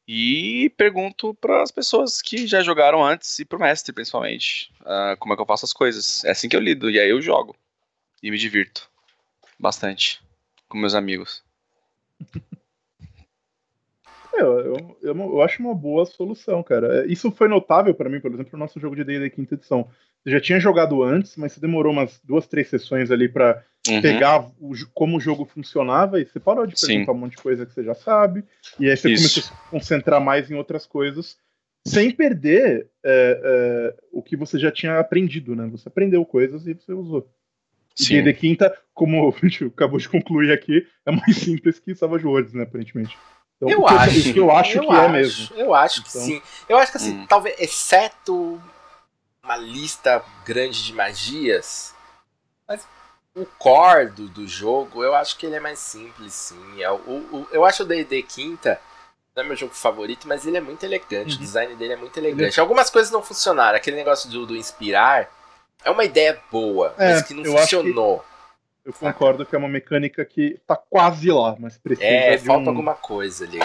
e 0.06 0.70
pergunto 0.76 1.34
para 1.36 1.64
as 1.64 1.72
pessoas 1.72 2.22
que 2.22 2.46
já 2.46 2.62
jogaram 2.62 3.02
antes 3.02 3.40
e 3.40 3.46
pro 3.46 3.58
mestre, 3.58 3.94
principalmente, 3.94 4.70
uh, 4.82 5.16
como 5.18 5.34
é 5.34 5.38
que 5.38 5.42
eu 5.42 5.46
faço 5.46 5.64
as 5.64 5.72
coisas. 5.72 6.26
É 6.26 6.32
assim 6.32 6.50
que 6.50 6.58
eu 6.58 6.60
lido, 6.60 6.92
e 6.92 7.00
aí 7.00 7.10
eu 7.10 7.22
jogo. 7.22 7.56
E 8.22 8.30
me 8.30 8.38
divirto 8.38 8.92
bastante 9.58 10.22
com 10.68 10.78
meus 10.78 10.94
amigos. 10.94 11.42
É, 14.36 14.42
eu, 14.42 14.60
eu, 14.60 14.98
eu, 15.04 15.16
eu, 15.16 15.42
acho 15.44 15.62
uma 15.62 15.76
boa 15.76 16.08
solução, 16.08 16.64
cara. 16.64 17.06
Isso 17.06 17.30
foi 17.30 17.48
notável 17.48 17.94
para 17.94 18.10
mim, 18.10 18.20
por 18.20 18.34
exemplo, 18.34 18.50
no 18.54 18.58
nosso 18.58 18.80
jogo 18.80 18.96
de 18.96 19.04
D&D 19.04 19.30
quinta 19.30 19.54
edição. 19.54 19.88
Você 20.24 20.32
já 20.32 20.40
tinha 20.40 20.60
jogado 20.60 21.04
antes, 21.04 21.36
mas 21.36 21.52
você 21.52 21.60
demorou 21.60 21.92
umas 21.92 22.20
duas, 22.24 22.48
três 22.48 22.70
sessões 22.70 23.12
ali 23.12 23.28
para 23.28 23.62
uhum. 23.88 24.02
pegar 24.02 24.48
o, 24.60 24.74
como 24.94 25.18
o 25.18 25.20
jogo 25.20 25.46
funcionava 25.46 26.20
e 26.20 26.26
você 26.26 26.40
parou 26.40 26.66
de 26.66 26.76
perguntar 26.80 27.12
Sim. 27.12 27.18
um 27.18 27.22
monte 27.22 27.36
de 27.36 27.44
coisa 27.44 27.66
que 27.66 27.74
você 27.74 27.84
já 27.84 27.94
sabe. 27.94 28.46
E 28.80 28.90
aí 28.90 28.96
você 28.96 29.12
Isso. 29.12 29.24
começou 29.24 29.44
a 29.44 29.46
se 29.46 29.70
concentrar 29.70 30.22
mais 30.22 30.50
em 30.50 30.56
outras 30.56 30.86
coisas, 30.86 31.38
sem 31.86 32.10
perder 32.12 32.88
é, 33.04 33.42
é, 33.44 33.96
o 34.14 34.24
que 34.24 34.38
você 34.38 34.58
já 34.58 34.72
tinha 34.72 34.98
aprendido, 34.98 35.56
né? 35.56 35.68
Você 35.72 35.90
aprendeu 35.90 36.26
coisas 36.26 36.66
e 36.66 36.74
você 36.74 36.94
usou. 36.94 37.30
Sim. 37.94 38.24
D&D 38.24 38.34
Quinta, 38.34 38.76
como 38.94 39.28
a 39.36 39.46
gente 39.46 39.66
acabou 39.66 40.00
de 40.00 40.08
concluir 40.08 40.54
aqui, 40.54 40.88
é 41.06 41.12
mais 41.12 41.36
simples 41.36 41.80
que 41.80 41.94
Savage 41.94 42.26
Worlds, 42.26 42.54
né, 42.54 42.64
aparentemente. 42.64 43.18
Então, 43.58 43.70
eu, 43.70 43.88
acho, 43.88 44.38
eu 44.38 44.52
acho 44.52 44.78
eu 44.78 44.82
que 44.88 44.92
é 44.92 44.96
acho, 44.96 45.06
é 45.06 45.12
mesmo. 45.12 45.56
Eu 45.56 45.74
acho 45.74 46.04
que 46.04 46.10
então... 46.10 46.22
sim. 46.22 46.42
Eu 46.68 46.78
acho 46.78 46.92
que 46.92 46.98
assim, 46.98 47.14
hum. 47.14 47.26
talvez, 47.28 47.56
exceto 47.60 48.62
uma 49.44 49.58
lista 49.58 50.24
grande 50.46 50.84
de 50.84 50.94
magias, 50.94 51.94
mas 52.68 52.88
o 53.36 53.46
core 53.46 54.08
do, 54.08 54.28
do 54.30 54.48
jogo, 54.48 55.04
eu 55.04 55.14
acho 55.14 55.38
que 55.38 55.46
ele 55.46 55.56
é 55.56 55.60
mais 55.60 55.80
simples, 55.80 56.34
sim. 56.34 56.82
É, 56.82 56.90
o, 56.90 56.96
o, 56.96 57.48
eu 57.52 57.66
acho 57.66 57.84
o 57.84 57.86
D&D 57.86 58.24
Quinta 58.24 58.80
não 59.36 59.44
é 59.44 59.48
meu 59.48 59.56
jogo 59.56 59.74
favorito, 59.74 60.28
mas 60.28 60.46
ele 60.46 60.58
é 60.58 60.62
muito 60.62 60.84
elegante. 60.84 61.32
Uhum. 61.32 61.38
O 61.38 61.40
design 61.40 61.76
dele 61.76 61.94
é 61.94 61.98
muito 61.98 62.16
elegante. 62.18 62.60
Algumas 62.60 62.90
coisas 62.90 63.12
não 63.12 63.24
funcionaram. 63.24 63.76
Aquele 63.76 63.98
negócio 63.98 64.30
do, 64.30 64.46
do 64.46 64.56
inspirar 64.56 65.30
é 65.84 65.90
uma 65.90 66.06
ideia 66.06 66.40
boa, 66.52 66.94
é, 66.98 67.14
mas 67.14 67.24
que 67.24 67.34
não 67.34 67.44
funcionou. 67.44 68.24
Que 68.84 68.90
eu 68.90 68.94
concordo 68.94 69.46
que 69.46 69.56
é 69.56 69.58
uma 69.58 69.68
mecânica 69.68 70.24
que 70.24 70.60
tá 70.68 70.76
quase 70.76 71.32
lá, 71.32 71.56
mas 71.58 71.78
precisa. 71.78 72.08
É, 72.08 72.38
falta 72.38 72.66
um... 72.66 72.70
alguma 72.70 72.94
coisa 72.94 73.46
ali. 73.46 73.60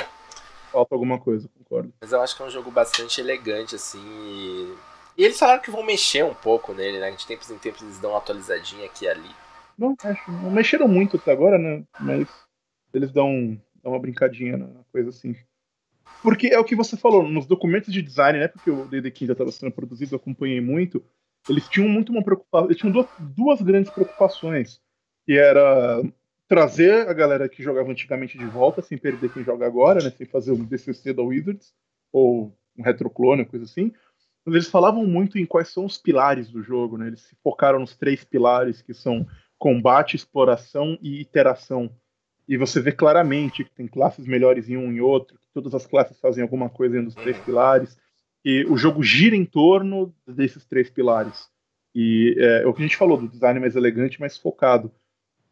Falta 0.72 0.94
alguma 0.94 1.18
coisa, 1.18 1.48
concordo. 1.58 1.92
Mas 2.00 2.12
eu 2.12 2.22
acho 2.22 2.34
que 2.34 2.42
é 2.42 2.46
um 2.46 2.50
jogo 2.50 2.70
bastante 2.70 3.20
elegante, 3.20 3.74
assim. 3.74 4.00
E 4.00 4.74
e 5.18 5.24
eles 5.24 5.36
falaram 5.36 5.60
que 5.60 5.70
vão 5.70 5.84
mexer 5.84 6.24
um 6.24 6.32
pouco 6.32 6.72
nele, 6.72 7.00
né? 7.00 7.10
De 7.10 7.26
tempos 7.26 7.50
em 7.50 7.58
tempos 7.58 7.82
eles 7.82 7.98
dão 7.98 8.10
uma 8.10 8.18
atualizadinha 8.18 8.86
aqui 8.86 9.04
e 9.04 9.08
ali. 9.08 9.28
Não, 9.76 9.96
acho. 10.04 10.30
Não 10.30 10.50
mexeram 10.52 10.86
muito 10.86 11.16
até 11.16 11.32
agora, 11.32 11.58
né? 11.58 11.82
Mas 11.98 12.28
eles 12.94 13.10
dão, 13.10 13.60
dão 13.82 13.92
uma 13.92 13.98
brincadinha 13.98 14.56
na 14.56 14.68
coisa 14.92 15.10
assim. 15.10 15.34
Porque 16.22 16.46
é 16.46 16.58
o 16.58 16.64
que 16.64 16.76
você 16.76 16.96
falou, 16.96 17.28
nos 17.28 17.46
documentos 17.46 17.92
de 17.92 18.00
design, 18.00 18.38
né? 18.38 18.46
Porque 18.46 18.70
o 18.70 18.84
DD 18.84 19.12
já 19.26 19.32
estava 19.32 19.50
sendo 19.50 19.72
produzido, 19.72 20.14
eu 20.14 20.18
acompanhei 20.18 20.60
muito. 20.60 21.04
Eles 21.48 21.68
tinham 21.68 21.88
muito 21.88 22.12
uma 22.12 22.22
preocupação. 22.22 22.68
Eles 22.68 22.76
tinham 22.76 22.92
duas, 22.92 23.08
duas 23.18 23.60
grandes 23.60 23.90
preocupações. 23.90 24.80
Que 25.26 25.36
era 25.36 26.00
trazer 26.46 27.08
a 27.08 27.12
galera 27.12 27.48
que 27.48 27.60
jogava 27.60 27.90
antigamente 27.90 28.38
de 28.38 28.46
volta, 28.46 28.82
sem 28.82 28.96
perder 28.96 29.32
quem 29.32 29.42
joga 29.42 29.66
agora, 29.66 30.00
né? 30.00 30.10
Sem 30.16 30.26
fazer 30.26 30.52
um 30.52 30.64
DCC 30.64 31.12
da 31.12 31.22
Wizards, 31.22 31.74
ou 32.12 32.56
um 32.78 32.82
retroclone, 32.84 33.44
coisa 33.44 33.64
assim 33.64 33.92
eles 34.48 34.68
falavam 34.68 35.06
muito 35.06 35.38
em 35.38 35.46
quais 35.46 35.68
são 35.68 35.84
os 35.84 35.98
pilares 35.98 36.50
do 36.50 36.62
jogo, 36.62 36.96
né? 36.96 37.08
Eles 37.08 37.20
se 37.20 37.36
focaram 37.42 37.78
nos 37.78 37.96
três 37.96 38.24
pilares 38.24 38.82
que 38.82 38.94
são 38.94 39.26
combate, 39.58 40.16
exploração 40.16 40.98
e 41.02 41.20
iteração. 41.20 41.90
e 42.48 42.56
você 42.56 42.80
vê 42.80 42.92
claramente 42.92 43.62
que 43.62 43.70
tem 43.70 43.86
classes 43.86 44.26
melhores 44.26 44.70
em 44.70 44.76
um 44.76 44.90
e 44.92 45.00
outro, 45.00 45.36
que 45.38 45.46
todas 45.52 45.74
as 45.74 45.86
classes 45.86 46.18
fazem 46.18 46.42
alguma 46.42 46.70
coisa 46.70 47.02
dos 47.02 47.14
três 47.14 47.36
pilares, 47.38 47.98
e 48.44 48.64
o 48.64 48.76
jogo 48.76 49.02
gira 49.02 49.36
em 49.36 49.44
torno 49.44 50.14
desses 50.26 50.64
três 50.64 50.88
pilares. 50.88 51.48
E 51.94 52.34
é, 52.38 52.62
é, 52.62 52.66
o 52.66 52.72
que 52.72 52.80
a 52.80 52.86
gente 52.86 52.96
falou 52.96 53.18
do 53.18 53.28
design 53.28 53.58
mais 53.60 53.76
elegante, 53.76 54.20
mais 54.20 54.36
focado. 54.36 54.90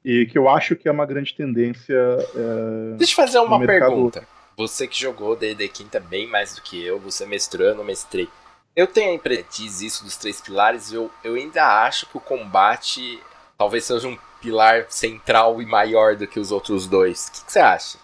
E 0.05 0.27
que 0.27 0.39
eu 0.39 0.49
acho 0.49 0.77
que 0.77 0.89
é 0.89 0.93
uma 0.93 1.05
grande 1.05 1.35
tendência. 1.35 1.95
É, 1.95 2.97
Deixa 2.97 3.13
eu 3.13 3.17
fazer 3.17 3.39
uma 3.41 3.59
pergunta. 3.59 4.27
Você 4.57 4.87
que 4.87 4.99
jogou 4.99 5.37
D&D 5.37 5.69
Quinta 5.69 6.01
bem 6.01 6.27
mais 6.27 6.55
do 6.55 6.63
que 6.63 6.83
eu, 6.83 6.99
você 6.99 7.27
mestrou, 7.27 7.67
eu 7.67 7.75
não 7.75 7.85
mestrei. 7.85 8.29
Eu 8.77 8.87
tenho 8.87 9.11
a 9.11 9.15
impressão 9.15 9.87
isso 9.87 10.05
dos 10.05 10.19
três 10.19 10.41
pilares, 10.41 10.93
eu, 10.93 11.11
eu 11.25 11.35
ainda 11.35 11.65
acho 11.85 12.07
que 12.07 12.17
o 12.19 12.21
combate 12.21 13.19
talvez 13.57 13.85
seja 13.85 14.07
um 14.07 14.19
pilar 14.41 14.87
central 14.91 15.63
e 15.63 15.67
maior 15.67 16.15
do 16.15 16.27
que 16.27 16.39
os 16.39 16.53
outros 16.53 16.87
dois. 16.87 17.27
O 17.27 17.33
que, 17.33 17.45
que 17.47 17.53
você 17.53 17.59
acha? 17.59 17.99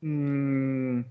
Hum... 0.00 1.04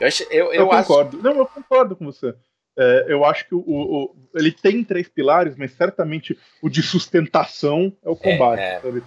Eu, 0.00 0.06
acho, 0.06 0.22
eu, 0.24 0.46
eu, 0.46 0.52
eu 0.54 0.68
concordo. 0.68 1.16
Acho... 1.16 1.24
Não, 1.24 1.36
eu 1.36 1.46
concordo 1.46 1.96
com 1.96 2.04
você. 2.04 2.34
É, 2.76 3.06
eu 3.08 3.24
acho 3.24 3.46
que 3.48 3.54
o, 3.54 3.64
o, 3.66 4.16
ele 4.34 4.52
tem 4.52 4.84
três 4.84 5.08
pilares, 5.08 5.56
mas 5.56 5.72
certamente 5.72 6.38
o 6.62 6.68
de 6.68 6.80
sustentação 6.82 7.92
é 8.02 8.08
o 8.08 8.16
combate. 8.16 8.60
É, 8.60 8.76
é. 8.76 9.02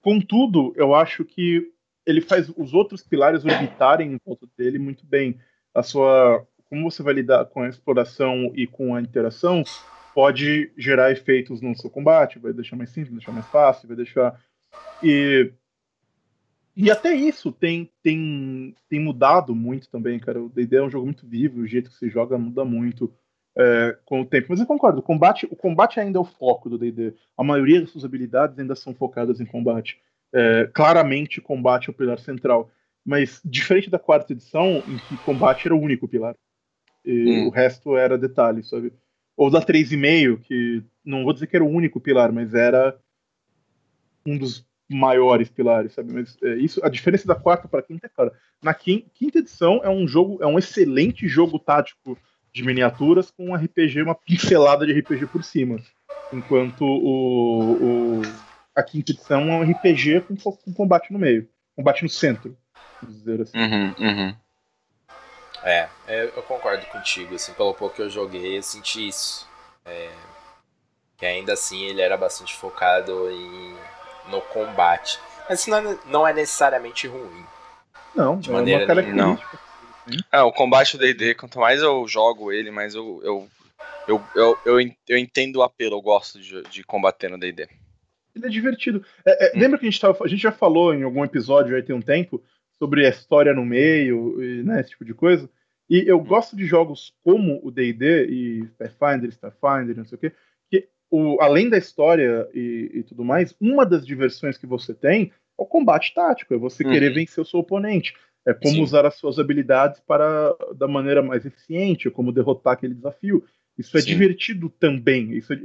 Contudo, 0.00 0.72
eu 0.76 0.94
acho 0.94 1.24
que 1.24 1.72
ele 2.06 2.20
faz 2.20 2.48
os 2.56 2.72
outros 2.72 3.02
pilares 3.02 3.44
orbitarem 3.44 4.12
em 4.12 4.20
volta 4.24 4.46
dele 4.56 4.78
muito 4.78 5.04
bem. 5.04 5.40
A 5.74 5.82
sua, 5.82 6.46
como 6.70 6.88
você 6.88 7.02
vai 7.02 7.12
lidar 7.12 7.44
com 7.46 7.62
a 7.62 7.68
exploração 7.68 8.52
e 8.54 8.64
com 8.64 8.94
a 8.94 9.02
interação, 9.02 9.64
pode 10.14 10.70
gerar 10.78 11.10
efeitos 11.10 11.60
no 11.60 11.76
seu 11.76 11.90
combate, 11.90 12.38
vai 12.38 12.52
deixar 12.52 12.76
mais 12.76 12.90
simples, 12.90 13.10
vai 13.10 13.18
deixar 13.18 13.32
mais 13.32 13.46
fácil, 13.46 13.88
vai 13.88 13.96
deixar. 13.96 14.40
E, 15.02 15.52
e 16.76 16.88
até 16.88 17.12
isso 17.12 17.50
tem, 17.50 17.90
tem, 18.02 18.74
tem 18.88 19.00
mudado 19.00 19.52
muito 19.52 19.88
também, 19.88 20.20
cara. 20.20 20.40
O 20.40 20.48
DD 20.48 20.76
é 20.76 20.82
um 20.82 20.90
jogo 20.90 21.06
muito 21.06 21.26
vivo, 21.26 21.60
o 21.60 21.66
jeito 21.66 21.90
que 21.90 21.96
se 21.96 22.08
joga 22.08 22.38
muda 22.38 22.64
muito 22.64 23.12
é, 23.58 23.98
com 24.04 24.20
o 24.20 24.24
tempo. 24.24 24.46
Mas 24.50 24.60
eu 24.60 24.66
concordo, 24.66 25.00
o 25.00 25.02
combate, 25.02 25.48
o 25.50 25.56
combate 25.56 25.98
ainda 25.98 26.18
é 26.18 26.22
o 26.22 26.24
foco 26.24 26.70
do 26.70 26.78
DD. 26.78 27.14
A 27.36 27.42
maioria 27.42 27.80
das 27.80 27.90
suas 27.90 28.04
habilidades 28.04 28.56
ainda 28.58 28.76
são 28.76 28.94
focadas 28.94 29.40
em 29.40 29.46
combate. 29.46 29.98
É, 30.32 30.70
claramente, 30.72 31.40
combate 31.40 31.88
é 31.88 31.90
o 31.90 31.94
pilar 31.94 32.20
central. 32.20 32.70
Mas 33.04 33.40
diferente 33.44 33.90
da 33.90 33.98
quarta 33.98 34.32
edição, 34.32 34.84
em 34.86 34.98
que 35.08 35.16
combate 35.24 35.66
era 35.66 35.74
o 35.74 35.80
único 35.80 36.06
pilar. 36.06 36.36
E 37.04 37.40
hum. 37.40 37.46
o 37.46 37.50
resto 37.50 37.96
era 37.96 38.18
detalhe, 38.18 38.62
sabe? 38.62 38.92
ou 39.40 39.50
da 39.50 39.62
3,5, 39.62 40.42
que 40.42 40.82
não 41.02 41.24
vou 41.24 41.32
dizer 41.32 41.46
que 41.46 41.56
era 41.56 41.64
o 41.64 41.70
único 41.70 41.98
pilar, 41.98 42.30
mas 42.30 42.52
era 42.52 42.94
um 44.26 44.36
dos 44.36 44.66
maiores 44.86 45.48
pilares, 45.48 45.94
sabe? 45.94 46.12
Mas 46.12 46.36
é, 46.42 46.56
isso, 46.56 46.84
a 46.84 46.90
diferença 46.90 47.26
da 47.26 47.34
quarta 47.34 47.66
para 47.66 47.80
a 47.80 47.82
quinta 47.82 48.06
é 48.06 48.10
clara. 48.10 48.34
Na 48.62 48.74
quinta, 48.74 49.06
quinta 49.14 49.38
edição 49.38 49.80
é 49.82 49.88
um 49.88 50.06
jogo, 50.06 50.42
é 50.42 50.46
um 50.46 50.58
excelente 50.58 51.26
jogo 51.26 51.58
tático 51.58 52.18
de 52.52 52.62
miniaturas 52.62 53.30
com 53.30 53.48
um 53.48 53.54
RPG, 53.54 54.02
uma 54.02 54.14
pincelada 54.14 54.84
de 54.84 54.92
RPG 54.92 55.26
por 55.28 55.42
cima. 55.42 55.78
Enquanto 56.30 56.84
o, 56.84 58.18
o 58.18 58.22
a 58.76 58.82
quinta 58.82 59.10
edição 59.10 59.50
é 59.50 59.54
um 59.54 59.62
RPG 59.62 60.20
com, 60.20 60.36
com 60.36 60.74
combate 60.74 61.10
no 61.10 61.18
meio, 61.18 61.48
combate 61.74 62.02
no 62.02 62.10
centro, 62.10 62.54
vamos 63.00 63.16
dizer 63.16 63.40
assim. 63.40 63.56
Uhum, 63.56 63.94
uhum. 63.98 64.34
É, 65.62 65.88
é, 66.06 66.24
eu 66.24 66.42
concordo 66.42 66.84
contigo, 66.86 67.34
assim, 67.34 67.52
pelo 67.52 67.74
pouco 67.74 67.96
que 67.96 68.02
eu 68.02 68.10
joguei, 68.10 68.58
eu 68.58 68.62
senti 68.62 69.08
isso. 69.08 69.46
É, 69.84 70.10
que 71.16 71.26
ainda 71.26 71.52
assim 71.52 71.84
ele 71.84 72.00
era 72.00 72.16
bastante 72.16 72.56
focado 72.56 73.30
em, 73.30 73.76
no 74.30 74.40
combate. 74.40 75.18
Mas 75.48 75.60
isso 75.60 75.70
não 75.70 75.78
é, 75.78 75.98
não 76.06 76.26
é 76.26 76.32
necessariamente 76.32 77.06
ruim. 77.06 77.44
Não, 78.14 78.38
de 78.38 78.48
é 78.48 78.52
maneira 78.52 78.92
uma 78.92 79.02
não. 79.02 79.38
É, 80.32 80.40
o 80.40 80.50
combate 80.50 80.96
do 80.96 81.00
D&D, 81.00 81.34
quanto 81.34 81.60
mais 81.60 81.82
eu 81.82 82.06
jogo 82.08 82.50
ele, 82.50 82.70
mais 82.70 82.94
eu, 82.94 83.20
eu, 83.22 83.48
eu, 84.08 84.22
eu, 84.34 84.58
eu, 84.64 84.92
eu 85.08 85.18
entendo 85.18 85.56
o 85.56 85.62
apelo, 85.62 85.96
eu 85.96 86.00
gosto 86.00 86.40
de, 86.40 86.62
de 86.62 86.82
combater 86.82 87.28
no 87.28 87.38
D&D. 87.38 87.68
Ele 88.34 88.46
é 88.46 88.48
divertido. 88.48 89.04
É, 89.24 89.46
é, 89.46 89.56
hum. 89.56 89.60
Lembra 89.60 89.78
que 89.78 89.86
a 89.86 89.90
gente, 89.90 90.00
tava, 90.00 90.24
a 90.24 90.28
gente 90.28 90.40
já 90.40 90.52
falou 90.52 90.94
em 90.94 91.02
algum 91.02 91.24
episódio 91.24 91.76
aí 91.76 91.82
tem 91.82 91.94
um 91.94 92.02
tempo 92.02 92.42
sobre 92.80 93.06
a 93.06 93.10
história 93.10 93.52
no 93.52 93.64
meio, 93.64 94.42
e, 94.42 94.62
né, 94.62 94.80
esse 94.80 94.90
tipo 94.90 95.04
de 95.04 95.12
coisa. 95.12 95.48
E 95.88 96.04
eu 96.06 96.18
gosto 96.18 96.56
de 96.56 96.64
jogos 96.64 97.12
como 97.22 97.60
o 97.62 97.70
D&D 97.70 98.26
e 98.26 98.64
Pathfinder, 98.78 99.28
Starfinder, 99.28 99.96
não 99.96 100.04
sei 100.06 100.16
o 100.16 100.20
quê, 100.20 100.32
que 100.70 100.88
o, 101.10 101.36
além 101.42 101.68
da 101.68 101.76
história 101.76 102.48
e, 102.54 102.90
e, 102.94 103.02
tudo 103.02 103.22
mais, 103.22 103.54
uma 103.60 103.84
das 103.84 104.06
diversões 104.06 104.56
que 104.56 104.66
você 104.66 104.94
tem 104.94 105.30
é 105.58 105.62
o 105.62 105.66
combate 105.66 106.14
tático, 106.14 106.54
é 106.54 106.56
você 106.56 106.82
uhum. 106.82 106.90
querer 106.90 107.12
vencer 107.12 107.42
o 107.42 107.46
seu 107.46 107.60
oponente. 107.60 108.14
É 108.46 108.54
como 108.54 108.76
Sim. 108.76 108.82
usar 108.82 109.04
as 109.04 109.16
suas 109.16 109.38
habilidades 109.38 110.00
para 110.00 110.56
da 110.74 110.88
maneira 110.88 111.22
mais 111.22 111.44
eficiente, 111.44 112.08
como 112.08 112.32
derrotar 112.32 112.72
aquele 112.72 112.94
desafio. 112.94 113.44
Isso 113.80 113.96
é 113.96 114.00
Sim. 114.00 114.08
divertido 114.08 114.68
também. 114.68 115.32
Isso 115.32 115.52
é, 115.52 115.58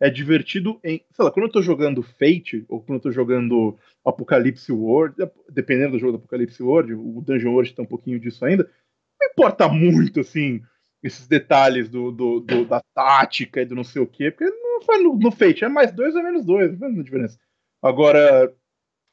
é, 0.00 0.10
divertido 0.10 0.80
em. 0.82 1.04
Sei 1.12 1.24
lá, 1.24 1.30
quando 1.30 1.46
eu 1.46 1.52
tô 1.52 1.62
jogando 1.62 2.02
Fate, 2.02 2.64
ou 2.68 2.80
quando 2.80 2.98
eu 2.98 3.02
tô 3.02 3.12
jogando 3.12 3.78
Apocalipse 4.04 4.72
World, 4.72 5.16
dependendo 5.48 5.92
do 5.92 5.98
jogo 5.98 6.12
do 6.12 6.18
Apocalipse 6.18 6.62
World, 6.62 6.94
o 6.94 7.20
Dungeon 7.20 7.52
World 7.52 7.74
tem 7.74 7.84
um 7.84 7.88
pouquinho 7.88 8.18
disso 8.18 8.44
ainda, 8.44 8.68
não 9.20 9.28
importa 9.28 9.68
muito, 9.68 10.20
assim, 10.20 10.62
esses 11.02 11.28
detalhes 11.28 11.88
do, 11.88 12.10
do, 12.10 12.40
do 12.40 12.64
da 12.64 12.82
tática 12.94 13.62
e 13.62 13.64
do 13.64 13.74
não 13.74 13.84
sei 13.84 14.02
o 14.02 14.06
quê, 14.06 14.30
porque 14.30 14.44
não 14.44 14.82
faz 14.82 15.02
no, 15.02 15.16
no 15.16 15.30
Fate, 15.30 15.64
é 15.64 15.68
mais 15.68 15.92
dois 15.92 16.14
ou 16.14 16.22
menos 16.22 16.44
dois, 16.44 16.72
não 16.72 16.78
faz 16.78 17.04
diferença. 17.04 17.38
Agora, 17.80 18.52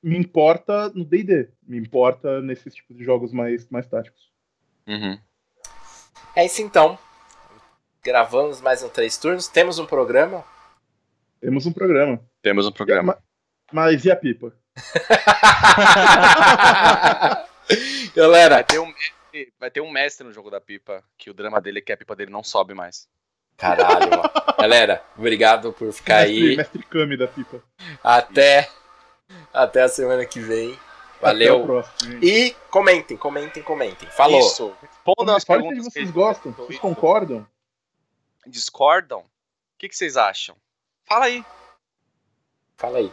me 0.02 0.18
importa 0.18 0.90
no 0.90 1.06
DD, 1.06 1.50
me 1.62 1.78
importa 1.78 2.42
nesses 2.42 2.74
tipos 2.74 2.98
de 2.98 3.04
jogos 3.04 3.32
mais, 3.32 3.70
mais 3.70 3.88
táticos. 3.88 4.32
Uhum. 4.88 5.20
É 6.36 6.46
isso 6.46 6.62
então. 6.62 6.98
Gravamos 8.08 8.62
mais 8.62 8.82
um 8.82 8.88
Três 8.88 9.18
Turnos. 9.18 9.50
Temos 9.50 9.80
um 9.80 9.86
programa? 9.86 10.46
Temos 11.42 11.66
um 11.66 11.74
programa. 11.74 12.22
Temos 12.42 12.66
um 12.66 12.72
programa. 12.72 13.18
Mas 13.70 14.06
e 14.06 14.10
a 14.10 14.16
pipa? 14.16 14.54
Galera, 18.16 18.56
vai 18.56 18.64
ter, 18.64 18.80
um, 18.80 18.94
vai 19.60 19.70
ter 19.70 19.82
um 19.82 19.92
mestre 19.92 20.26
no 20.26 20.32
jogo 20.32 20.50
da 20.50 20.62
pipa, 20.62 21.04
que 21.18 21.30
o 21.30 21.34
drama 21.34 21.60
dele 21.60 21.80
é 21.80 21.82
que 21.82 21.92
a 21.92 21.98
pipa 21.98 22.16
dele 22.16 22.32
não 22.32 22.46
sobe 22.46 22.74
mais. 22.74 23.10
Caralho, 23.58 24.10
mano. 24.10 24.24
Galera, 24.58 25.04
obrigado 25.18 25.74
por 25.74 25.92
ficar 25.92 26.22
mestre, 26.22 26.50
aí. 26.50 26.56
Mestre 26.56 26.84
Kami 26.84 27.18
da 27.18 27.28
pipa. 27.28 27.62
Até, 28.02 28.70
até 29.54 29.82
a 29.82 29.90
semana 29.90 30.26
que 30.26 30.40
vem. 30.40 30.80
Valeu. 31.20 31.84
E 32.22 32.56
comentem, 32.70 33.18
comentem, 33.18 33.62
comentem. 33.62 34.08
Falou. 34.12 34.40
Isso. 34.40 34.74
Respondam 34.82 35.36
as 35.36 35.44
perguntas 35.44 35.88
que 35.88 35.92
vocês 35.92 36.10
gostam. 36.10 36.54
Vocês 36.54 36.80
concordam? 36.80 37.46
Discordam, 38.48 39.20
o 39.20 39.78
que, 39.78 39.90
que 39.90 39.96
vocês 39.96 40.18
acham? 40.18 40.56
Fala 41.06 41.26
aí. 41.26 41.46
Fala 42.78 43.00
aí. 43.00 43.12